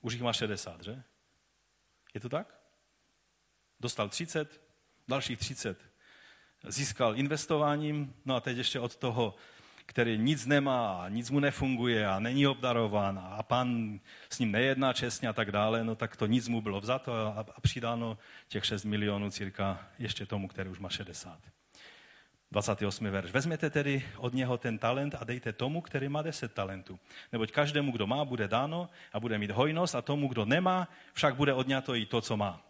už 0.00 0.12
jich 0.12 0.22
má 0.22 0.32
60, 0.32 0.82
že? 0.82 1.02
Je 2.14 2.20
to 2.20 2.28
tak? 2.28 2.60
Dostal 3.80 4.08
30, 4.08 4.60
dalších 5.08 5.38
30 5.38 5.91
získal 6.66 7.16
investováním, 7.16 8.14
no 8.24 8.34
a 8.34 8.40
teď 8.40 8.56
ještě 8.56 8.80
od 8.80 8.96
toho, 8.96 9.34
který 9.86 10.18
nic 10.18 10.46
nemá, 10.46 11.04
nic 11.08 11.30
mu 11.30 11.40
nefunguje 11.40 12.06
a 12.06 12.18
není 12.18 12.46
obdarován 12.46 13.20
a 13.32 13.42
pan 13.42 14.00
s 14.30 14.38
ním 14.38 14.52
nejedná 14.52 14.92
čestně 14.92 15.28
a 15.28 15.32
tak 15.32 15.52
dále, 15.52 15.84
no 15.84 15.94
tak 15.94 16.16
to 16.16 16.26
nic 16.26 16.48
mu 16.48 16.60
bylo 16.60 16.80
vzato 16.80 17.12
a, 17.14 17.44
a 17.56 17.60
přidáno 17.60 18.18
těch 18.48 18.66
6 18.66 18.84
milionů 18.84 19.30
círka 19.30 19.86
ještě 19.98 20.26
tomu, 20.26 20.48
který 20.48 20.70
už 20.70 20.78
má 20.78 20.88
60. 20.88 21.38
28. 22.52 23.06
verš. 23.06 23.30
Vezměte 23.30 23.70
tedy 23.70 24.04
od 24.16 24.34
něho 24.34 24.58
ten 24.58 24.78
talent 24.78 25.14
a 25.20 25.24
dejte 25.24 25.52
tomu, 25.52 25.80
který 25.80 26.08
má 26.08 26.22
10 26.22 26.52
talentů. 26.52 26.98
Neboť 27.32 27.52
každému, 27.52 27.92
kdo 27.92 28.06
má, 28.06 28.24
bude 28.24 28.48
dáno 28.48 28.88
a 29.12 29.20
bude 29.20 29.38
mít 29.38 29.50
hojnost 29.50 29.94
a 29.94 30.02
tomu, 30.02 30.28
kdo 30.28 30.44
nemá, 30.44 30.88
však 31.12 31.36
bude 31.36 31.52
odňato 31.52 31.94
i 31.94 32.06
to, 32.06 32.20
co 32.20 32.36
má. 32.36 32.60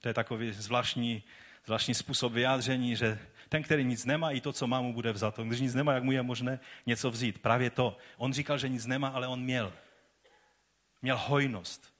To 0.00 0.08
je 0.08 0.14
takový 0.14 0.52
zvláštní 0.52 1.22
zvláštní 1.64 1.94
způsob 1.94 2.32
vyjádření, 2.32 2.96
že 2.96 3.18
ten, 3.48 3.62
který 3.62 3.84
nic 3.84 4.04
nemá, 4.04 4.30
i 4.30 4.40
to, 4.40 4.52
co 4.52 4.66
má, 4.66 4.80
mu 4.80 4.92
bude 4.92 5.12
vzato. 5.12 5.44
Když 5.44 5.60
nic 5.60 5.74
nemá, 5.74 5.92
jak 5.92 6.02
mu 6.02 6.12
je 6.12 6.22
možné 6.22 6.60
něco 6.86 7.10
vzít? 7.10 7.38
Právě 7.38 7.70
to. 7.70 7.96
On 8.16 8.32
říkal, 8.32 8.58
že 8.58 8.68
nic 8.68 8.86
nemá, 8.86 9.08
ale 9.08 9.26
on 9.26 9.40
měl. 9.40 9.72
Měl 11.02 11.16
hojnost. 11.16 11.94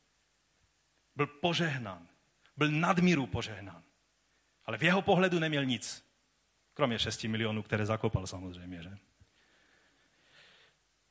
Byl 1.17 1.27
požehnán. 1.27 2.09
Byl 2.57 2.71
nadmíru 2.71 3.27
požehnán. 3.27 3.83
Ale 4.67 4.79
v 4.79 4.83
jeho 4.83 5.03
pohledu 5.03 5.39
neměl 5.39 5.65
nic. 5.65 6.05
Kromě 6.75 6.99
6 6.99 7.25
milionů, 7.25 7.63
které 7.63 7.87
zakopal 7.87 8.27
samozřejmě. 8.27 8.83
Že? 8.83 8.99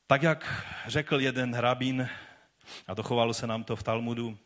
Tak 0.06 0.22
jak 0.22 0.66
řekl 0.86 1.20
jeden 1.20 1.54
rabín, 1.54 2.08
a 2.86 2.94
dochovalo 2.94 3.34
se 3.34 3.46
nám 3.46 3.64
to 3.64 3.76
v 3.76 3.82
Talmudu, 3.82 4.38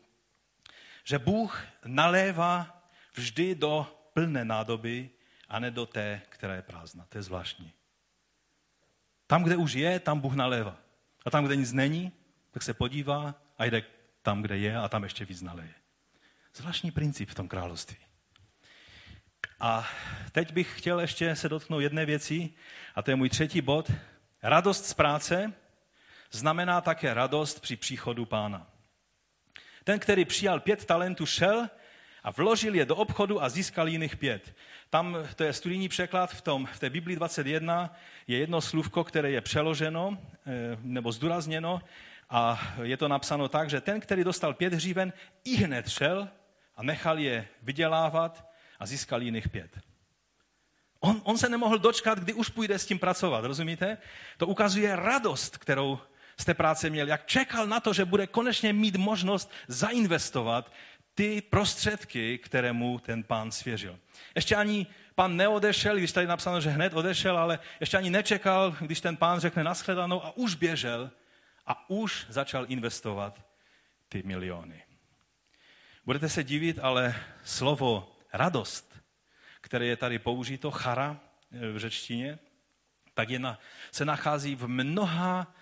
že 1.03 1.19
Bůh 1.19 1.63
nalévá 1.85 2.83
vždy 3.13 3.55
do 3.55 3.98
plné 4.13 4.45
nádoby 4.45 5.09
a 5.49 5.59
ne 5.59 5.71
do 5.71 5.85
té, 5.85 6.21
která 6.29 6.55
je 6.55 6.61
prázdná. 6.61 7.05
To 7.09 7.17
je 7.17 7.21
zvláštní. 7.21 7.73
Tam, 9.27 9.43
kde 9.43 9.55
už 9.55 9.73
je, 9.73 9.99
tam 9.99 10.19
Bůh 10.19 10.33
nalévá. 10.33 10.77
A 11.25 11.29
tam, 11.29 11.45
kde 11.45 11.55
nic 11.55 11.73
není, 11.73 12.11
tak 12.51 12.63
se 12.63 12.73
podívá 12.73 13.35
a 13.57 13.65
jde 13.65 13.83
tam, 14.21 14.41
kde 14.41 14.57
je 14.57 14.77
a 14.77 14.87
tam 14.87 15.03
ještě 15.03 15.25
víc 15.25 15.41
naleje. 15.41 15.73
Zvláštní 16.55 16.91
princip 16.91 17.29
v 17.29 17.35
tom 17.35 17.47
království. 17.47 17.97
A 19.59 19.87
teď 20.31 20.53
bych 20.53 20.77
chtěl 20.77 20.99
ještě 20.99 21.35
se 21.35 21.49
dotknout 21.49 21.81
jedné 21.81 22.05
věci, 22.05 22.49
a 22.95 23.01
to 23.01 23.11
je 23.11 23.15
můj 23.15 23.29
třetí 23.29 23.61
bod. 23.61 23.91
Radost 24.43 24.85
z 24.85 24.93
práce 24.93 25.53
znamená 26.31 26.81
také 26.81 27.13
radost 27.13 27.59
při 27.59 27.75
příchodu 27.75 28.25
pána. 28.25 28.67
Ten, 29.83 29.99
který 29.99 30.25
přijal 30.25 30.59
pět 30.59 30.85
talentů, 30.85 31.25
šel 31.25 31.69
a 32.23 32.31
vložil 32.31 32.75
je 32.75 32.85
do 32.85 32.95
obchodu 32.95 33.43
a 33.43 33.49
získal 33.49 33.87
jiných 33.87 34.17
pět. 34.17 34.55
Tam, 34.89 35.17
to 35.35 35.43
je 35.43 35.53
studijní 35.53 35.89
překlad, 35.89 36.31
v, 36.31 36.41
tom, 36.41 36.65
v 36.65 36.79
té 36.79 36.89
Biblii 36.89 37.15
21 37.15 37.95
je 38.27 38.37
jedno 38.37 38.61
slůvko, 38.61 39.03
které 39.03 39.31
je 39.31 39.41
přeloženo 39.41 40.17
eh, 40.47 40.77
nebo 40.81 41.11
zdůrazněno 41.11 41.81
a 42.29 42.73
je 42.81 42.97
to 42.97 43.07
napsáno 43.07 43.47
tak, 43.47 43.69
že 43.69 43.81
ten, 43.81 43.99
který 43.99 44.23
dostal 44.23 44.53
pět 44.53 44.73
hříven, 44.73 45.13
i 45.43 45.55
hned 45.55 45.89
šel 45.89 46.29
a 46.75 46.83
nechal 46.83 47.19
je 47.19 47.47
vydělávat 47.61 48.49
a 48.79 48.85
získal 48.85 49.21
jiných 49.21 49.49
pět. 49.49 49.79
On, 50.99 51.21
on 51.23 51.37
se 51.37 51.49
nemohl 51.49 51.79
dočkat, 51.79 52.19
kdy 52.19 52.33
už 52.33 52.49
půjde 52.49 52.79
s 52.79 52.85
tím 52.85 52.99
pracovat, 52.99 53.45
rozumíte? 53.45 53.97
To 54.37 54.47
ukazuje 54.47 54.95
radost, 54.95 55.57
kterou 55.57 55.99
z 56.37 56.45
té 56.45 56.53
práce 56.53 56.89
měl, 56.89 57.07
jak 57.07 57.25
čekal 57.25 57.67
na 57.67 57.79
to, 57.79 57.93
že 57.93 58.05
bude 58.05 58.27
konečně 58.27 58.73
mít 58.73 58.95
možnost 58.95 59.51
zainvestovat 59.67 60.71
ty 61.19 61.41
prostředky, 61.41 62.37
které 62.37 62.73
mu 62.73 62.99
ten 62.99 63.23
pán 63.23 63.51
svěřil. 63.51 63.99
Ještě 64.35 64.55
ani 64.55 64.87
pán 65.15 65.37
neodešel, 65.37 65.97
když 65.97 66.11
tady 66.11 66.27
napsáno, 66.27 66.61
že 66.61 66.69
hned 66.69 66.93
odešel, 66.93 67.37
ale 67.37 67.59
ještě 67.79 67.97
ani 67.97 68.09
nečekal, 68.09 68.75
když 68.81 69.01
ten 69.01 69.17
pán 69.17 69.39
řekne 69.39 69.63
nashledanou 69.63 70.25
a 70.25 70.37
už 70.37 70.55
běžel 70.55 71.11
a 71.65 71.89
už 71.89 72.25
začal 72.29 72.65
investovat 72.67 73.45
ty 74.09 74.23
miliony. 74.23 74.83
Budete 76.05 76.29
se 76.29 76.43
divit, 76.43 76.79
ale 76.81 77.15
slovo 77.43 78.15
radost, 78.33 78.95
které 79.61 79.85
je 79.85 79.97
tady 79.97 80.19
použito, 80.19 80.71
chara 80.71 81.19
v 81.51 81.77
řečtině, 81.77 82.39
tak 83.13 83.29
je 83.29 83.39
na, 83.39 83.59
se 83.91 84.05
nachází 84.05 84.55
v 84.55 84.67
mnoha 84.67 85.47
Eh, 85.47 85.58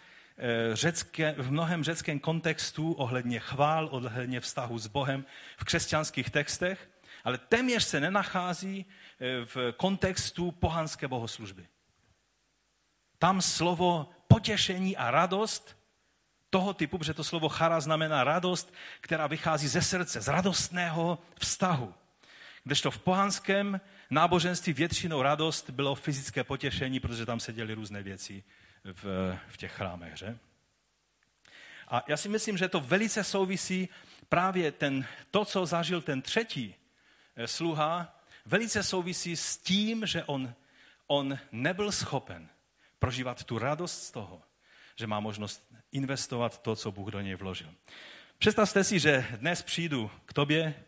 řecké, 0.74 1.36
v 1.38 1.52
mnohem 1.52 1.84
řeckém 1.84 2.20
kontextu 2.20 2.94
ohledně 2.94 3.40
chvál, 3.40 3.90
ohledně 3.92 4.40
vztahu 4.40 4.80
s 4.80 4.88
Bohem 4.88 5.26
v 5.58 5.64
křesťanských 5.64 6.30
textech, 6.30 6.90
ale 7.24 7.38
téměř 7.38 7.84
se 7.84 8.00
nenachází 8.00 8.86
eh, 8.86 9.46
v 9.46 9.74
kontextu 9.78 10.52
pohanské 10.52 11.08
bohoslužby. 11.08 11.68
Tam 13.20 13.42
slovo 13.42 14.10
potěšení 14.28 14.98
a 14.98 15.12
radost 15.12 15.78
toho 16.50 16.74
typu, 16.74 16.98
protože 16.98 17.14
to 17.14 17.24
slovo 17.24 17.50
chara 17.50 17.80
znamená 17.80 18.24
radost, 18.24 18.74
která 19.02 19.28
vychází 19.28 19.68
ze 19.68 19.82
srdce, 19.82 20.22
z 20.22 20.28
radostného 20.28 21.20
vztahu. 21.40 21.94
Kdežto 22.64 22.92
v 22.92 23.00
pohanském 23.00 23.82
náboženství 24.10 24.74
většinou 24.74 25.22
radost 25.22 25.70
bylo 25.70 25.96
fyzické 25.96 26.44
potěšení, 26.44 27.00
protože 27.00 27.26
tam 27.26 27.40
se 27.40 27.54
děly 27.54 27.74
různé 27.74 28.04
věci 28.04 28.44
v, 28.94 29.38
v 29.48 29.58
těch 29.58 29.72
chrámech. 29.72 30.18
Že? 30.18 30.38
A 31.88 32.04
já 32.08 32.18
si 32.18 32.30
myslím, 32.30 32.58
že 32.58 32.68
to 32.68 32.80
velice 32.80 33.24
souvisí 33.24 33.90
právě 34.30 34.72
ten, 34.72 35.06
to, 35.32 35.46
co 35.46 35.66
zažil 35.66 36.02
ten 36.02 36.22
třetí 36.22 36.76
eh, 37.36 37.48
sluha, 37.48 38.20
velice 38.46 38.84
souvisí 38.84 39.36
s 39.36 39.58
tím, 39.58 40.06
že 40.06 40.24
on 40.24 40.54
on 41.08 41.40
nebyl 41.52 41.92
schopen 41.92 42.50
prožívat 43.00 43.44
tu 43.44 43.60
radost 43.60 44.04
z 44.04 44.12
toho, 44.12 44.42
že 44.96 45.08
má 45.08 45.20
možnost 45.20 45.74
investovat 45.92 46.62
to, 46.62 46.76
co 46.76 46.92
Bůh 46.92 47.12
do 47.12 47.22
něj 47.22 47.36
vložil. 47.36 47.74
Představte 48.38 48.84
si, 48.84 49.00
že 49.00 49.26
dnes 49.38 49.64
přijdu 49.64 50.12
k 50.26 50.34
tobě 50.34 50.84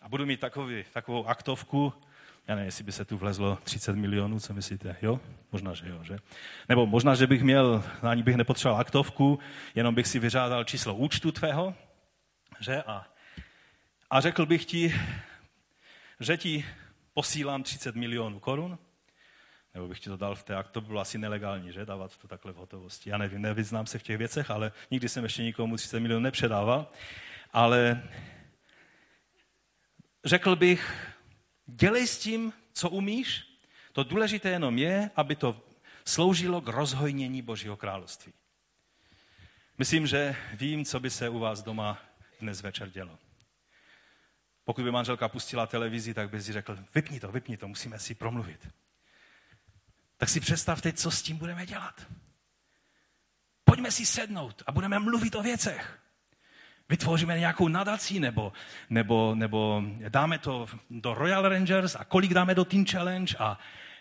a 0.00 0.08
budu 0.08 0.26
mít 0.26 0.40
takový, 0.40 0.84
takovou 0.92 1.26
aktovku, 1.26 1.92
já 2.48 2.54
nevím, 2.54 2.66
jestli 2.66 2.84
by 2.84 2.92
se 2.92 3.04
tu 3.04 3.16
vlezlo 3.18 3.58
30 3.64 3.96
milionů, 3.96 4.40
co 4.40 4.54
myslíte? 4.54 4.96
Jo? 5.02 5.20
Možná, 5.52 5.74
že 5.74 5.88
jo, 5.88 6.04
že? 6.04 6.18
Nebo 6.68 6.86
možná, 6.86 7.14
že 7.14 7.26
bych 7.26 7.42
měl, 7.42 7.84
ani 8.02 8.22
bych 8.22 8.36
nepotřeboval 8.36 8.80
aktovku, 8.80 9.38
jenom 9.74 9.94
bych 9.94 10.06
si 10.06 10.18
vyřádal 10.18 10.64
číslo 10.64 10.94
účtu 10.94 11.32
tvého, 11.32 11.74
že? 12.60 12.82
A, 12.82 13.06
a 14.10 14.20
řekl 14.20 14.46
bych 14.46 14.64
ti, 14.64 14.94
že 16.20 16.36
ti 16.36 16.64
posílám 17.14 17.62
30 17.62 17.94
milionů 17.94 18.40
korun, 18.40 18.78
nebo 19.74 19.88
bych 19.88 20.00
ti 20.00 20.10
to 20.10 20.16
dal 20.16 20.34
v 20.34 20.42
té, 20.42 20.64
to 20.70 20.80
by 20.80 20.86
bylo 20.86 21.00
asi 21.00 21.18
nelegální, 21.18 21.72
že, 21.72 21.86
dávat 21.86 22.16
to 22.16 22.28
takhle 22.28 22.52
v 22.52 22.56
hotovosti. 22.56 23.10
Já 23.10 23.18
nevím, 23.18 23.42
nevyznám 23.42 23.86
se 23.86 23.98
v 23.98 24.02
těch 24.02 24.18
věcech, 24.18 24.50
ale 24.50 24.72
nikdy 24.90 25.08
jsem 25.08 25.24
ještě 25.24 25.42
nikomu 25.42 25.76
30 25.76 26.00
milionů 26.00 26.22
nepředával. 26.22 26.86
Ale 27.52 28.02
řekl 30.24 30.56
bych, 30.56 31.10
dělej 31.76 32.06
s 32.06 32.18
tím, 32.18 32.52
co 32.72 32.90
umíš, 32.90 33.44
to 33.92 34.04
důležité 34.04 34.48
jenom 34.48 34.78
je, 34.78 35.10
aby 35.16 35.36
to 35.36 35.62
sloužilo 36.04 36.60
k 36.60 36.68
rozhojnění 36.68 37.42
Božího 37.42 37.76
království. 37.76 38.32
Myslím, 39.78 40.06
že 40.06 40.36
vím, 40.52 40.84
co 40.84 41.00
by 41.00 41.10
se 41.10 41.28
u 41.28 41.38
vás 41.38 41.62
doma 41.62 41.98
dnes 42.40 42.62
večer 42.62 42.90
dělo. 42.90 43.18
Pokud 44.64 44.84
by 44.84 44.90
manželka 44.90 45.28
pustila 45.28 45.66
televizi, 45.66 46.14
tak 46.14 46.30
by 46.30 46.42
si 46.42 46.52
řekl, 46.52 46.78
vypni 46.94 47.20
to, 47.20 47.32
vypni 47.32 47.56
to, 47.56 47.68
musíme 47.68 47.98
si 47.98 48.14
promluvit. 48.14 48.68
Tak 50.16 50.28
si 50.28 50.40
představte, 50.40 50.92
co 50.92 51.10
s 51.10 51.22
tím 51.22 51.36
budeme 51.36 51.66
dělat. 51.66 52.06
Pojďme 53.64 53.90
si 53.90 54.06
sednout 54.06 54.62
a 54.66 54.72
budeme 54.72 54.98
mluvit 54.98 55.34
o 55.34 55.42
věcech. 55.42 55.99
Vytvoříme 56.90 57.38
nějakou 57.38 57.68
nadací, 57.68 58.20
nebo, 58.20 58.52
nebo, 58.90 59.34
nebo 59.34 59.82
dáme 60.08 60.38
to 60.38 60.66
do 60.90 61.14
Royal 61.14 61.48
Rangers 61.48 61.96
a 61.96 62.04
kolik 62.04 62.34
dáme 62.34 62.54
do 62.54 62.64
Team 62.64 62.86
Challenge 62.86 63.36
a, 63.38 63.58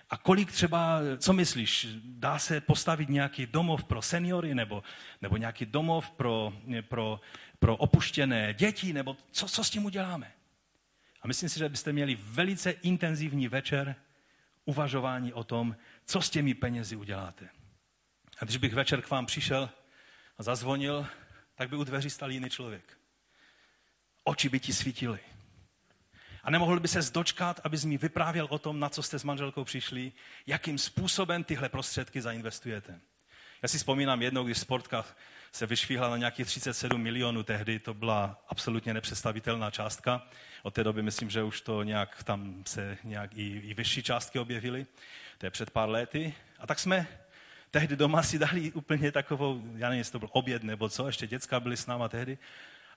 a 0.10 0.18
kolik 0.18 0.52
třeba, 0.52 1.00
co 1.18 1.34
myslíš, 1.34 1.88
dá 2.04 2.40
se 2.40 2.62
postavit 2.62 3.10
nějaký 3.10 3.46
domov 3.46 3.84
pro 3.84 4.02
seniory 4.02 4.56
nebo, 4.56 4.84
nebo 5.22 5.38
nějaký 5.38 5.66
domov 5.66 6.12
pro, 6.12 6.54
pro, 6.88 7.20
pro 7.60 7.78
opuštěné 7.78 8.54
děti, 8.54 8.94
nebo 8.94 9.18
co, 9.32 9.48
co 9.48 9.64
s 9.64 9.70
tím 9.70 9.86
uděláme? 9.86 10.32
A 11.22 11.28
myslím 11.28 11.50
si, 11.50 11.60
že 11.60 11.70
byste 11.70 11.94
měli 11.94 12.18
velice 12.22 12.72
intenzivní 12.72 13.48
večer 13.48 13.96
uvažování 14.66 15.34
o 15.34 15.44
tom, 15.44 15.76
co 16.06 16.22
s 16.22 16.30
těmi 16.30 16.54
penězi 16.54 16.96
uděláte. 16.96 17.50
A 18.40 18.46
když 18.46 18.58
bych 18.58 18.74
večer 18.74 19.02
k 19.02 19.10
vám 19.10 19.26
přišel 19.26 19.70
a 20.38 20.44
zazvonil, 20.44 21.08
tak 21.60 21.70
by 21.70 21.76
u 21.76 21.84
dveří 21.84 22.10
stal 22.10 22.32
jiný 22.32 22.50
člověk. 22.50 22.98
Oči 24.24 24.50
by 24.50 24.60
ti 24.60 24.74
svítily. 24.74 25.20
A 26.44 26.52
nemohl 26.52 26.80
by 26.80 26.88
se 26.88 27.12
dočkat, 27.12 27.60
abys 27.64 27.86
mi 27.86 27.98
vyprávěl 27.98 28.48
o 28.50 28.60
tom, 28.60 28.80
na 28.80 28.90
co 28.90 29.04
jste 29.04 29.20
s 29.20 29.24
manželkou 29.24 29.64
přišli, 29.64 30.12
jakým 30.48 30.78
způsobem 30.78 31.44
tyhle 31.44 31.70
prostředky 31.70 32.22
zainvestujete. 32.22 33.00
Já 33.62 33.70
si 33.70 33.78
vzpomínám 33.78 34.22
jednou, 34.22 34.44
když 34.44 34.58
sportka 34.58 35.06
se 35.52 35.66
vyšvíhla 35.66 36.10
na 36.10 36.18
nějakých 36.18 36.46
37 36.48 37.02
milionů 37.02 37.44
tehdy, 37.44 37.80
to 37.80 37.94
byla 37.94 38.46
absolutně 38.48 38.94
nepředstavitelná 38.94 39.72
částka. 39.72 40.28
Od 40.64 40.74
té 40.74 40.84
doby 40.84 41.04
myslím, 41.04 41.30
že 41.30 41.44
už 41.44 41.62
to 41.62 41.84
nějak 41.84 42.24
tam 42.24 42.64
se 42.68 42.98
nějak 43.04 43.38
i, 43.38 43.48
i 43.48 43.74
vyšší 43.74 44.04
částky 44.04 44.40
objevily. 44.40 44.86
To 45.38 45.46
je 45.46 45.52
před 45.52 45.72
pár 45.72 45.90
lety. 45.90 46.34
A 46.60 46.68
tak 46.68 46.80
jsme 46.80 47.08
tehdy 47.72 47.96
doma 47.96 48.24
si 48.24 48.40
dali 48.40 48.72
úplně 48.72 49.12
takovou, 49.12 49.62
já 49.76 49.90
nevím, 49.90 49.98
jestli 49.98 50.12
to 50.12 50.20
byl 50.20 50.30
oběd 50.32 50.64
nebo 50.64 50.90
co, 50.90 51.08
ještě 51.08 51.28
děcka 51.28 51.60
byly 51.60 51.78
s 51.78 51.88
náma 51.88 52.10
tehdy. 52.10 52.38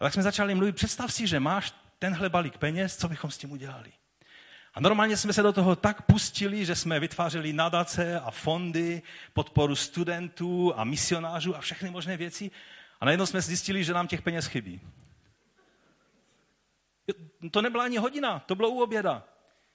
A 0.00 0.04
tak 0.04 0.12
jsme 0.12 0.22
začali 0.22 0.54
mluvit, 0.54 0.76
představ 0.76 1.12
si, 1.12 1.26
že 1.26 1.40
máš 1.40 1.74
tenhle 1.98 2.28
balík 2.28 2.58
peněz, 2.58 2.96
co 2.96 3.08
bychom 3.08 3.30
s 3.30 3.38
tím 3.38 3.52
udělali. 3.52 3.92
A 4.74 4.80
normálně 4.80 5.16
jsme 5.16 5.32
se 5.32 5.42
do 5.42 5.52
toho 5.52 5.76
tak 5.76 6.02
pustili, 6.02 6.64
že 6.64 6.74
jsme 6.74 7.00
vytvářeli 7.00 7.52
nadace 7.52 8.20
a 8.20 8.30
fondy, 8.30 9.02
podporu 9.32 9.76
studentů 9.76 10.72
a 10.76 10.84
misionářů 10.84 11.56
a 11.56 11.60
všechny 11.60 11.90
možné 11.90 12.16
věci. 12.16 12.50
A 13.00 13.04
najednou 13.04 13.26
jsme 13.26 13.40
zjistili, 13.40 13.84
že 13.84 13.92
nám 13.92 14.08
těch 14.08 14.22
peněz 14.22 14.46
chybí. 14.46 14.80
To 17.50 17.62
nebyla 17.62 17.84
ani 17.84 17.98
hodina, 17.98 18.38
to 18.38 18.54
bylo 18.54 18.70
u 18.70 18.82
oběda. 18.82 19.24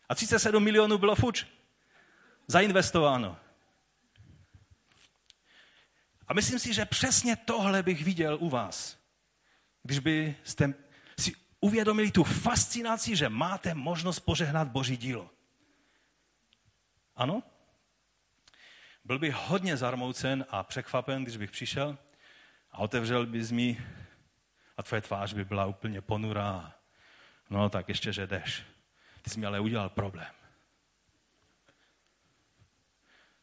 A 0.09 0.15
37 0.15 0.63
milionů 0.63 0.97
bylo 0.97 1.15
fuč. 1.15 1.45
Zainvestováno. 2.47 3.37
A 6.27 6.33
myslím 6.33 6.59
si, 6.59 6.73
že 6.73 6.85
přesně 6.85 7.35
tohle 7.35 7.83
bych 7.83 8.03
viděl 8.03 8.37
u 8.39 8.49
vás. 8.49 8.97
Když 9.83 9.99
byste 9.99 10.73
si 11.19 11.35
uvědomili 11.59 12.11
tu 12.11 12.23
fascinaci, 12.23 13.15
že 13.15 13.29
máte 13.29 13.73
možnost 13.73 14.19
požehnat 14.19 14.67
Boží 14.67 14.97
dílo. 14.97 15.29
Ano? 17.15 17.43
Byl 19.05 19.19
bych 19.19 19.33
hodně 19.33 19.77
zarmoucen 19.77 20.45
a 20.49 20.63
překvapen, 20.63 21.23
když 21.23 21.37
bych 21.37 21.51
přišel 21.51 21.97
a 22.71 22.77
otevřel 22.77 23.25
bys 23.25 23.51
mi 23.51 23.85
a 24.77 24.83
tvoje 24.83 25.01
tvář 25.01 25.33
by 25.33 25.45
byla 25.45 25.65
úplně 25.65 26.01
ponurá. 26.01 26.73
No 27.49 27.69
tak 27.69 27.89
ještě, 27.89 28.13
že 28.13 28.27
jdeš. 28.27 28.63
Ty 29.21 29.29
jsi 29.29 29.39
mi 29.39 29.45
ale 29.45 29.59
udělal 29.59 29.89
problém. 29.89 30.33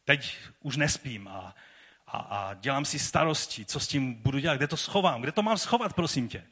Teď 0.03 0.37
už 0.59 0.77
nespím 0.77 1.27
a, 1.27 1.55
a, 2.15 2.47
a 2.47 2.53
dělám 2.53 2.85
si 2.85 2.99
starosti, 2.99 3.65
co 3.65 3.79
s 3.79 3.87
tím 3.87 4.13
budu 4.13 4.39
dělat, 4.39 4.55
kde 4.55 4.67
to 4.67 4.77
schovám, 4.77 5.21
kde 5.21 5.31
to 5.31 5.41
mám 5.41 5.57
schovat, 5.57 5.93
prosím 5.93 6.27
tě. 6.27 6.47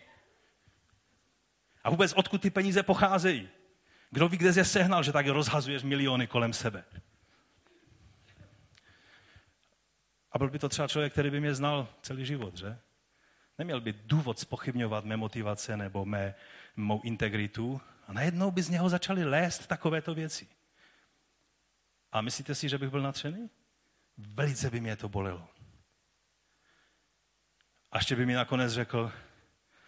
A 1.84 1.90
vůbec 1.90 2.14
odkud 2.14 2.42
ty 2.42 2.50
peníze 2.50 2.84
pocházejí? 2.84 3.50
Kdo 4.12 4.28
ví, 4.28 4.38
kde 4.38 4.54
jsi 4.54 4.60
je 4.60 4.66
sehnal, 4.66 5.04
že 5.04 5.12
tak 5.12 5.28
rozhazuješ 5.28 5.84
miliony 5.84 6.28
kolem 6.28 6.54
sebe? 6.54 6.84
A 10.32 10.38
byl 10.38 10.50
by 10.50 10.60
to 10.60 10.70
třeba 10.70 10.88
člověk, 10.88 11.14
který 11.14 11.30
by 11.30 11.40
mě 11.40 11.56
znal 11.56 11.88
celý 12.02 12.26
život, 12.26 12.58
že? 12.58 12.80
Neměl 13.58 13.82
by 13.82 13.94
důvod 13.94 14.40
spochybňovat 14.40 15.06
mé 15.06 15.18
motivace 15.18 15.78
nebo 15.78 16.06
mé, 16.06 16.36
mou 16.76 17.02
integritu. 17.02 17.82
A 18.08 18.14
najednou 18.14 18.52
by 18.52 18.62
z 18.62 18.70
něho 18.70 18.90
začaly 18.90 19.24
lézt 19.24 19.68
takovéto 19.68 20.14
věci. 20.14 20.48
A 22.12 22.22
myslíte 22.22 22.56
si, 22.56 22.70
že 22.70 22.78
bych 22.78 22.90
byl 22.90 23.02
natřený? 23.02 23.50
Velice 24.18 24.70
by 24.70 24.82
mě 24.82 24.96
to 24.96 25.10
bolelo. 25.10 25.48
A 27.94 27.98
ještě 27.98 28.16
by 28.16 28.26
mi 28.26 28.34
nakonec 28.34 28.74
řekl, 28.74 29.12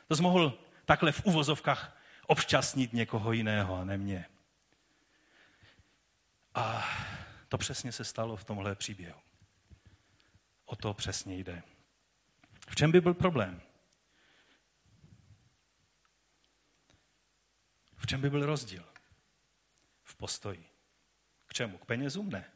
to 0.07 0.15
jsi 0.15 0.21
mohl 0.21 0.59
takhle 0.85 1.11
v 1.11 1.25
uvozovkách 1.25 1.97
obšťastnit 2.27 2.93
někoho 2.93 3.31
jiného 3.31 3.75
a 3.75 3.83
ne 3.83 3.97
mě. 3.97 4.25
A 6.55 6.89
to 7.49 7.57
přesně 7.57 7.91
se 7.91 8.03
stalo 8.03 8.35
v 8.35 8.43
tomhle 8.43 8.75
příběhu. 8.75 9.19
O 10.65 10.75
to 10.75 10.93
přesně 10.93 11.37
jde. 11.37 11.63
V 12.69 12.75
čem 12.75 12.91
by 12.91 13.01
byl 13.01 13.13
problém? 13.13 13.61
V 17.97 18.07
čem 18.07 18.21
by 18.21 18.29
byl 18.29 18.45
rozdíl? 18.45 18.85
V 20.03 20.15
postoji. 20.15 20.69
K 21.47 21.53
čemu? 21.53 21.77
K 21.77 21.85
penězům? 21.85 22.29
Ne. 22.29 22.51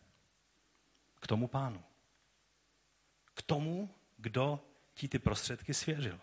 K 1.21 1.27
tomu 1.27 1.47
pánu. 1.47 1.83
K 3.33 3.41
tomu, 3.41 3.95
kdo 4.17 4.68
ti 4.99 5.07
ty 5.07 5.19
prostředky 5.19 5.73
svěřil. 5.73 6.19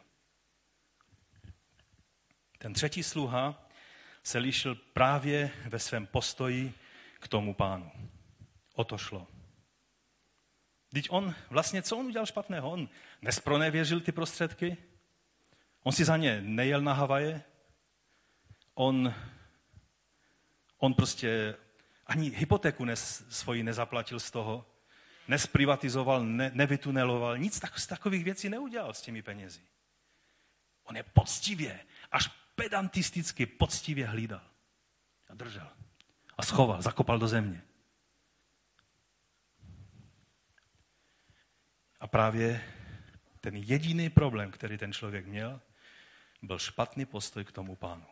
Ten 2.59 2.72
třetí 2.72 3.03
sluha 3.03 3.68
se 4.22 4.39
lišil 4.39 4.74
právě 4.74 5.51
ve 5.66 5.79
svém 5.79 6.07
postoji 6.07 6.74
k 7.20 7.29
tomu 7.29 7.55
pánu. 7.55 7.93
O 8.74 8.85
to 8.85 8.99
šlo. 8.99 9.27
Teď 10.93 11.07
on, 11.11 11.35
vlastně 11.51 11.83
co 11.83 11.97
on 11.97 12.07
udělal 12.07 12.27
špatného? 12.27 12.70
On 12.70 12.89
nespronevěřil 13.22 14.01
ty 14.01 14.12
prostředky? 14.12 14.77
On 15.83 15.93
si 15.93 16.05
za 16.05 16.16
ně 16.16 16.41
nejel 16.41 16.81
na 16.81 16.93
Havaje? 16.93 17.43
On, 18.74 19.14
on 20.79 20.95
prostě 20.95 21.57
ani 22.07 22.31
hypotéku 22.31 22.85
nes, 22.85 23.24
svoji 23.29 23.62
nezaplatil 23.62 24.20
z 24.20 24.31
toho? 24.31 24.76
Nesprivatizoval, 25.29 26.24
ne, 26.24 26.51
nevytuneloval, 26.55 27.39
nic 27.39 27.61
tak, 27.61 27.79
z 27.79 27.87
takových 27.87 28.24
věcí 28.24 28.49
neudělal 28.49 28.95
s 28.95 29.03
těmi 29.03 29.22
penězi. 29.22 29.61
On 30.85 30.97
je 30.97 31.03
poctivě, 31.03 31.81
až 32.12 32.29
pedantisticky, 32.55 33.47
poctivě 33.47 34.07
hlídal. 34.07 34.43
A 35.29 35.35
držel. 35.35 35.68
A 36.39 36.43
schoval, 36.43 36.83
zakopal 36.83 37.18
do 37.18 37.29
země. 37.29 37.62
A 42.01 42.07
právě 42.07 42.64
ten 43.41 43.57
jediný 43.57 44.11
problém, 44.11 44.51
který 44.51 44.79
ten 44.79 44.93
člověk 44.93 45.27
měl, 45.27 45.61
byl 46.43 46.59
špatný 46.59 47.07
postoj 47.07 47.45
k 47.45 47.53
tomu 47.53 47.77
pánu. 47.77 48.07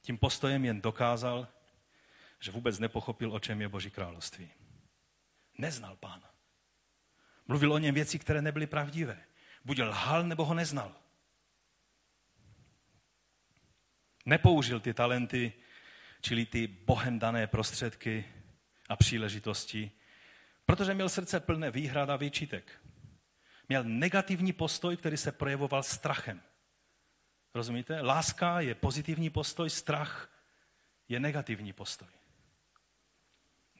Tím 0.00 0.18
postojem 0.18 0.64
jen 0.64 0.80
dokázal, 0.80 1.48
že 2.40 2.50
vůbec 2.50 2.78
nepochopil, 2.78 3.32
o 3.32 3.40
čem 3.40 3.60
je 3.60 3.68
Boží 3.68 3.90
království. 3.90 4.50
Neznal 5.62 5.96
pána. 5.96 6.34
Mluvil 7.46 7.72
o 7.72 7.78
něm 7.78 7.94
věci, 7.94 8.18
které 8.18 8.42
nebyly 8.42 8.66
pravdivé. 8.66 9.24
Buď 9.64 9.78
lhal, 9.78 10.24
nebo 10.24 10.44
ho 10.44 10.54
neznal. 10.54 10.96
Nepoužil 14.26 14.80
ty 14.80 14.94
talenty, 14.94 15.52
čili 16.20 16.46
ty 16.46 16.66
bohem 16.66 17.18
dané 17.18 17.46
prostředky 17.46 18.24
a 18.88 18.96
příležitosti, 18.96 19.90
protože 20.66 20.94
měl 20.94 21.08
srdce 21.08 21.40
plné 21.40 21.70
výhrad 21.70 22.10
a 22.10 22.16
výčitek. 22.16 22.80
Měl 23.68 23.84
negativní 23.84 24.52
postoj, 24.52 24.96
který 24.96 25.16
se 25.16 25.32
projevoval 25.32 25.82
strachem. 25.82 26.42
Rozumíte? 27.54 28.00
Láska 28.00 28.60
je 28.60 28.74
pozitivní 28.74 29.30
postoj, 29.30 29.70
strach 29.70 30.30
je 31.08 31.20
negativní 31.20 31.72
postoj. 31.72 32.21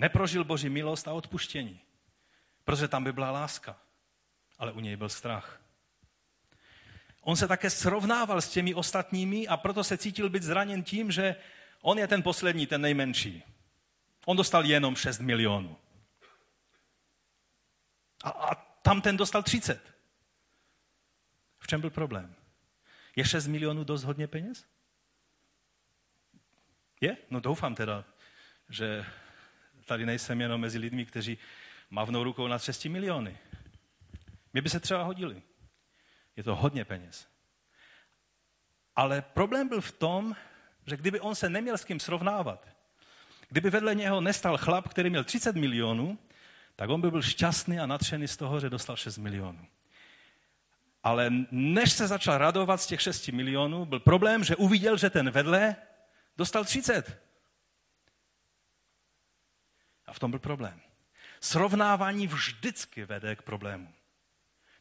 Neprožil 0.03 0.45
Boží 0.45 0.69
milost 0.69 1.09
a 1.09 1.13
odpuštění, 1.13 1.81
protože 2.65 2.89
tam 2.89 3.05
by 3.05 3.13
byla 3.13 3.31
láska, 3.31 3.81
ale 4.59 4.73
u 4.73 4.81
něj 4.81 4.97
byl 4.97 5.09
strach. 5.09 5.63
On 7.21 7.37
se 7.37 7.49
také 7.49 7.71
srovnával 7.71 8.41
s 8.41 8.49
těmi 8.49 8.75
ostatními 8.75 9.49
a 9.49 9.57
proto 9.57 9.85
se 9.85 9.99
cítil 9.99 10.31
být 10.31 10.43
zraněn 10.43 10.83
tím, 10.83 11.11
že 11.11 11.37
on 11.81 11.99
je 11.99 12.09
ten 12.09 12.23
poslední, 12.23 12.67
ten 12.67 12.81
nejmenší. 12.81 13.43
On 14.27 14.37
dostal 14.37 14.65
jenom 14.67 14.97
6 14.97 15.19
milionů. 15.19 15.77
A, 18.25 18.29
a 18.31 18.55
tam 18.55 19.01
ten 19.01 19.17
dostal 19.17 19.43
30. 19.43 19.95
V 21.59 21.67
čem 21.67 21.81
byl 21.81 21.91
problém? 21.91 22.35
Je 23.17 23.25
6 23.25 23.47
milionů 23.47 23.85
dost 23.85 24.05
hodně 24.05 24.27
peněz? 24.27 24.67
Je? 27.01 27.17
No 27.31 27.41
doufám 27.41 27.75
teda, 27.75 28.05
že 28.69 29.07
tady 29.85 30.07
nejsem 30.07 30.41
jenom 30.41 30.61
mezi 30.61 30.79
lidmi, 30.79 31.07
kteří 31.07 31.39
mavnou 31.91 32.25
rukou 32.25 32.47
na 32.47 32.59
6 32.59 32.85
miliony. 32.85 33.39
Mě 34.53 34.63
by 34.63 34.71
se 34.71 34.81
třeba 34.81 35.03
hodili. 35.03 35.43
Je 36.37 36.43
to 36.43 36.57
hodně 36.57 36.85
peněz. 36.85 37.29
Ale 38.97 39.23
problém 39.23 39.69
byl 39.69 39.81
v 39.81 39.93
tom, 39.93 40.37
že 40.87 40.97
kdyby 40.97 41.21
on 41.21 41.35
se 41.35 41.49
neměl 41.49 41.79
s 41.79 41.85
kým 41.85 42.01
srovnávat, 42.01 42.69
kdyby 43.49 43.71
vedle 43.71 43.95
něho 43.95 44.21
nestal 44.21 44.59
chlap, 44.59 44.89
který 44.89 45.11
měl 45.11 45.25
30 45.25 45.57
milionů, 45.57 46.19
tak 46.77 46.91
on 46.91 47.01
by 47.01 47.11
byl 47.11 47.23
šťastný 47.23 47.79
a 47.79 47.87
natřený 47.87 48.29
z 48.29 48.37
toho, 48.37 48.61
že 48.61 48.71
dostal 48.71 48.97
6 48.97 49.19
milionů. 49.19 49.67
Ale 51.03 51.31
než 51.51 51.93
se 51.93 52.07
začal 52.07 52.39
radovat 52.39 52.81
z 52.81 52.87
těch 52.87 53.01
6 53.01 53.29
milionů, 53.29 53.85
byl 53.85 54.01
problém, 54.01 54.45
že 54.45 54.57
uviděl, 54.57 54.97
že 54.97 55.11
ten 55.11 55.31
vedle 55.31 55.77
dostal 56.37 56.65
30. 56.65 57.23
A 60.13 60.15
v 60.15 60.19
tom 60.19 60.31
byl 60.31 60.41
problém. 60.41 60.81
Srovnávání 61.41 62.27
vždycky 62.27 63.05
vede 63.05 63.37
k 63.37 63.43
problému. 63.43 63.95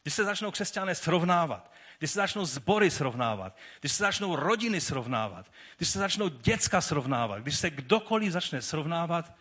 Když 0.02 0.14
se 0.14 0.24
začnou 0.24 0.50
křesťané 0.50 0.94
srovnávat, 0.94 1.72
když 1.98 2.10
se 2.10 2.18
začnou 2.18 2.44
sbory 2.44 2.90
srovnávat, 2.90 3.56
když 3.80 3.92
se 3.92 4.02
začnou 4.02 4.36
rodiny 4.36 4.80
srovnávat, 4.80 5.52
když 5.76 5.88
se 5.88 5.98
začnou 5.98 6.28
děcka 6.28 6.80
srovnávat, 6.80 7.42
když 7.42 7.58
se 7.58 7.70
kdokoliv 7.70 8.32
začne 8.32 8.62
srovnávat, 8.62 9.36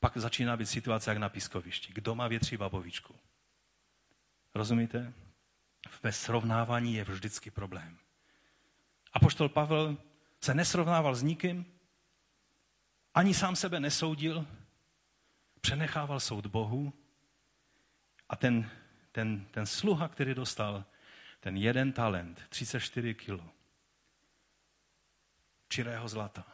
pak 0.00 0.16
začíná 0.16 0.56
být 0.56 0.66
situace 0.66 1.10
jak 1.10 1.18
na 1.18 1.28
pískovišti. 1.28 1.92
Kdo 1.92 2.14
má 2.14 2.28
větší 2.28 2.56
babovičku? 2.56 3.14
Rozumíte? 4.54 5.12
Ve 6.02 6.12
srovnávání 6.12 6.94
je 6.94 7.04
vždycky 7.04 7.50
problém. 7.50 7.98
A 9.12 9.18
poštol 9.20 9.48
Pavel 9.48 9.96
se 10.40 10.54
nesrovnával 10.54 11.14
s 11.14 11.22
nikým, 11.22 11.66
ani 13.14 13.34
sám 13.34 13.56
sebe 13.56 13.80
nesoudil, 13.80 14.46
přenechával 15.62 16.20
soud 16.20 16.46
Bohu 16.46 16.92
a 18.28 18.36
ten, 18.36 18.70
ten, 19.12 19.46
ten 19.50 19.66
sluha, 19.66 20.08
který 20.08 20.34
dostal 20.34 20.84
ten 21.40 21.56
jeden 21.56 21.92
talent, 21.92 22.46
34 22.48 23.14
kilo 23.14 23.50
čirého 25.68 26.08
zlata, 26.08 26.44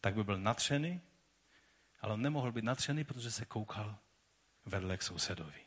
tak 0.00 0.14
by 0.14 0.24
byl 0.24 0.38
natřený, 0.38 1.00
ale 2.00 2.12
on 2.14 2.22
nemohl 2.22 2.52
být 2.52 2.64
natřený, 2.64 3.04
protože 3.04 3.30
se 3.30 3.44
koukal 3.44 3.98
vedle 4.64 4.96
k 4.96 5.02
sousedovi. 5.02 5.60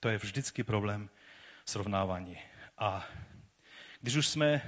To 0.00 0.08
je 0.08 0.18
vždycky 0.18 0.64
problém 0.64 1.10
srovnávání. 1.64 2.38
A 2.78 3.06
když 4.00 4.16
už 4.16 4.28
jsme 4.28 4.62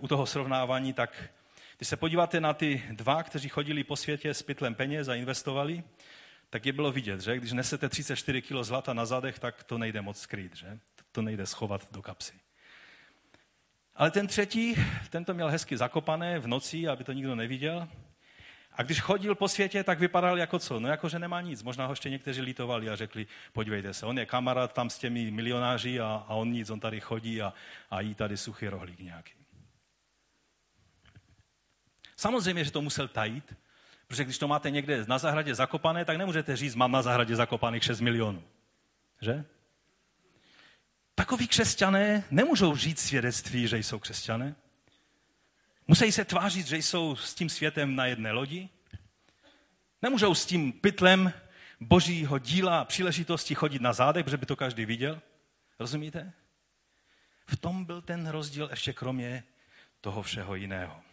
u 0.00 0.08
toho 0.08 0.26
srovnávání, 0.26 0.92
tak 0.92 1.30
když 1.76 1.88
se 1.88 1.96
podíváte 1.96 2.40
na 2.40 2.54
ty 2.54 2.82
dva, 2.90 3.22
kteří 3.22 3.48
chodili 3.48 3.84
po 3.84 3.96
světě 3.96 4.34
s 4.34 4.42
pytlem 4.42 4.74
peněz 4.74 5.08
a 5.08 5.14
investovali, 5.14 5.82
tak 6.50 6.66
je 6.66 6.72
bylo 6.72 6.92
vidět, 6.92 7.20
že 7.20 7.36
když 7.36 7.52
nesete 7.52 7.88
34 7.88 8.42
kg 8.42 8.52
zlata 8.62 8.92
na 8.92 9.06
zadech, 9.06 9.38
tak 9.38 9.64
to 9.64 9.78
nejde 9.78 10.02
moc 10.02 10.20
skrýt, 10.20 10.56
že? 10.56 10.78
To 11.12 11.22
nejde 11.22 11.46
schovat 11.46 11.92
do 11.92 12.02
kapsy. 12.02 12.34
Ale 13.94 14.10
ten 14.10 14.26
třetí, 14.26 14.76
ten 15.10 15.24
to 15.24 15.34
měl 15.34 15.48
hezky 15.48 15.76
zakopané 15.76 16.38
v 16.38 16.46
noci, 16.46 16.88
aby 16.88 17.04
to 17.04 17.12
nikdo 17.12 17.34
neviděl. 17.34 17.88
A 18.72 18.82
když 18.82 19.00
chodil 19.00 19.34
po 19.34 19.48
světě, 19.48 19.84
tak 19.84 19.98
vypadal 19.98 20.38
jako 20.38 20.58
co? 20.58 20.80
No 20.80 20.88
jako, 20.88 21.08
že 21.08 21.18
nemá 21.18 21.40
nic. 21.40 21.62
Možná 21.62 21.86
ho 21.86 21.92
ještě 21.92 22.10
někteří 22.10 22.40
litovali 22.40 22.90
a 22.90 22.96
řekli, 22.96 23.26
podívejte 23.52 23.94
se, 23.94 24.06
on 24.06 24.18
je 24.18 24.26
kamarád 24.26 24.72
tam 24.72 24.90
s 24.90 24.98
těmi 24.98 25.30
milionáři 25.30 26.00
a, 26.00 26.24
a 26.28 26.34
on 26.34 26.52
nic, 26.52 26.70
on 26.70 26.80
tady 26.80 27.00
chodí 27.00 27.42
a, 27.42 27.52
a 27.90 28.00
jí 28.00 28.14
tady 28.14 28.36
suchý 28.36 28.68
rohlík 28.68 29.00
nějaký. 29.00 29.37
Samozřejmě, 32.18 32.64
že 32.64 32.70
to 32.70 32.82
musel 32.82 33.08
tajit, 33.08 33.54
protože 34.06 34.24
když 34.24 34.38
to 34.38 34.48
máte 34.48 34.70
někde 34.70 35.04
na 35.06 35.18
zahradě 35.18 35.54
zakopané, 35.54 36.04
tak 36.04 36.16
nemůžete 36.16 36.56
říct, 36.56 36.74
mám 36.74 36.92
na 36.92 37.02
zahradě 37.02 37.36
zakopaných 37.36 37.84
6 37.84 38.00
milionů. 38.00 38.44
Že? 39.20 39.44
Takoví 41.14 41.48
křesťané 41.48 42.24
nemůžou 42.30 42.76
žít 42.76 42.98
svědectví, 42.98 43.68
že 43.68 43.78
jsou 43.78 43.98
křesťané. 43.98 44.54
Musí 45.88 46.12
se 46.12 46.24
tvářit, 46.24 46.66
že 46.66 46.76
jsou 46.76 47.16
s 47.16 47.34
tím 47.34 47.48
světem 47.48 47.96
na 47.96 48.06
jedné 48.06 48.32
lodi. 48.32 48.68
Nemůžou 50.02 50.34
s 50.34 50.46
tím 50.46 50.72
pytlem 50.72 51.32
božího 51.80 52.38
díla 52.38 52.80
a 52.80 52.84
příležitosti 52.84 53.54
chodit 53.54 53.82
na 53.82 53.92
zádech, 53.92 54.24
protože 54.24 54.36
by 54.36 54.46
to 54.46 54.56
každý 54.56 54.84
viděl. 54.84 55.20
Rozumíte? 55.78 56.32
V 57.46 57.56
tom 57.56 57.84
byl 57.84 58.02
ten 58.02 58.26
rozdíl 58.26 58.68
ještě 58.70 58.92
kromě 58.92 59.44
toho 60.00 60.22
všeho 60.22 60.54
jiného. 60.54 61.07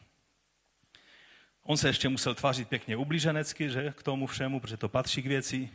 On 1.68 1.78
se 1.78 1.90
ještě 1.90 2.10
musel 2.10 2.36
tvářit 2.36 2.70
pěkně 2.70 2.98
ublíženecky, 2.98 3.70
že 3.70 3.94
k 3.98 4.04
tomu 4.04 4.28
všemu, 4.28 4.60
protože 4.60 4.78
to 4.78 4.90
patří 4.90 5.22
k 5.22 5.26
věci. 5.26 5.70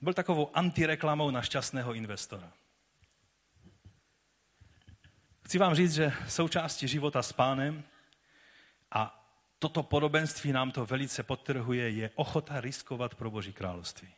Byl 0.00 0.14
takovou 0.14 0.56
antireklamou 0.56 1.30
na 1.30 1.42
šťastného 1.42 1.94
investora. 1.94 2.52
Chci 5.44 5.58
vám 5.58 5.74
říct, 5.74 5.94
že 5.94 6.12
součástí 6.28 6.88
života 6.88 7.22
s 7.22 7.32
pánem 7.32 7.84
a 8.90 9.30
toto 9.58 9.82
podobenství 9.82 10.52
nám 10.52 10.70
to 10.70 10.86
velice 10.86 11.22
podtrhuje, 11.22 11.90
je 11.90 12.10
ochota 12.14 12.60
riskovat 12.60 13.14
pro 13.14 13.30
Boží 13.30 13.52
království. 13.52 14.08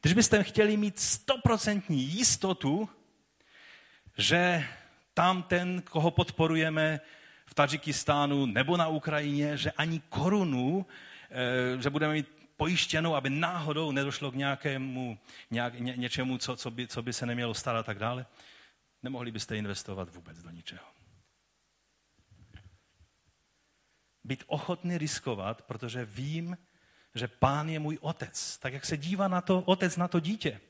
Když 0.00 0.14
byste 0.14 0.44
chtěli 0.44 0.76
mít 0.76 0.98
stoprocentní 0.98 2.02
jistotu, 2.02 2.88
že 4.18 4.68
tam 5.14 5.42
ten, 5.42 5.82
koho 5.82 6.10
podporujeme, 6.10 7.00
v 7.50 7.54
Tadžikistánu 7.54 8.46
nebo 8.46 8.76
na 8.76 8.88
Ukrajině, 8.88 9.56
že 9.56 9.70
ani 9.70 10.00
korunu, 10.08 10.86
eh, 11.30 11.82
že 11.82 11.90
budeme 11.90 12.12
mít 12.12 12.28
pojištěnou, 12.56 13.14
aby 13.14 13.30
náhodou 13.30 13.92
nedošlo 13.92 14.30
k 14.30 14.34
nějakému, 14.34 15.18
nějak, 15.50 15.80
ně, 15.80 15.94
něčemu, 15.96 16.38
co, 16.38 16.56
co, 16.56 16.70
by, 16.70 16.86
co 16.86 17.02
by 17.02 17.12
se 17.12 17.26
nemělo 17.26 17.54
starat 17.54 17.80
a 17.80 17.82
tak 17.82 17.98
dále, 17.98 18.26
nemohli 19.02 19.30
byste 19.30 19.56
investovat 19.56 20.14
vůbec 20.14 20.42
do 20.42 20.50
ničeho. 20.50 20.84
Být 24.24 24.44
ochotný 24.46 24.98
riskovat, 24.98 25.62
protože 25.62 26.04
vím, 26.04 26.58
že 27.14 27.28
pán 27.28 27.68
je 27.68 27.78
můj 27.78 27.98
otec. 28.00 28.58
Tak 28.58 28.72
jak 28.72 28.84
se 28.84 28.96
dívá 28.96 29.28
na 29.28 29.40
to 29.40 29.60
otec 29.60 29.96
na 29.96 30.08
to 30.08 30.20
dítě, 30.20 30.60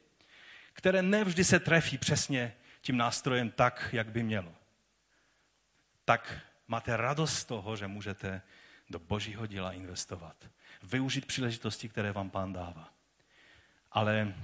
které 0.73 1.03
nevždy 1.03 1.45
se 1.45 1.61
trefí 1.61 1.99
přesně 1.99 2.57
tím 2.81 2.97
nástrojem 2.97 3.51
tak, 3.51 3.89
jak 3.93 4.09
by 4.13 4.23
mělo. 4.23 4.55
Tak 6.05 6.50
máte 6.71 6.97
radost 6.97 7.35
z 7.35 7.45
toho, 7.45 7.77
že 7.77 7.87
můžete 7.87 8.43
do 8.91 8.99
božího 8.99 9.47
díla 9.47 9.73
investovat. 9.73 10.37
Využít 10.83 11.27
příležitosti, 11.27 11.89
které 11.89 12.13
vám 12.13 12.31
pán 12.31 12.53
dává. 12.53 12.89
Ale 13.93 14.35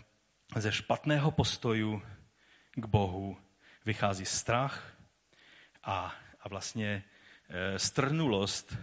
ze 0.57 0.73
špatného 0.73 1.31
postoju 1.31 2.03
k 2.75 2.87
Bohu 2.87 3.39
vychází 3.85 4.25
strach 4.25 4.93
a, 5.85 6.15
a 6.41 6.49
vlastně 6.49 7.05
e, 7.49 7.79
strnulost, 7.79 8.77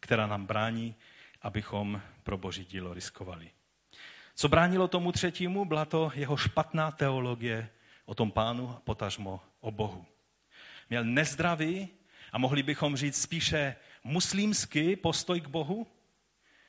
která 0.00 0.26
nám 0.26 0.46
brání, 0.46 0.94
abychom 1.42 2.02
pro 2.22 2.38
boží 2.38 2.64
dílo 2.64 2.94
riskovali. 2.94 3.50
Co 4.34 4.48
bránilo 4.48 4.88
tomu 4.88 5.12
třetímu, 5.12 5.64
byla 5.64 5.84
to 5.84 6.12
jeho 6.14 6.36
špatná 6.36 6.90
teologie 6.90 7.70
o 8.04 8.14
tom 8.14 8.32
pánu 8.32 8.70
a 8.70 8.80
potažmo 8.80 9.40
o 9.60 9.70
Bohu. 9.70 10.06
měl 10.90 11.04
nezdravý 11.04 11.97
a 12.32 12.38
mohli 12.38 12.62
bychom 12.62 12.96
říct 12.96 13.22
spíše 13.22 13.76
muslimský 14.04 14.96
postoj 14.96 15.40
k 15.40 15.48
Bohu, 15.48 15.86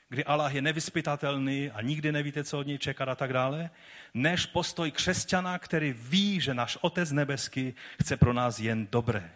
kdy 0.10 0.26
Allah 0.26 0.55
je 0.55 0.62
nevyspytatelný 0.62 1.72
a 1.72 1.82
nikdy 1.82 2.12
nevíte, 2.12 2.43
co 2.43 2.60
od 2.60 2.68
něj 2.68 2.78
čekat 2.78 3.10
a 3.10 3.16
tak 3.16 3.34
dále, 3.34 3.70
než 4.14 4.45
postoj 4.45 4.91
křesťana, 4.91 5.60
který 5.60 5.93
ví, 5.93 6.41
že 6.41 6.53
náš 6.53 6.78
Otec 6.82 7.12
nebeský 7.12 7.74
chce 8.01 8.18
pro 8.18 8.34
nás 8.34 8.60
jen 8.60 8.88
dobré. 8.91 9.32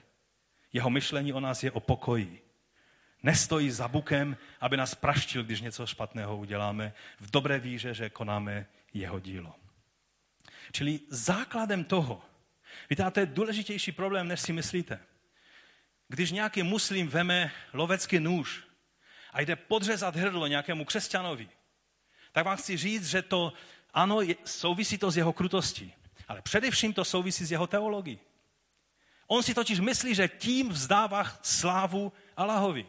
Jeho 0.73 0.89
myšlení 0.89 1.33
o 1.33 1.39
nás 1.39 1.63
je 1.63 1.71
o 1.71 1.79
pokoji. 1.79 2.41
Nestojí 3.23 3.71
za 3.71 3.87
bukem, 3.87 4.37
aby 4.59 4.77
nás 4.77 4.95
praštil, 4.95 5.43
když 5.43 5.61
něco 5.61 5.87
špatného 5.87 6.37
uděláme, 6.37 6.93
v 7.19 7.31
dobré 7.31 7.59
víře, 7.59 7.93
že 7.93 8.09
konáme 8.09 8.65
jeho 8.93 9.19
dílo. 9.19 9.55
Čili 10.71 10.99
základem 11.09 11.83
toho, 11.83 12.21
víte, 12.89 13.03
a 13.03 13.11
to 13.11 13.19
je 13.19 13.25
důležitější 13.25 13.91
problém, 13.91 14.27
než 14.27 14.41
si 14.41 14.53
myslíte. 14.53 14.99
Když 16.13 16.31
nějaký 16.31 16.63
muslim 16.63 17.07
veme 17.07 17.51
lovecký 17.73 18.19
nůž 18.19 18.63
a 19.31 19.41
jde 19.41 19.55
podřezat 19.55 20.15
hrdlo 20.15 20.47
nějakému 20.47 20.85
křesťanovi, 20.85 21.49
tak 22.31 22.45
vám 22.45 22.57
chci 22.57 22.77
říct, 22.77 23.07
že 23.09 23.21
to, 23.21 23.53
ano, 23.93 24.19
souvisí 24.45 24.97
to 24.97 25.11
s 25.11 25.17
jeho 25.17 25.33
krutostí, 25.33 25.93
ale 26.27 26.41
především 26.41 26.93
to 26.93 27.05
souvisí 27.05 27.45
s 27.45 27.51
jeho 27.51 27.67
teologií. 27.67 28.19
On 29.27 29.43
si 29.43 29.53
totiž 29.53 29.79
myslí, 29.79 30.15
že 30.15 30.27
tím 30.27 30.69
vzdává 30.69 31.23
slávu 31.41 32.13
Allahovi. 32.37 32.85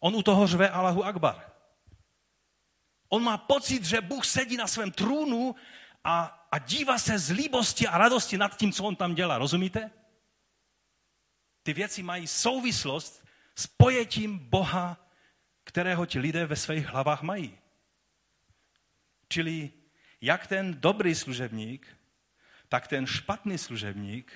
On 0.00 0.16
u 0.16 0.22
toho 0.22 0.46
řve 0.46 0.70
Allahu 0.70 1.04
Akbar. 1.04 1.50
On 3.08 3.22
má 3.22 3.38
pocit, 3.38 3.84
že 3.84 4.00
Bůh 4.00 4.24
sedí 4.24 4.56
na 4.56 4.66
svém 4.66 4.92
trůnu 4.92 5.54
a, 6.04 6.46
a 6.52 6.58
dívá 6.58 6.98
se 6.98 7.18
z 7.18 7.30
líbosti 7.30 7.88
a 7.88 7.98
radosti 7.98 8.38
nad 8.38 8.56
tím, 8.56 8.72
co 8.72 8.84
on 8.84 8.96
tam 8.96 9.14
dělá. 9.14 9.38
Rozumíte? 9.38 9.90
Ty 11.64 11.72
věci 11.72 12.02
mají 12.02 12.26
souvislost 12.26 13.26
s 13.56 13.66
pojetím 13.66 14.38
Boha, 14.38 15.10
kterého 15.64 16.06
ti 16.06 16.18
lidé 16.18 16.46
ve 16.46 16.56
svých 16.56 16.86
hlavách 16.86 17.22
mají. 17.22 17.58
Čili 19.28 19.70
jak 20.20 20.46
ten 20.46 20.80
dobrý 20.80 21.14
služebník, 21.14 21.86
tak 22.68 22.88
ten 22.88 23.06
špatný 23.06 23.58
služebník 23.58 24.32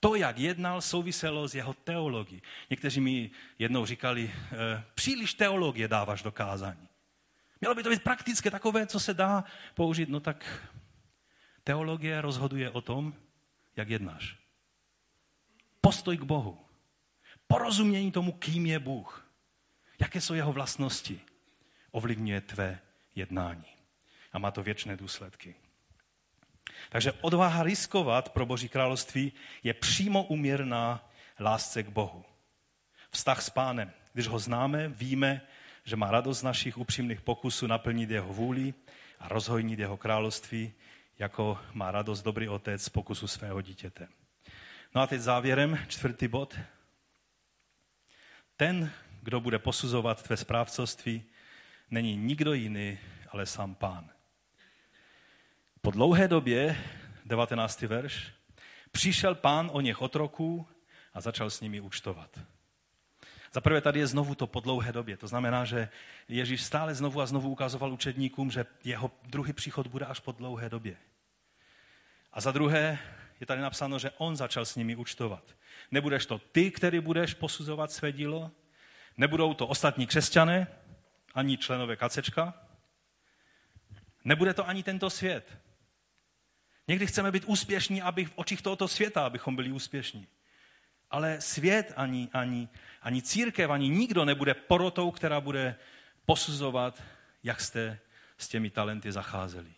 to, 0.00 0.14
jak 0.14 0.38
jednal, 0.38 0.80
souviselo 0.80 1.48
s 1.48 1.54
jeho 1.54 1.74
teologií. 1.74 2.42
Někteří 2.70 3.00
mi 3.00 3.30
jednou 3.58 3.86
říkali, 3.86 4.32
e, 4.52 4.84
příliš 4.94 5.34
teologie 5.34 5.88
dáváš 5.88 6.22
do 6.22 6.32
kázání. 6.32 6.88
Mělo 7.60 7.74
by 7.74 7.82
to 7.82 7.90
být 7.90 8.02
praktické, 8.02 8.50
takové, 8.50 8.86
co 8.86 9.00
se 9.00 9.14
dá 9.14 9.44
použít. 9.74 10.08
No 10.08 10.20
tak 10.20 10.68
teologie 11.64 12.20
rozhoduje 12.20 12.70
o 12.70 12.80
tom, 12.80 13.14
jak 13.76 13.88
jednáš. 13.88 14.41
Postoj 15.84 16.16
k 16.16 16.22
Bohu. 16.22 16.58
Porozumění 17.46 18.12
tomu, 18.12 18.32
kým 18.32 18.66
je 18.66 18.78
Bůh. 18.78 19.26
Jaké 20.00 20.20
jsou 20.20 20.34
jeho 20.34 20.52
vlastnosti. 20.52 21.20
Ovlivňuje 21.90 22.40
tvé 22.40 22.78
jednání. 23.14 23.64
A 24.32 24.38
má 24.38 24.50
to 24.50 24.62
věčné 24.62 24.96
důsledky. 24.96 25.54
Takže 26.90 27.12
odvaha 27.12 27.62
riskovat 27.62 28.28
pro 28.28 28.46
Boží 28.46 28.68
království 28.68 29.32
je 29.62 29.74
přímo 29.74 30.24
uměrná 30.24 31.10
lásce 31.40 31.82
k 31.82 31.88
Bohu. 31.88 32.24
Vztah 33.10 33.42
s 33.42 33.50
pánem. 33.50 33.92
Když 34.12 34.26
ho 34.26 34.38
známe, 34.38 34.88
víme, 34.88 35.40
že 35.84 35.96
má 35.96 36.10
radost 36.10 36.38
z 36.38 36.42
našich 36.42 36.78
upřímných 36.78 37.20
pokusů 37.20 37.66
naplnit 37.66 38.10
jeho 38.10 38.32
vůli 38.32 38.74
a 39.18 39.28
rozhojnit 39.28 39.78
jeho 39.78 39.96
království, 39.96 40.72
jako 41.18 41.58
má 41.72 41.90
radost 41.90 42.22
dobrý 42.22 42.48
otec 42.48 42.82
z 42.82 42.88
pokusu 42.88 43.26
svého 43.26 43.60
dítěte. 43.60 44.08
No 44.94 45.00
a 45.00 45.06
teď 45.06 45.20
závěrem, 45.20 45.78
čtvrtý 45.88 46.28
bod. 46.28 46.58
Ten, 48.56 48.90
kdo 49.22 49.40
bude 49.40 49.58
posuzovat 49.58 50.22
tvé 50.22 50.36
správcovství, 50.36 51.24
není 51.90 52.16
nikdo 52.16 52.52
jiný, 52.52 52.98
ale 53.28 53.46
sám 53.46 53.74
pán. 53.74 54.10
Po 55.82 55.90
dlouhé 55.90 56.28
době, 56.28 56.84
19. 57.24 57.82
verš, 57.82 58.32
přišel 58.90 59.34
pán 59.34 59.70
o 59.72 59.80
něch 59.80 60.02
otroků 60.02 60.66
a 61.14 61.20
začal 61.20 61.50
s 61.50 61.60
nimi 61.60 61.80
účtovat. 61.80 62.38
Za 63.52 63.60
prvé 63.60 63.80
tady 63.80 64.00
je 64.00 64.06
znovu 64.06 64.34
to 64.34 64.46
po 64.46 64.60
dlouhé 64.60 64.92
době. 64.92 65.16
To 65.16 65.26
znamená, 65.26 65.64
že 65.64 65.88
Ježíš 66.28 66.62
stále 66.62 66.94
znovu 66.94 67.20
a 67.20 67.26
znovu 67.26 67.50
ukazoval 67.50 67.92
učedníkům, 67.92 68.50
že 68.50 68.66
jeho 68.84 69.10
druhý 69.22 69.52
příchod 69.52 69.86
bude 69.86 70.06
až 70.06 70.20
po 70.20 70.32
dlouhé 70.32 70.68
době. 70.68 70.96
A 72.32 72.40
za 72.40 72.52
druhé 72.52 72.98
je 73.42 73.46
tady 73.46 73.62
napsáno, 73.62 73.98
že 73.98 74.10
on 74.10 74.36
začal 74.36 74.66
s 74.66 74.76
nimi 74.76 74.96
účtovat. 74.96 75.56
Nebudeš 75.90 76.26
to 76.26 76.38
ty, 76.38 76.70
který 76.70 77.00
budeš 77.00 77.34
posuzovat 77.34 77.92
své 77.92 78.12
dílo, 78.12 78.50
nebudou 79.16 79.54
to 79.54 79.66
ostatní 79.66 80.06
křesťané, 80.06 80.66
ani 81.34 81.58
členové 81.58 81.96
kacečka, 81.96 82.54
nebude 84.24 84.54
to 84.54 84.68
ani 84.68 84.82
tento 84.82 85.10
svět. 85.10 85.58
Někdy 86.88 87.06
chceme 87.06 87.30
být 87.30 87.44
úspěšní, 87.46 88.02
aby 88.02 88.24
v 88.24 88.32
očích 88.34 88.62
tohoto 88.62 88.88
světa, 88.88 89.26
abychom 89.26 89.56
byli 89.56 89.72
úspěšní. 89.72 90.26
Ale 91.10 91.40
svět, 91.40 91.92
ani, 91.96 92.28
ani, 92.32 92.68
ani 93.02 93.22
církev, 93.22 93.70
ani 93.70 93.88
nikdo 93.88 94.24
nebude 94.24 94.54
porotou, 94.54 95.10
která 95.10 95.40
bude 95.40 95.76
posuzovat, 96.24 97.02
jak 97.42 97.60
jste 97.60 97.98
s 98.38 98.48
těmi 98.48 98.70
talenty 98.70 99.12
zacházeli. 99.12 99.74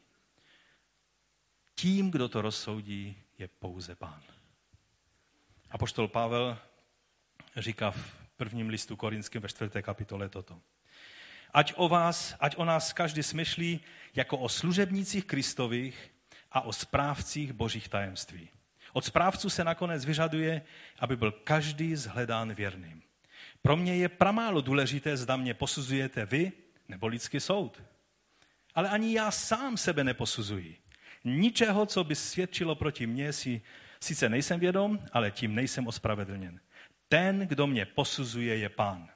Tím, 1.74 2.10
kdo 2.10 2.28
to 2.28 2.42
rozsoudí, 2.42 3.23
je 3.38 3.48
pouze 3.48 3.94
pán. 3.94 4.22
A 5.70 5.78
poštol 5.78 6.08
Pavel 6.08 6.58
říká 7.56 7.90
v 7.90 8.18
prvním 8.36 8.68
listu 8.68 8.96
korinském 8.96 9.42
ve 9.42 9.48
čtvrté 9.48 9.82
kapitole 9.82 10.28
toto. 10.28 10.60
Ať 11.52 11.72
o 11.76 11.88
vás, 11.88 12.36
ať 12.40 12.56
o 12.56 12.64
nás 12.64 12.92
každý 12.92 13.22
smyšlí 13.22 13.80
jako 14.14 14.38
o 14.38 14.48
služebnících 14.48 15.24
Kristových, 15.24 16.14
a 16.54 16.60
o 16.60 16.72
správcích 16.72 17.52
božích 17.52 17.88
tajemství. 17.88 18.48
Od 18.92 19.04
správců 19.04 19.50
se 19.50 19.64
nakonec 19.64 20.04
vyžaduje, 20.04 20.62
aby 20.98 21.16
byl 21.16 21.32
každý 21.32 21.96
zhledán 21.96 22.54
věrným. 22.54 23.02
Pro 23.62 23.76
mě 23.76 23.96
je 23.96 24.08
pramálo 24.08 24.60
důležité, 24.60 25.16
zda 25.16 25.36
mě 25.36 25.54
posuzujete 25.54 26.26
vy 26.26 26.52
nebo 26.88 27.06
lidský 27.06 27.40
soud. 27.40 27.82
Ale 28.74 28.88
ani 28.88 29.14
já 29.14 29.30
sám 29.30 29.76
sebe 29.76 30.04
neposuzuji. 30.04 30.78
Ničeho, 31.24 31.86
co 31.86 32.04
by 32.04 32.14
svědčilo 32.14 32.74
proti 32.74 33.06
mně, 33.06 33.32
si 33.32 33.62
sice 34.00 34.28
nejsem 34.28 34.60
vědom, 34.60 34.98
ale 35.12 35.30
tím 35.30 35.54
nejsem 35.54 35.86
ospravedlněn. 35.86 36.60
Ten, 37.08 37.38
kdo 37.38 37.66
mě 37.66 37.86
posuzuje, 37.86 38.56
je 38.56 38.68
pán. 38.68 39.08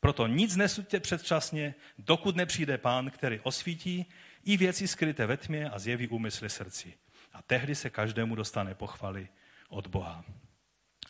Proto 0.00 0.26
nic 0.26 0.56
nesuďte 0.56 1.00
předčasně, 1.00 1.74
dokud 1.98 2.36
nepřijde 2.36 2.78
pán, 2.78 3.10
který 3.10 3.40
osvítí 3.40 4.06
i 4.44 4.56
věci 4.56 4.88
skryté 4.88 5.26
ve 5.26 5.36
tmě 5.36 5.70
a 5.70 5.78
zjeví 5.78 6.08
úmysly 6.08 6.50
srdci. 6.50 6.94
A 7.32 7.42
tehdy 7.42 7.74
se 7.74 7.90
každému 7.90 8.34
dostane 8.34 8.74
pochvaly 8.74 9.28
od 9.68 9.86
Boha. 9.86 10.24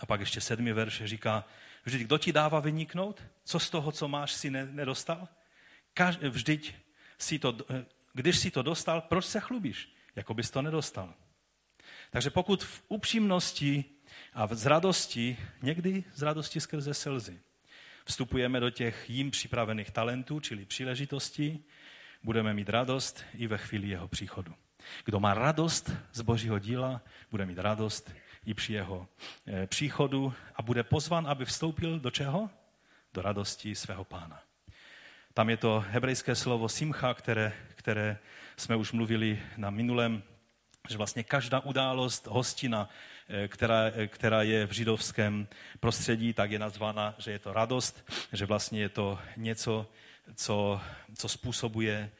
A 0.00 0.06
pak 0.06 0.20
ještě 0.20 0.40
sedmý 0.40 0.72
verš 0.72 1.02
říká, 1.04 1.44
vždyť 1.84 2.02
kdo 2.02 2.18
ti 2.18 2.32
dává 2.32 2.60
vyniknout? 2.60 3.22
Co 3.44 3.58
z 3.58 3.70
toho, 3.70 3.92
co 3.92 4.08
máš, 4.08 4.32
si 4.32 4.50
nedostal? 4.50 5.28
Kaž, 5.94 6.16
vždyť 6.16 6.74
si 7.18 7.38
to, 7.38 7.56
když 8.12 8.38
si 8.38 8.50
to 8.50 8.62
dostal, 8.62 9.00
proč 9.00 9.24
se 9.24 9.40
chlubíš? 9.40 9.94
Jako 10.20 10.34
bys 10.34 10.50
to 10.50 10.62
nedostal. 10.62 11.14
Takže 12.10 12.30
pokud 12.30 12.64
v 12.64 12.82
upřímnosti 12.88 13.84
a 14.34 14.54
z 14.54 14.66
radosti, 14.66 15.38
někdy 15.62 16.04
z 16.14 16.22
radosti 16.22 16.60
skrze 16.60 16.94
slzy, 16.94 17.40
vstupujeme 18.04 18.60
do 18.60 18.70
těch 18.70 19.10
jim 19.10 19.30
připravených 19.30 19.90
talentů, 19.90 20.40
čili 20.40 20.64
příležitostí, 20.64 21.64
budeme 22.22 22.54
mít 22.54 22.68
radost 22.68 23.24
i 23.34 23.46
ve 23.46 23.58
chvíli 23.58 23.88
jeho 23.88 24.08
příchodu. 24.08 24.54
Kdo 25.04 25.20
má 25.20 25.34
radost 25.34 25.90
z 26.12 26.20
božího 26.20 26.58
díla, 26.58 27.02
bude 27.30 27.46
mít 27.46 27.58
radost 27.58 28.10
i 28.46 28.54
při 28.54 28.72
jeho 28.72 29.08
eh, 29.46 29.66
příchodu 29.66 30.34
a 30.56 30.62
bude 30.62 30.82
pozvan, 30.82 31.28
aby 31.28 31.44
vstoupil 31.44 32.00
do 32.00 32.10
čeho? 32.10 32.50
Do 33.14 33.22
radosti 33.22 33.74
svého 33.74 34.04
pána. 34.04 34.42
Tam 35.34 35.50
je 35.50 35.56
to 35.56 35.84
hebrejské 35.88 36.34
slovo 36.34 36.68
simcha, 36.68 37.14
které, 37.14 37.52
které 37.74 38.18
jsme 38.60 38.76
už 38.76 38.92
mluvili 38.92 39.42
na 39.56 39.70
minulém, 39.70 40.22
že 40.88 40.96
vlastně 40.96 41.24
každá 41.24 41.60
událost, 41.60 42.26
hostina, 42.26 42.88
eh, 43.28 43.48
která, 43.48 43.86
eh, 43.94 44.06
která 44.06 44.42
je 44.42 44.66
v 44.66 44.72
židovském 44.72 45.48
prostředí, 45.80 46.32
tak 46.32 46.50
je 46.50 46.58
nazvána, 46.58 47.14
že 47.18 47.30
je 47.30 47.38
to 47.38 47.52
radost, 47.52 48.10
že 48.32 48.46
vlastně 48.46 48.80
je 48.80 48.88
to 48.88 49.18
něco, 49.36 49.86
co, 50.34 50.80
co 51.14 51.28
způsobuje 51.28 52.10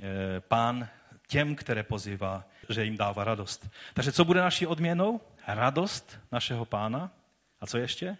eh, 0.00 0.40
pán 0.40 0.88
těm, 1.26 1.56
které 1.56 1.82
pozývá, 1.82 2.44
že 2.68 2.84
jim 2.84 2.96
dává 2.96 3.24
radost. 3.24 3.68
Takže 3.94 4.12
co 4.12 4.24
bude 4.24 4.40
naší 4.40 4.66
odměnou? 4.66 5.20
Radost 5.46 6.18
našeho 6.32 6.64
pána. 6.64 7.10
A 7.60 7.66
co 7.66 7.78
ještě? 7.78 8.16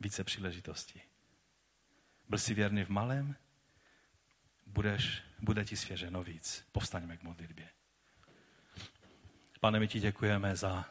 Více 0.00 0.24
příležitostí. 0.24 1.00
Byl 2.28 2.38
jsi 2.38 2.54
věrný 2.54 2.84
v 2.84 2.88
malém, 2.88 3.36
budeš, 4.66 5.25
bude 5.40 5.64
ti 5.64 5.76
svěřeno 5.76 6.22
víc. 6.22 6.64
Povstaňme 6.72 7.16
k 7.16 7.22
modlitbě. 7.22 7.68
Pane, 9.60 9.80
my 9.80 9.88
ti 9.88 10.00
děkujeme 10.00 10.56
za 10.56 10.84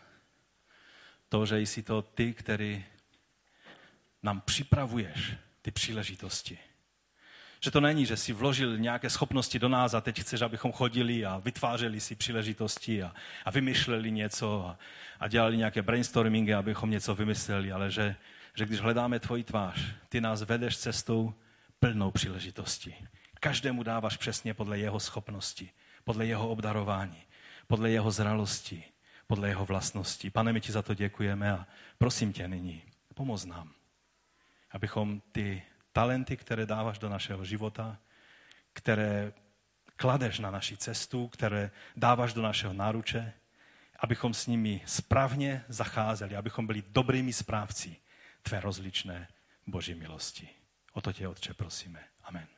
to, 1.29 1.45
že 1.45 1.59
jsi 1.59 1.83
to 1.83 2.01
ty, 2.01 2.33
který 2.33 2.85
nám 4.23 4.41
připravuješ 4.41 5.33
ty 5.61 5.71
příležitosti. 5.71 6.57
Že 7.59 7.71
to 7.71 7.81
není, 7.81 8.05
že 8.05 8.17
si 8.17 8.33
vložil 8.33 8.77
nějaké 8.77 9.09
schopnosti 9.09 9.59
do 9.59 9.69
nás 9.69 9.93
a 9.93 10.01
teď 10.01 10.21
chceš, 10.21 10.41
abychom 10.41 10.71
chodili 10.71 11.25
a 11.25 11.37
vytvářeli 11.37 11.99
si 11.99 12.15
příležitosti 12.15 13.03
a, 13.03 13.13
a 13.45 13.51
vymýšleli 13.51 14.11
něco 14.11 14.67
a, 14.67 14.77
a 15.19 15.27
dělali 15.27 15.57
nějaké 15.57 15.81
brainstormingy, 15.81 16.53
abychom 16.53 16.89
něco 16.89 17.15
vymysleli, 17.15 17.71
ale 17.71 17.91
že, 17.91 18.15
že 18.55 18.65
když 18.65 18.79
hledáme 18.79 19.19
tvoji 19.19 19.43
tvář, 19.43 19.81
ty 20.09 20.21
nás 20.21 20.41
vedeš 20.41 20.77
cestou 20.77 21.33
plnou 21.79 22.11
příležitosti. 22.11 22.95
Každému 23.45 23.83
dáváš 23.83 24.17
přesně 24.17 24.53
podle 24.53 24.79
jeho 24.79 24.99
schopnosti, 24.99 25.69
podle 26.03 26.25
jeho 26.25 26.49
obdarování, 26.49 27.23
podle 27.67 27.89
jeho 27.89 28.11
zralosti, 28.11 28.83
podle 29.27 29.49
jeho 29.49 29.65
vlastnosti. 29.65 30.29
Pane, 30.29 30.53
my 30.53 30.61
ti 30.61 30.71
za 30.71 30.81
to 30.81 30.93
děkujeme 30.93 31.51
a 31.51 31.67
prosím 31.97 32.33
tě 32.33 32.47
nyní, 32.47 32.83
pomoz 33.13 33.45
nám, 33.45 33.71
abychom 34.71 35.21
ty 35.31 35.63
talenty, 35.91 36.37
které 36.37 36.65
dáváš 36.65 36.99
do 36.99 37.09
našeho 37.09 37.45
života, 37.45 37.97
které 38.73 39.33
kladeš 39.95 40.39
na 40.39 40.51
naši 40.51 40.77
cestu, 40.77 41.27
které 41.27 41.71
dáváš 41.95 42.33
do 42.33 42.41
našeho 42.41 42.73
náruče, 42.73 43.33
abychom 43.99 44.33
s 44.33 44.47
nimi 44.47 44.81
správně 44.85 45.65
zacházeli, 45.67 46.35
abychom 46.35 46.67
byli 46.67 46.83
dobrými 46.87 47.33
správci 47.33 47.95
tvé 48.41 48.59
rozličné 48.59 49.27
Boží 49.67 49.95
milosti. 49.95 50.49
O 50.93 51.01
to 51.01 51.13
tě, 51.13 51.27
Otče, 51.27 51.53
prosíme. 51.53 52.03
Amen. 52.23 52.54